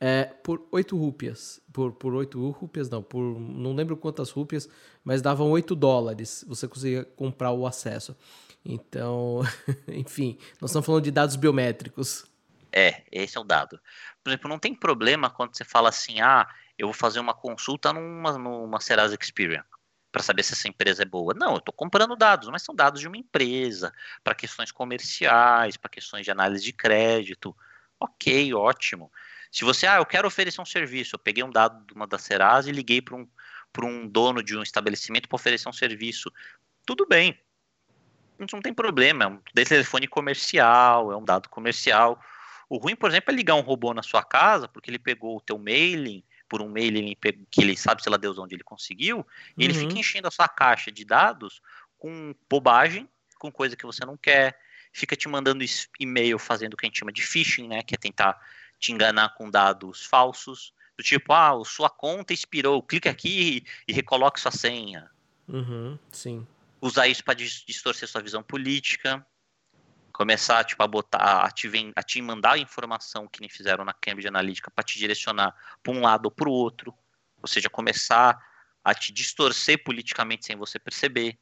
é, 0.00 0.24
por 0.24 0.66
8 0.72 0.96
rúpias. 0.96 1.60
Por, 1.72 1.92
por 1.92 2.14
8 2.14 2.50
rúpias, 2.50 2.90
não, 2.90 3.02
por 3.02 3.22
não 3.22 3.72
lembro 3.72 3.96
quantas 3.96 4.30
rúpias, 4.30 4.68
mas 5.04 5.22
davam 5.22 5.50
8 5.50 5.76
dólares. 5.76 6.44
Você 6.48 6.66
conseguia 6.66 7.04
comprar 7.04 7.52
o 7.52 7.66
acesso. 7.66 8.16
Então, 8.64 9.42
enfim, 9.86 10.38
nós 10.60 10.70
estamos 10.70 10.86
falando 10.86 11.04
de 11.04 11.12
dados 11.12 11.36
biométricos. 11.36 12.24
É, 12.72 13.04
esse 13.12 13.36
é 13.36 13.40
o 13.40 13.44
dado. 13.44 13.78
Por 14.24 14.30
exemplo, 14.30 14.48
não 14.48 14.58
tem 14.58 14.74
problema 14.74 15.30
quando 15.30 15.54
você 15.54 15.64
fala 15.64 15.90
assim, 15.90 16.20
ah, 16.20 16.48
eu 16.76 16.88
vou 16.88 16.94
fazer 16.94 17.20
uma 17.20 17.34
consulta 17.34 17.92
numa, 17.92 18.36
numa 18.36 18.80
Serasa 18.80 19.16
Experian 19.20 19.62
para 20.12 20.22
saber 20.22 20.42
se 20.42 20.52
essa 20.52 20.68
empresa 20.68 21.02
é 21.02 21.06
boa. 21.06 21.32
Não, 21.34 21.52
eu 21.52 21.58
estou 21.58 21.72
comprando 21.72 22.14
dados, 22.14 22.48
mas 22.50 22.62
são 22.62 22.74
dados 22.74 23.00
de 23.00 23.08
uma 23.08 23.16
empresa, 23.16 23.92
para 24.22 24.34
questões 24.34 24.70
comerciais, 24.70 25.78
para 25.78 25.88
questões 25.88 26.24
de 26.24 26.30
análise 26.30 26.62
de 26.62 26.72
crédito. 26.72 27.56
Ok, 27.98 28.52
ótimo. 28.52 29.10
Se 29.50 29.64
você, 29.64 29.86
ah, 29.86 29.96
eu 29.96 30.06
quero 30.06 30.28
oferecer 30.28 30.60
um 30.60 30.66
serviço, 30.66 31.14
eu 31.14 31.18
peguei 31.18 31.42
um 31.42 31.50
dado 31.50 31.84
de 31.86 31.94
uma 31.94 32.06
das 32.06 32.22
Serasa 32.22 32.68
e 32.68 32.72
liguei 32.72 33.00
para 33.00 33.16
um, 33.16 33.26
um 33.78 34.06
dono 34.06 34.42
de 34.42 34.56
um 34.56 34.62
estabelecimento 34.62 35.28
para 35.28 35.36
oferecer 35.36 35.68
um 35.68 35.72
serviço. 35.72 36.30
Tudo 36.84 37.06
bem. 37.06 37.38
Isso 38.38 38.56
não 38.56 38.62
tem 38.62 38.74
problema, 38.74 39.24
é 39.24 39.28
um 39.28 39.38
telefone 39.64 40.06
comercial, 40.08 41.12
é 41.12 41.16
um 41.16 41.24
dado 41.24 41.48
comercial. 41.48 42.20
O 42.68 42.76
ruim, 42.76 42.96
por 42.96 43.08
exemplo, 43.08 43.32
é 43.32 43.36
ligar 43.36 43.54
um 43.54 43.60
robô 43.60 43.94
na 43.94 44.02
sua 44.02 44.22
casa, 44.22 44.66
porque 44.66 44.90
ele 44.90 44.98
pegou 44.98 45.36
o 45.36 45.40
teu 45.40 45.58
mailing, 45.58 46.24
por 46.52 46.60
um 46.60 46.68
mailing 46.68 47.16
que 47.50 47.62
ele 47.62 47.74
sabe, 47.74 48.02
se 48.02 48.10
lá 48.10 48.18
Deus, 48.18 48.36
onde 48.36 48.54
ele 48.54 48.62
conseguiu, 48.62 49.26
e 49.56 49.64
ele 49.64 49.72
fica 49.72 49.94
uhum. 49.94 49.98
enchendo 49.98 50.28
a 50.28 50.30
sua 50.30 50.46
caixa 50.46 50.92
de 50.92 51.02
dados 51.02 51.62
com 51.96 52.34
bobagem, 52.46 53.08
com 53.38 53.50
coisa 53.50 53.74
que 53.74 53.86
você 53.86 54.04
não 54.04 54.18
quer, 54.18 54.60
fica 54.92 55.16
te 55.16 55.26
mandando 55.30 55.64
e-mail 55.98 56.38
fazendo 56.38 56.74
o 56.74 56.76
que 56.76 56.84
a 56.84 56.88
gente 56.88 56.98
chama 56.98 57.10
de 57.10 57.22
phishing, 57.22 57.68
né, 57.68 57.82
que 57.82 57.94
é 57.94 57.96
tentar 57.96 58.38
te 58.78 58.92
enganar 58.92 59.30
com 59.30 59.50
dados 59.50 60.04
falsos, 60.04 60.74
do 60.94 61.02
tipo, 61.02 61.32
ah, 61.32 61.54
sua 61.64 61.88
conta 61.88 62.34
expirou, 62.34 62.82
clica 62.82 63.08
aqui 63.08 63.64
e, 63.88 63.92
recoloque 63.94 64.38
sua 64.38 64.52
senha. 64.52 65.10
Uhum, 65.48 65.98
sim. 66.10 66.46
Usar 66.82 67.08
isso 67.08 67.24
para 67.24 67.32
distorcer 67.32 68.06
sua 68.06 68.20
visão 68.20 68.42
política 68.42 69.26
começar 70.12 70.64
tipo, 70.64 70.82
a 70.82 70.86
botar, 70.86 71.44
a 71.44 71.50
te, 71.50 71.68
a 71.96 72.02
te 72.02 72.20
mandar 72.22 72.58
informação 72.58 73.26
que 73.26 73.40
nem 73.40 73.48
fizeram 73.48 73.84
na 73.84 73.92
Cambridge 73.92 74.28
Analytica 74.28 74.70
para 74.70 74.84
te 74.84 74.98
direcionar 74.98 75.54
para 75.82 75.92
um 75.92 76.00
lado 76.00 76.26
ou 76.26 76.30
para 76.30 76.48
o 76.48 76.52
outro, 76.52 76.94
ou 77.40 77.48
seja, 77.48 77.68
começar 77.68 78.38
a 78.84 78.94
te 78.94 79.12
distorcer 79.12 79.82
politicamente 79.82 80.46
sem 80.46 80.56
você 80.56 80.78
perceber. 80.78 81.38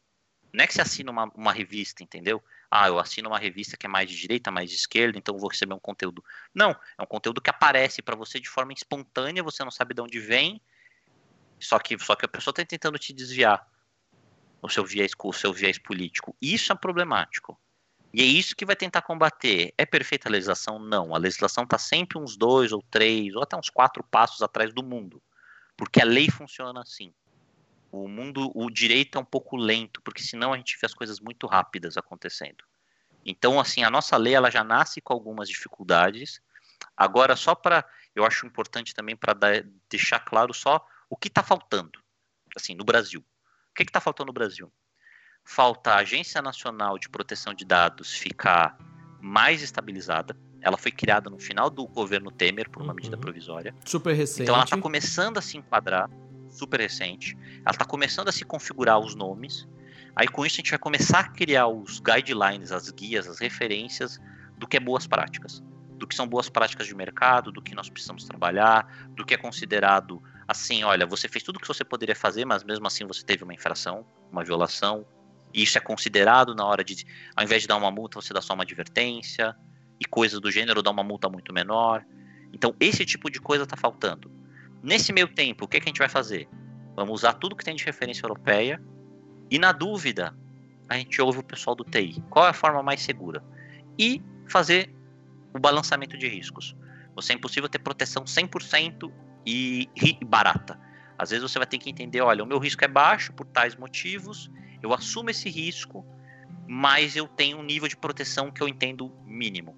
Não 0.53 0.65
é 0.65 0.67
que 0.67 0.75
você 0.75 0.83
assina 0.83 1.11
uma, 1.11 1.25
uma 1.35 1.53
revista, 1.53 2.03
entendeu? 2.03 2.43
Ah, 2.71 2.89
eu 2.89 2.99
assino 2.99 3.29
uma 3.29 3.39
revista 3.39 3.77
que 3.77 3.87
é 3.87 3.89
mais 3.89 4.09
de 4.09 4.17
direita, 4.17 4.51
mais 4.51 4.71
de 4.71 4.77
esquerda, 4.77 5.19
então 5.19 5.39
vou 5.39 5.49
receber 5.49 5.75
um 5.75 5.79
conteúdo. 5.79 6.25
Não, 6.55 6.71
é 6.71 7.03
um 7.03 7.07
conteúdo 7.07 7.41
que 7.41 7.51
aparece 7.51 8.03
para 8.03 8.17
você 8.17 8.41
de 8.41 8.49
forma 8.49 8.73
espontânea, 8.73 9.43
você 9.43 9.65
não 9.65 9.71
sabe 9.71 9.95
de 9.95 10.01
onde 10.01 10.19
vem, 10.19 10.61
só 11.59 11.79
que, 11.79 11.99
só 11.99 12.17
que 12.17 12.25
a 12.25 12.29
pessoa 12.29 12.53
está 12.53 12.65
tentando 12.65 12.99
te 12.99 13.13
desviar 13.13 13.67
o 14.63 14.69
seu 14.69 14.85
viés, 14.85 15.13
o 15.19 15.33
seu 15.33 15.53
viés 15.53 15.79
político. 15.79 16.37
Isso 16.41 16.73
é 16.73 16.77
problemático. 16.77 17.59
E 18.13 18.21
é 18.23 18.25
isso 18.25 18.57
que 18.57 18.67
vai 18.67 18.75
tentar 18.75 19.03
combater. 19.03 19.73
É 19.79 19.87
perfeita 19.87 20.29
a 20.29 20.33
legislação? 20.33 20.79
Não. 20.79 21.15
A 21.15 21.19
legislação 21.19 21.65
está 21.65 21.79
sempre 21.79 22.19
uns 22.19 22.37
dois 22.37 22.73
ou 22.73 22.83
três, 22.91 23.35
ou 23.35 23.43
até 23.43 23.57
uns 23.57 23.71
quatro 23.71 24.03
passos 24.03 24.43
atrás 24.43 24.73
do 24.73 24.83
mundo. 24.83 25.23
Porque 25.77 26.03
a 26.03 26.05
lei 26.05 26.29
funciona 26.29 26.81
assim. 26.81 27.15
O 27.93 28.09
mundo, 28.09 28.51
o 28.55 28.71
direito 28.71 29.17
é 29.19 29.21
um 29.21 29.25
pouco 29.25 29.57
lento, 29.57 30.01
porque 30.03 30.23
senão 30.23 30.53
a 30.53 30.57
gente 30.57 30.79
vê 30.81 30.87
as 30.87 30.95
coisas 30.95 31.21
muito 31.21 31.47
rápidas 31.47 31.97
acontecendo. 31.97 32.65
Então, 33.25 33.61
assim, 33.61 33.83
a 33.83 33.91
nossa 33.91 34.17
lei 34.17 34.35
ela 34.35 34.51
já 34.51 34.65
nasce 34.65 35.01
com 35.01 35.13
algumas 35.13 35.49
dificuldades. 35.49 36.41
Agora, 36.97 37.37
só 37.37 37.55
para, 37.55 37.85
eu 38.15 38.25
acho 38.25 38.47
importante 38.47 38.95
também 38.95 39.17
para 39.17 39.35
deixar 39.89 40.21
claro 40.21 40.55
só 40.55 40.85
o 41.09 41.17
que 41.17 41.29
está 41.29 41.43
faltando, 41.43 41.99
assim, 42.57 42.75
no 42.75 42.85
Brasil. 42.85 43.21
O 43.71 43.75
que 43.75 43.83
está 43.83 44.01
faltando 44.01 44.29
no 44.29 44.33
Brasil? 44.33 44.73
Falta 45.45 45.93
a 45.93 45.99
Agência 45.99 46.41
Nacional 46.41 46.99
de 46.99 47.09
Proteção 47.09 47.55
de 47.55 47.65
Dados 47.65 48.13
ficar 48.13 48.79
mais 49.21 49.63
estabilizada. 49.63 50.37
Ela 50.63 50.77
foi 50.77 50.91
criada 50.91 51.31
no 51.31 51.39
final 51.39 51.71
do 51.71 51.87
governo 51.87 52.31
Temer 52.31 52.69
por 52.69 52.83
uma 52.83 52.91
uhum. 52.91 52.97
medida 52.97 53.17
provisória. 53.17 53.75
Super 53.85 54.15
recente. 54.15 54.43
Então 54.43 54.55
ela 54.55 54.65
está 54.65 54.77
começando 54.77 55.39
a 55.39 55.43
se 55.43 55.57
enquadrar, 55.57 56.11
super 56.51 56.81
recente. 56.81 57.37
Ela 57.65 57.71
está 57.71 57.85
começando 57.85 58.29
a 58.29 58.33
se 58.33 58.45
configurar 58.45 58.99
os 58.99 59.15
nomes. 59.15 59.67
Aí 60.15 60.29
com 60.29 60.45
isso 60.45 60.57
a 60.57 60.59
gente 60.59 60.71
vai 60.71 60.79
começar 60.79 61.21
a 61.21 61.29
criar 61.29 61.69
os 61.69 62.01
guidelines, 62.01 62.73
as 62.73 62.91
guias, 62.91 63.27
as 63.27 63.39
referências 63.39 64.21
do 64.59 64.67
que 64.67 64.77
é 64.77 64.81
boas 64.81 65.07
práticas, 65.07 65.63
do 65.97 66.07
que 66.07 66.15
são 66.15 66.27
boas 66.27 66.51
práticas 66.51 66.87
de 66.87 66.95
mercado, 66.95 67.51
do 67.51 67.63
que 67.63 67.75
nós 67.75 67.89
precisamos 67.89 68.25
trabalhar, 68.25 69.09
do 69.17 69.25
que 69.25 69.33
é 69.35 69.37
considerado 69.37 70.23
assim, 70.47 70.83
olha, 70.83 71.07
você 71.07 71.29
fez 71.29 71.45
tudo 71.45 71.57
o 71.57 71.61
que 71.61 71.69
você 71.69 71.85
poderia 71.85 72.17
fazer, 72.17 72.45
mas 72.45 72.65
mesmo 72.65 72.87
assim 72.87 73.07
você 73.07 73.25
teve 73.25 73.45
uma 73.45 73.55
infração, 73.55 74.05
uma 74.33 74.43
violação, 74.43 75.07
e 75.53 75.63
isso 75.63 75.77
é 75.77 75.81
considerado 75.81 76.55
na 76.55 76.65
hora 76.65 76.85
de, 76.85 77.05
ao 77.35 77.45
invés 77.45 77.63
de 77.63 77.69
dar 77.69 77.77
uma 77.77 77.91
multa, 77.91 78.21
você 78.21 78.33
dá 78.33 78.41
só 78.41 78.55
uma 78.55 78.63
advertência, 78.63 79.57
e 80.01 80.05
coisas 80.05 80.41
do 80.41 80.51
gênero, 80.51 80.83
dá 80.83 80.91
uma 80.91 81.03
multa 81.03 81.29
muito 81.29 81.53
menor. 81.53 82.05
Então, 82.53 82.75
esse 82.81 83.05
tipo 83.05 83.31
de 83.31 83.41
coisa 83.41 83.65
está 83.65 83.77
faltando. 83.77 84.31
Nesse 84.83 85.13
meio 85.13 85.29
tempo, 85.29 85.65
o 85.65 85.69
que, 85.69 85.79
que 85.79 85.89
a 85.89 85.91
gente 85.91 85.99
vai 85.99 86.09
fazer? 86.09 86.49
Vamos 86.97 87.21
usar 87.21 87.35
tudo 87.35 87.55
que 87.55 87.65
tem 87.65 87.77
de 87.77 87.85
referência 87.85 88.25
europeia, 88.25 88.83
e 89.51 89.59
na 89.59 89.73
dúvida, 89.73 90.35
a 90.89 90.97
gente 90.97 91.21
ouve 91.21 91.41
o 91.41 91.43
pessoal 91.43 91.77
do 91.77 91.85
TI. 91.85 92.23
Qual 92.31 92.47
é 92.47 92.51
a 92.51 92.55
forma 92.55 92.83
mais 92.83 93.03
segura? 93.03 93.45
E 93.99 94.23
fazer 94.49 94.93
o 95.55 95.59
balançamento 95.59 96.17
de 96.17 96.29
riscos. 96.29 96.75
Você 97.15 97.33
é 97.33 97.37
impossível 97.37 97.69
ter 97.69 97.81
proteção 97.81 98.25
100% 98.25 99.13
e 99.45 99.89
barata. 100.25 100.79
Às 101.19 101.31
vezes 101.31 101.43
você 101.43 101.59
vai 101.59 101.67
ter 101.67 101.79
que 101.79 101.91
entender, 101.91 102.23
olha, 102.23 102.43
o 102.43 102.47
meu 102.47 102.59
risco 102.59 102.83
é 102.83 102.89
baixo 102.89 103.33
por 103.35 103.45
tais 103.47 103.77
motivos, 103.77 104.51
eu 104.83 104.93
assumo 104.93 105.31
esse 105.31 105.49
risco, 105.49 106.05
mas 106.67 107.17
eu 107.17 107.27
tenho 107.27 107.59
um 107.59 107.63
nível 107.63 107.89
de 107.89 107.97
proteção 107.97 108.51
que 108.51 108.63
eu 108.63 108.69
entendo 108.69 109.13
mínimo. 109.27 109.77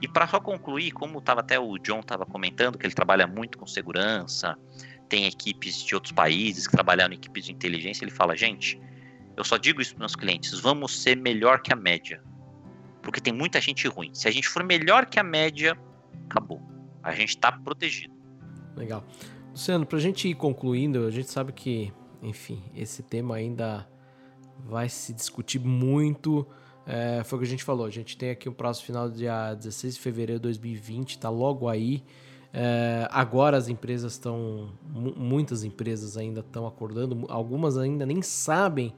E 0.00 0.08
para 0.08 0.26
só 0.26 0.40
concluir, 0.40 0.90
como 0.90 1.20
tava 1.20 1.40
até 1.40 1.60
o 1.60 1.78
John 1.78 2.00
estava 2.00 2.26
comentando, 2.26 2.76
que 2.76 2.84
ele 2.84 2.94
trabalha 2.94 3.26
muito 3.26 3.56
com 3.56 3.66
segurança, 3.66 4.58
tem 5.08 5.26
equipes 5.26 5.84
de 5.84 5.94
outros 5.94 6.12
países 6.12 6.66
que 6.66 6.72
trabalham 6.72 7.08
em 7.08 7.14
equipes 7.14 7.44
de 7.44 7.52
inteligência, 7.52 8.04
ele 8.04 8.10
fala, 8.10 8.36
gente, 8.36 8.80
eu 9.36 9.44
só 9.44 9.56
digo 9.56 9.80
isso 9.80 9.92
para 9.94 10.00
meus 10.00 10.16
clientes, 10.16 10.58
vamos 10.58 11.02
ser 11.02 11.16
melhor 11.16 11.62
que 11.62 11.72
a 11.72 11.76
média. 11.76 12.22
Porque 13.02 13.20
tem 13.20 13.32
muita 13.32 13.60
gente 13.60 13.86
ruim. 13.86 14.10
Se 14.14 14.26
a 14.26 14.30
gente 14.30 14.48
for 14.48 14.64
melhor 14.64 15.06
que 15.06 15.20
a 15.20 15.22
média, 15.22 15.76
acabou. 16.24 16.60
A 17.02 17.14
gente 17.14 17.30
está 17.30 17.52
protegido. 17.52 18.14
Legal. 18.76 19.04
Luciano, 19.50 19.84
para 19.84 19.98
a 19.98 20.00
gente 20.00 20.28
ir 20.28 20.34
concluindo, 20.34 21.06
a 21.06 21.10
gente 21.10 21.30
sabe 21.30 21.52
que, 21.52 21.92
enfim, 22.22 22.62
esse 22.74 23.02
tema 23.02 23.36
ainda 23.36 23.86
vai 24.64 24.88
se 24.88 25.12
discutir 25.12 25.58
muito. 25.58 26.46
É, 26.86 27.22
foi 27.24 27.38
o 27.38 27.40
que 27.40 27.46
a 27.46 27.50
gente 27.50 27.64
falou. 27.64 27.86
A 27.86 27.90
gente 27.90 28.16
tem 28.16 28.30
aqui 28.30 28.48
o 28.48 28.52
prazo 28.52 28.82
final 28.82 29.08
dia 29.08 29.54
16 29.54 29.94
de 29.94 30.00
fevereiro 30.00 30.40
de 30.40 30.44
2020, 30.44 31.18
tá 31.18 31.28
logo 31.28 31.68
aí. 31.68 32.02
É, 32.52 33.08
agora 33.10 33.56
as 33.56 33.68
empresas 33.68 34.12
estão. 34.12 34.70
Muitas 35.16 35.64
empresas 35.64 36.16
ainda 36.16 36.40
estão 36.40 36.66
acordando, 36.66 37.24
algumas 37.28 37.78
ainda 37.78 38.04
nem 38.04 38.20
sabem 38.20 38.94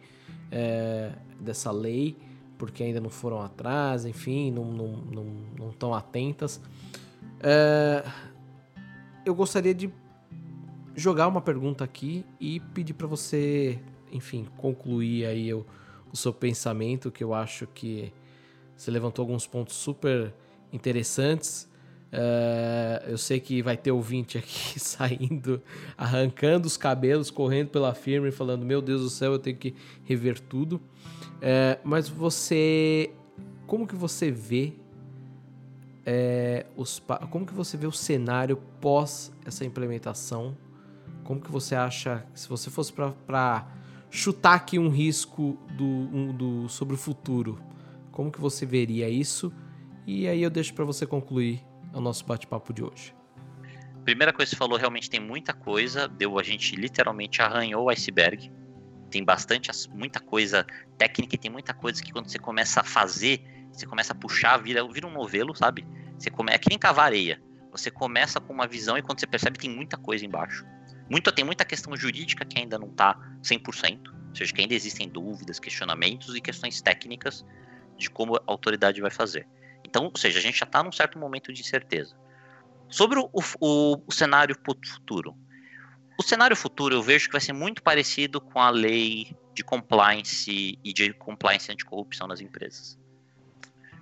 é, 0.51 1.12
dessa 1.39 1.71
lei, 1.71 2.17
porque 2.59 2.83
ainda 2.83 3.01
não 3.01 3.11
foram 3.11 3.41
atrás, 3.41 4.05
enfim, 4.05 4.51
não 4.51 4.71
estão 4.71 4.87
não, 5.12 5.25
não, 5.57 5.75
não 5.81 5.95
atentas. 5.95 6.61
É, 7.41 8.05
eu 9.25 9.35
gostaria 9.35 9.75
de 9.75 9.93
jogar 10.97 11.29
uma 11.29 11.41
pergunta 11.41 11.85
aqui 11.85 12.25
e 12.41 12.59
pedir 12.59 12.95
para 12.95 13.07
você 13.07 13.81
enfim, 14.15 14.47
concluir 14.57 15.27
aí 15.27 15.53
o, 15.53 15.67
o 16.12 16.17
seu 16.17 16.33
pensamento, 16.33 17.11
que 17.11 17.23
eu 17.23 17.35
acho 17.35 17.67
que 17.67 18.12
você 18.77 18.91
levantou 18.91 19.23
alguns 19.23 19.47
pontos 19.47 19.75
super 19.75 20.33
interessantes. 20.73 21.69
Uh, 22.12 23.11
eu 23.11 23.19
sei 23.19 23.41
que 23.41 23.61
vai 23.61 23.77
ter 23.77 23.91
ouvinte 23.91 24.39
aqui 24.39 24.79
saindo, 24.81 25.61
arrancando 25.99 26.67
os 26.67 26.77
cabelos, 26.77 27.31
correndo 27.31 27.71
pela 27.71 27.93
firma 27.93 28.29
e 28.29 28.33
falando: 28.33 28.65
Meu 28.65 28.81
Deus 28.81 29.03
do 29.03 29.11
céu, 29.11 29.33
eu 29.33 29.39
tenho 29.39 29.57
que 29.57 29.75
rever 30.05 30.39
tudo. 30.39 30.77
Uh, 30.77 31.79
mas 31.83 32.09
você, 32.09 33.11
como 33.67 33.87
que 33.87 33.97
você 33.97 34.31
vê 34.31 34.75
é, 36.07 36.67
os, 36.77 37.03
como 37.31 37.47
que 37.47 37.55
você 37.55 37.77
vê 37.77 37.87
o 37.87 37.93
cenário 37.93 38.59
pós 38.81 39.33
essa 39.45 39.65
implementação? 39.65 40.57
Como 41.25 41.41
que 41.41 41.51
você 41.51 41.75
acha, 41.75 42.25
se 42.35 42.49
você 42.49 42.71
fosse 42.71 42.93
para 42.93 43.67
chutar 44.15 44.55
aqui 44.55 44.79
um 44.79 44.89
risco 44.89 45.59
do, 45.73 45.85
um, 45.85 46.33
do, 46.33 46.69
sobre 46.69 46.95
o 46.95 46.97
futuro. 46.97 47.61
Como 48.12 48.31
que 48.31 48.41
você 48.41 48.65
veria 48.65 49.09
isso? 49.09 49.53
E 50.07 50.29
aí 50.29 50.41
eu 50.41 50.49
deixo 50.49 50.73
para 50.73 50.85
você 50.85 51.05
concluir 51.05 51.65
o 51.93 52.01
nosso 52.01 52.25
bate-papo 52.25 52.73
de 52.73 52.85
hoje. 52.85 53.12
Primeira 54.05 54.33
coisa 54.33 54.51
que 54.51 54.55
você 54.55 54.59
falou, 54.59 54.79
realmente 54.79 55.11
tem 55.11 55.19
muita 55.19 55.53
coisa. 55.53 56.07
Deu, 56.07 56.39
a 56.39 56.45
gente 56.45 56.77
literalmente 56.77 57.43
arranhou 57.43 57.87
o 57.87 57.91
iceberg. 57.91 58.53
Tem 59.11 59.25
bastante, 59.25 59.69
muita 59.93 60.21
coisa 60.21 60.65
técnica 60.97 61.35
e 61.35 61.39
tem 61.39 61.51
muita 61.51 61.75
coisa 61.75 62.01
que 62.01 62.12
quando 62.12 62.29
você 62.29 62.39
começa 62.39 62.83
a 62.83 62.85
fazer, 62.85 63.43
você 63.73 63.85
começa 63.85 64.12
a 64.12 64.17
puxar, 64.17 64.59
vira, 64.59 64.87
vira 64.87 65.09
um 65.09 65.12
novelo, 65.12 65.57
sabe? 65.57 65.85
Você 66.17 66.31
come, 66.31 66.53
é 66.53 66.59
que 66.59 66.69
nem 66.69 66.79
cavar 66.79 67.07
areia. 67.07 67.43
Você 67.73 67.91
começa 67.91 68.41
com 68.41 68.53
uma 68.53 68.69
visão 68.69 68.97
e 68.97 69.03
quando 69.03 69.19
você 69.19 69.27
percebe 69.27 69.59
tem 69.59 69.71
muita 69.71 69.97
coisa 69.97 70.25
embaixo. 70.25 70.65
Muito, 71.09 71.30
tem 71.32 71.44
muita 71.44 71.64
questão 71.64 71.94
jurídica 71.96 72.44
que 72.44 72.59
ainda 72.59 72.78
não 72.78 72.88
está 72.88 73.14
100%, 73.42 74.09
ou 74.09 74.34
seja, 74.34 74.52
que 74.52 74.61
ainda 74.61 74.74
existem 74.74 75.09
dúvidas, 75.09 75.59
questionamentos 75.59 76.34
e 76.34 76.40
questões 76.40 76.80
técnicas 76.80 77.44
de 77.96 78.11
como 78.11 78.36
a 78.36 78.42
autoridade 78.46 79.00
vai 79.00 79.11
fazer. 79.11 79.46
Então, 79.84 80.07
ou 80.07 80.16
seja, 80.16 80.38
a 80.38 80.42
gente 80.42 80.59
já 80.59 80.64
está 80.64 80.82
num 80.82 80.92
certo 80.92 81.18
momento 81.18 81.52
de 81.52 81.61
incerteza. 81.61 82.16
Sobre 82.88 83.18
o, 83.18 83.30
o, 83.61 84.02
o 84.07 84.12
cenário 84.12 84.57
futuro. 84.64 85.36
O 86.18 86.22
cenário 86.22 86.57
futuro 86.57 86.94
eu 86.94 87.02
vejo 87.02 87.26
que 87.26 87.32
vai 87.32 87.40
ser 87.40 87.52
muito 87.52 87.82
parecido 87.82 88.40
com 88.40 88.61
a 88.61 88.70
lei 88.70 89.36
de 89.55 89.62
compliance 89.62 90.78
e 90.82 90.92
de 90.92 91.12
compliance 91.12 91.70
anticorrupção 91.70 92.26
nas 92.26 92.40
empresas. 92.40 92.98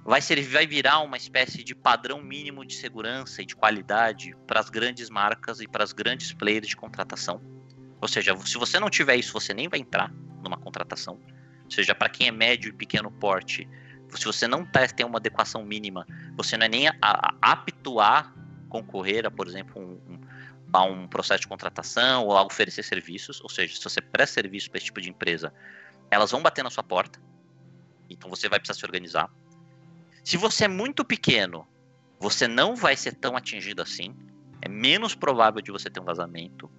Vai, 0.05 0.21
vai 0.21 0.67
virar 0.67 1.01
uma 1.01 1.17
espécie 1.17 1.63
de 1.63 1.75
padrão 1.75 2.21
mínimo 2.21 2.65
de 2.65 2.75
segurança 2.75 3.41
e 3.41 3.47
de 3.47 3.55
qualidade 3.55 4.35
para 4.47 4.59
as 4.59 4.69
grandes 4.69 5.09
marcas 5.09 5.61
e 5.61 5.69
para 5.69 5.85
as 5.85 5.93
grandes 5.93 6.33
players 6.33 6.67
de 6.67 6.77
contratação. 6.77 7.41
Ou 8.01 8.09
seja, 8.09 8.37
se 8.45 8.59
você 8.59 8.81
não 8.81 8.91
tiver 8.91 9.15
isso, 9.15 9.33
você 9.33 9.55
nem 9.55 9.69
vai 9.69 9.79
entrar 9.79 10.13
numa 10.43 10.57
contratação. 10.57 11.21
Ou 11.65 11.71
seja, 11.71 11.95
para 11.95 12.09
quem 12.09 12.27
é 12.27 12.33
médio 12.33 12.71
e 12.71 12.73
pequeno 12.73 13.13
porte, 13.13 13.69
se 14.11 14.25
você 14.25 14.49
não 14.49 14.67
tá, 14.67 14.87
tem 14.89 15.07
uma 15.07 15.19
adequação 15.19 15.65
mínima, 15.65 16.05
você 16.37 16.57
não 16.57 16.67
é 16.67 16.69
nem 16.69 16.89
a, 16.89 17.35
apto 17.41 18.01
a 18.01 18.33
concorrer 18.69 19.25
a, 19.25 19.31
por 19.31 19.47
exemplo, 19.47 19.81
um, 19.81 20.13
um, 20.13 20.21
a 20.73 20.83
um 20.83 21.07
processo 21.07 21.43
de 21.43 21.49
contratação 21.49 22.25
ou 22.25 22.37
a 22.37 22.43
oferecer 22.43 22.83
serviços. 22.83 23.41
Ou 23.41 23.49
seja, 23.49 23.77
se 23.77 23.85
você 23.85 24.01
presta 24.01 24.35
serviço 24.35 24.69
para 24.69 24.79
esse 24.79 24.87
tipo 24.87 25.01
de 25.01 25.09
empresa, 25.09 25.55
elas 26.11 26.33
vão 26.33 26.43
bater 26.43 26.65
na 26.65 26.71
sua 26.71 26.83
porta. 26.83 27.21
Então 28.11 28.29
você 28.29 28.49
vai 28.49 28.59
precisar 28.59 28.79
se 28.79 28.85
organizar. 28.85 29.31
Se 30.25 30.37
você 30.37 30.67
é 30.67 30.69
muito 30.69 31.05
pequeno, 31.05 31.67
você 32.21 32.47
não 32.47 32.77
vai 32.77 32.97
ser 32.97 33.15
tão 33.15 33.37
atingido 33.37 33.83
assim. 33.83 34.15
É 34.61 34.69
menos 34.69 35.15
provável 35.15 35.61
de 35.61 35.73
você 35.73 35.91
ter 35.91 35.99
um 35.99 36.05
vazamento. 36.05 36.71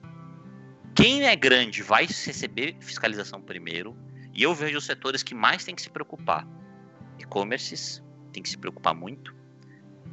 Quem 0.95 1.23
é 1.23 1.35
grande 1.35 1.83
vai 1.83 2.05
receber 2.05 2.77
fiscalização 2.79 3.41
primeiro. 3.41 3.97
E 4.33 4.41
eu 4.41 4.55
vejo 4.55 4.77
os 4.77 4.85
setores 4.85 5.21
que 5.21 5.35
mais 5.35 5.65
têm 5.65 5.75
que 5.75 5.81
se 5.81 5.89
preocupar. 5.89 6.47
E-commerces 7.19 8.01
tem 8.31 8.41
que 8.41 8.49
se 8.49 8.57
preocupar 8.57 8.95
muito. 8.95 9.35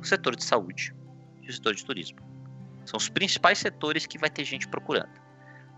O 0.00 0.04
setor 0.04 0.34
de 0.34 0.44
saúde 0.44 0.92
e 1.42 1.48
o 1.48 1.52
setor 1.52 1.74
de 1.74 1.84
turismo. 1.84 2.18
São 2.84 2.98
os 2.98 3.08
principais 3.08 3.58
setores 3.58 4.06
que 4.06 4.18
vai 4.18 4.28
ter 4.28 4.44
gente 4.44 4.66
procurando. 4.66 5.20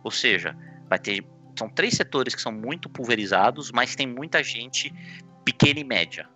Ou 0.03 0.11
seja, 0.11 0.57
vai 0.89 0.99
ter 0.99 1.25
são 1.59 1.69
três 1.69 1.95
setores 1.95 2.35
que 2.35 2.41
são 2.41 2.51
muito 2.51 2.89
pulverizados, 2.89 3.71
mas 3.71 3.95
tem 3.95 4.07
muita 4.07 4.43
gente 4.43 4.91
pequena 5.45 5.81
e 5.81 5.85
média, 5.85 6.27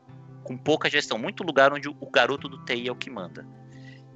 com 0.46 0.56
pouca 0.56 0.88
gestão, 0.88 1.18
muito 1.18 1.42
lugar 1.42 1.72
onde 1.72 1.88
o 1.88 2.10
garoto 2.10 2.48
do 2.48 2.64
TI 2.64 2.86
é 2.88 2.92
o 2.92 2.94
que 2.94 3.10
manda. 3.10 3.44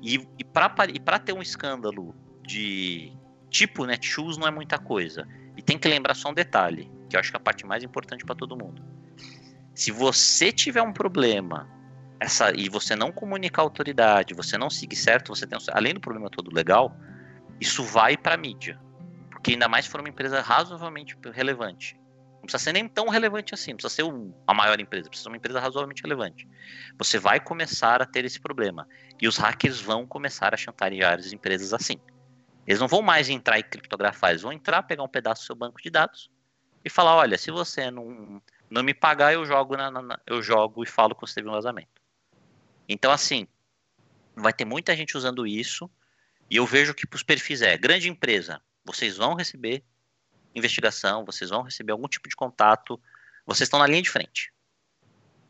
E, 0.01 0.25
e 0.39 0.45
para 0.45 1.19
ter 1.19 1.33
um 1.33 1.43
escândalo 1.43 2.15
de 2.47 3.13
tipo 3.51 3.85
Netshoes 3.85 4.39
não 4.39 4.47
é 4.47 4.51
muita 4.51 4.79
coisa. 4.79 5.27
E 5.57 5.63
tem 5.63 5.77
que 5.77 5.89
lembrar 5.89 6.15
só 6.15 6.31
um 6.31 6.35
detalhe, 6.35 6.91
que 7.09 7.17
eu 7.17 7.21
acho 7.21 7.31
que 7.31 7.37
é 7.37 7.41
a 7.41 7.43
parte 7.43 7.67
mais 7.67 7.83
importante 7.83 8.25
para 8.25 8.37
todo 8.37 8.57
mundo. 8.57 8.81
Se 9.75 9.91
você 9.91 10.53
tiver 10.53 10.83
um 10.83 10.93
problema 10.93 11.69
essa, 12.21 12.53
e 12.55 12.69
você 12.69 12.95
não 12.95 13.11
comunicar 13.11 13.63
a 13.63 13.65
autoridade, 13.65 14.33
você 14.33 14.57
não 14.57 14.71
seguir 14.71 14.97
certo, 14.97 15.35
você 15.35 15.47
tem 15.47 15.59
além 15.73 15.95
do 15.95 16.01
problema 16.01 16.31
todo 16.31 16.55
legal, 16.55 16.97
isso 17.61 17.83
vai 17.83 18.17
para 18.17 18.37
mídia. 18.37 18.79
Porque 19.31 19.53
ainda 19.53 19.69
mais 19.69 19.87
se 19.87 19.91
for 19.91 20.01
uma 20.01 20.09
empresa 20.09 20.41
razoavelmente 20.41 21.17
relevante. 21.33 22.00
Não 22.41 22.47
precisa 22.47 22.65
ser 22.65 22.73
nem 22.73 22.89
tão 22.89 23.09
relevante 23.09 23.53
assim, 23.53 23.73
não 23.73 23.77
precisa 23.77 24.03
ser 24.03 24.13
a 24.47 24.55
maior 24.55 24.81
empresa, 24.81 25.09
precisa 25.09 25.25
ser 25.25 25.29
uma 25.29 25.37
empresa 25.37 25.61
razoavelmente 25.61 26.03
relevante. 26.03 26.49
Você 26.99 27.19
vai 27.19 27.39
começar 27.39 28.01
a 28.01 28.07
ter 28.07 28.25
esse 28.25 28.41
problema. 28.41 28.89
E 29.21 29.29
os 29.29 29.37
hackers 29.37 29.81
vão 29.81 30.07
começar 30.07 30.55
a 30.55 30.57
chantagear 30.57 31.19
as 31.19 31.33
empresas 31.33 31.75
assim. 31.75 32.01
Eles 32.67 32.81
não 32.81 32.89
vão 32.89 33.03
mais 33.03 33.29
entrar 33.29 33.59
e 33.59 33.63
criptografar, 33.63 34.31
eles 34.31 34.43
vão 34.43 34.53
entrar, 34.53 34.83
pegar 34.83 35.03
um 35.03 35.09
pedaço 35.09 35.43
do 35.43 35.47
seu 35.47 35.55
banco 35.55 35.83
de 35.83 35.91
dados 35.91 36.31
e 36.85 36.89
falar: 36.89 37.17
olha, 37.17 37.37
se 37.37 37.51
você 37.51 37.91
não, 37.91 38.43
não 38.71 38.83
me 38.83 38.95
pagar, 38.95 39.35
eu 39.35 39.45
jogo, 39.45 39.77
na, 39.77 39.91
na, 39.91 40.21
eu 40.27 40.43
jogo 40.43 40.83
e 40.83 40.87
falo 40.87 41.15
que 41.15 41.21
você 41.21 41.35
teve 41.35 41.49
um 41.49 41.53
vazamento. 41.53 42.01
Então, 42.89 43.13
assim, 43.13 43.47
vai 44.35 44.53
ter 44.53 44.65
muita 44.65 44.97
gente 44.97 45.17
usando 45.17 45.47
isso. 45.47 45.91
E 46.51 46.57
eu 46.57 46.67
vejo 46.67 46.95
que 46.95 47.07
para 47.07 47.17
os 47.17 47.23
perfis 47.23 47.63
é 47.63 47.77
grande 47.79 48.09
empresa, 48.09 48.61
vocês 48.85 49.17
vão 49.17 49.35
receber 49.35 49.85
investigação, 50.55 51.25
vocês 51.25 51.51
vão 51.51 51.63
receber 51.63 51.93
algum 51.93 52.09
tipo 52.09 52.29
de 52.29 52.37
contato, 52.37 53.01
vocês 53.47 53.67
estão 53.67 53.79
na 53.79 53.87
linha 53.87 54.03
de 54.03 54.11
frente. 54.11 54.53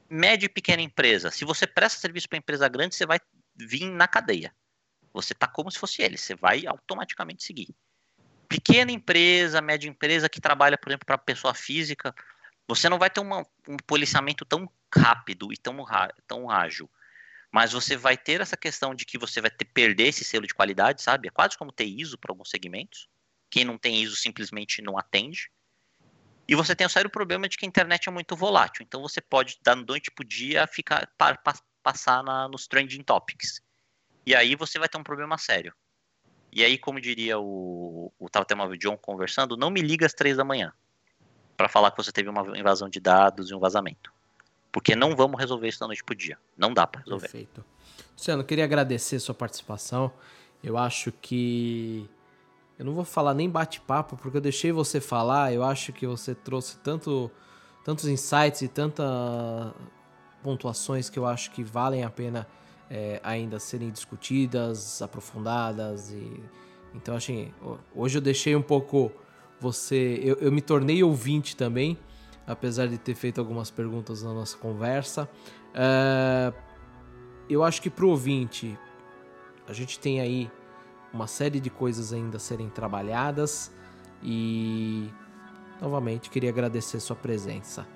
Média 0.09 0.46
e 0.46 0.48
pequena 0.48 0.82
empresa, 0.82 1.30
se 1.30 1.44
você 1.44 1.66
presta 1.66 2.01
serviço 2.01 2.28
para 2.28 2.38
empresa 2.38 2.68
grande, 2.68 2.94
você 2.94 3.07
vai 3.07 3.18
vir 3.55 3.90
na 3.90 4.09
cadeia. 4.09 4.55
Você 5.12 5.32
está 5.32 5.46
como 5.46 5.70
se 5.70 5.78
fosse 5.78 6.03
ele, 6.03 6.16
você 6.16 6.34
vai 6.34 6.66
automaticamente 6.66 7.44
seguir. 7.44 7.68
Pequena 8.48 8.90
empresa, 8.90 9.61
média 9.61 9.88
empresa 9.88 10.28
que 10.28 10.40
trabalha, 10.40 10.76
por 10.76 10.90
exemplo, 10.90 11.07
para 11.07 11.18
pessoa 11.18 11.55
física, 11.55 12.14
você 12.66 12.88
não 12.88 12.98
vai 12.98 13.11
ter 13.11 13.20
uma, 13.20 13.46
um 13.68 13.76
policiamento 13.86 14.44
tão 14.44 14.70
rápido 14.92 15.53
e 15.53 15.57
tão, 15.57 15.84
tão 16.26 16.51
ágil 16.51 16.90
mas 17.51 17.72
você 17.72 17.96
vai 17.96 18.16
ter 18.16 18.40
essa 18.40 18.57
questão 18.57 18.94
de 18.94 19.05
que 19.05 19.18
você 19.18 19.40
vai 19.40 19.51
ter 19.51 19.64
perder 19.64 20.09
esse 20.09 20.24
selo 20.24 20.46
de 20.46 20.55
qualidade, 20.55 21.03
sabe? 21.03 21.28
É 21.28 21.30
quase 21.30 21.59
como 21.59 21.72
ter 21.72 21.84
ISO 21.84 22.16
para 22.16 22.30
alguns 22.30 22.48
segmentos. 22.48 23.09
Quem 23.51 23.64
não 23.64 23.76
tem 23.76 24.01
ISO 24.03 24.16
simplesmente 24.16 24.80
não 24.80 24.96
atende. 24.96 25.51
E 26.48 26.55
você 26.55 26.74
tem 26.74 26.86
o 26.86 26.90
sério 26.90 27.11
problema 27.11 27.48
de 27.48 27.57
que 27.57 27.64
a 27.64 27.68
internet 27.68 28.09
é 28.09 28.12
muito 28.12 28.34
volátil. 28.36 28.82
Então 28.82 29.03
você 29.03 29.20
pode, 29.20 29.59
da 29.62 29.74
noite 29.74 30.11
pro 30.11 30.24
dia, 30.24 30.66
ficar, 30.66 31.07
pa, 31.18 31.36
pa, 31.36 31.55
passar 31.82 32.22
na, 32.22 32.48
nos 32.48 32.66
trending 32.66 33.03
topics. 33.03 33.61
E 34.24 34.34
aí 34.34 34.55
você 34.55 34.78
vai 34.78 34.88
ter 34.88 34.98
um 34.98 35.03
problema 35.03 35.36
sério. 35.38 35.74
E 36.53 36.64
aí, 36.64 36.76
como 36.76 37.01
diria 37.01 37.38
o, 37.38 38.12
o 38.18 38.28
Tautema 38.28 38.76
John 38.76 38.96
conversando, 38.96 39.57
não 39.57 39.70
me 39.70 39.80
liga 39.80 40.07
às 40.07 40.12
três 40.12 40.36
da 40.36 40.44
manhã 40.44 40.72
para 41.57 41.68
falar 41.68 41.90
que 41.90 41.96
você 41.96 42.11
teve 42.11 42.28
uma 42.28 42.59
invasão 42.59 42.88
de 42.88 42.98
dados 42.98 43.51
e 43.51 43.55
um 43.55 43.59
vazamento. 43.59 44.12
Porque 44.72 44.96
não 44.96 45.14
vamos 45.14 45.38
resolver 45.38 45.68
isso 45.68 45.80
da 45.80 45.86
noite 45.86 46.03
pro 46.03 46.14
dia. 46.14 46.38
Não 46.57 46.72
dá 46.72 46.86
para 46.86 47.03
resolver. 47.03 47.28
Perfeito. 47.28 47.64
Luciano, 48.12 48.44
queria 48.44 48.64
agradecer 48.64 49.18
sua 49.18 49.34
participação. 49.34 50.12
Eu 50.62 50.78
acho 50.78 51.12
que. 51.12 52.09
Eu 52.80 52.86
não 52.86 52.94
vou 52.94 53.04
falar 53.04 53.34
nem 53.34 53.46
bate-papo, 53.46 54.16
porque 54.16 54.38
eu 54.38 54.40
deixei 54.40 54.72
você 54.72 55.02
falar. 55.02 55.52
Eu 55.52 55.62
acho 55.62 55.92
que 55.92 56.06
você 56.06 56.34
trouxe 56.34 56.78
tanto, 56.78 57.30
tantos 57.84 58.06
insights 58.06 58.62
e 58.62 58.68
tantas 58.68 59.06
pontuações 60.42 61.10
que 61.10 61.18
eu 61.18 61.26
acho 61.26 61.50
que 61.50 61.62
valem 61.62 62.04
a 62.04 62.08
pena 62.08 62.48
é, 62.88 63.20
ainda 63.22 63.58
serem 63.58 63.90
discutidas, 63.90 65.02
aprofundadas. 65.02 66.10
e 66.10 66.42
Então, 66.94 67.14
assim, 67.14 67.52
hoje 67.94 68.16
eu 68.16 68.22
deixei 68.22 68.56
um 68.56 68.62
pouco 68.62 69.12
você. 69.60 70.18
Eu, 70.24 70.36
eu 70.36 70.50
me 70.50 70.62
tornei 70.62 71.04
ouvinte 71.04 71.54
também 71.54 71.98
apesar 72.46 72.86
de 72.86 72.96
ter 72.96 73.14
feito 73.14 73.38
algumas 73.38 73.70
perguntas 73.70 74.22
na 74.22 74.32
nossa 74.32 74.56
conversa. 74.56 75.28
Uh, 75.74 76.56
eu 77.46 77.62
acho 77.62 77.82
que 77.82 77.90
para 77.90 78.06
o 78.06 78.08
ouvinte, 78.08 78.74
a 79.68 79.72
gente 79.74 80.00
tem 80.00 80.18
aí 80.18 80.50
uma 81.12 81.26
série 81.26 81.61
de 81.61 81.70
coisas 81.70 82.12
ainda 82.12 82.36
a 82.36 82.40
serem 82.40 82.68
trabalhadas 82.68 83.72
e 84.22 85.08
novamente 85.80 86.30
queria 86.30 86.50
agradecer 86.50 87.00
sua 87.00 87.16
presença. 87.16 87.86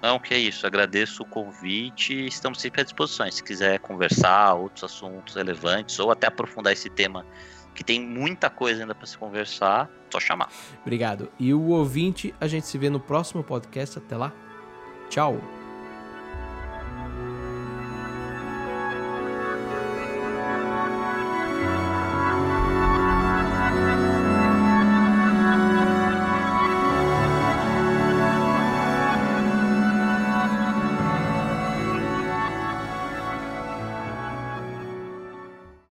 Não, 0.00 0.18
que 0.18 0.32
é 0.32 0.38
isso, 0.38 0.64
agradeço 0.66 1.24
o 1.24 1.26
convite 1.26 2.14
e 2.14 2.26
estamos 2.28 2.60
sempre 2.60 2.82
à 2.82 2.84
disposição. 2.84 3.28
Se 3.30 3.42
quiser 3.42 3.80
conversar 3.80 4.54
outros 4.54 4.84
assuntos 4.84 5.34
relevantes 5.34 5.98
ou 5.98 6.12
até 6.12 6.28
aprofundar 6.28 6.72
esse 6.72 6.88
tema 6.88 7.26
que 7.74 7.82
tem 7.82 8.00
muita 8.00 8.48
coisa 8.48 8.82
ainda 8.82 8.94
para 8.94 9.06
se 9.06 9.16
conversar, 9.16 9.90
só 10.10 10.18
chamar. 10.20 10.50
Obrigado. 10.82 11.30
E 11.38 11.52
o 11.52 11.68
ouvinte, 11.68 12.34
a 12.40 12.46
gente 12.46 12.66
se 12.66 12.78
vê 12.78 12.90
no 12.90 13.00
próximo 13.00 13.42
podcast. 13.42 13.98
Até 13.98 14.16
lá. 14.16 14.32
Tchau. 15.08 15.40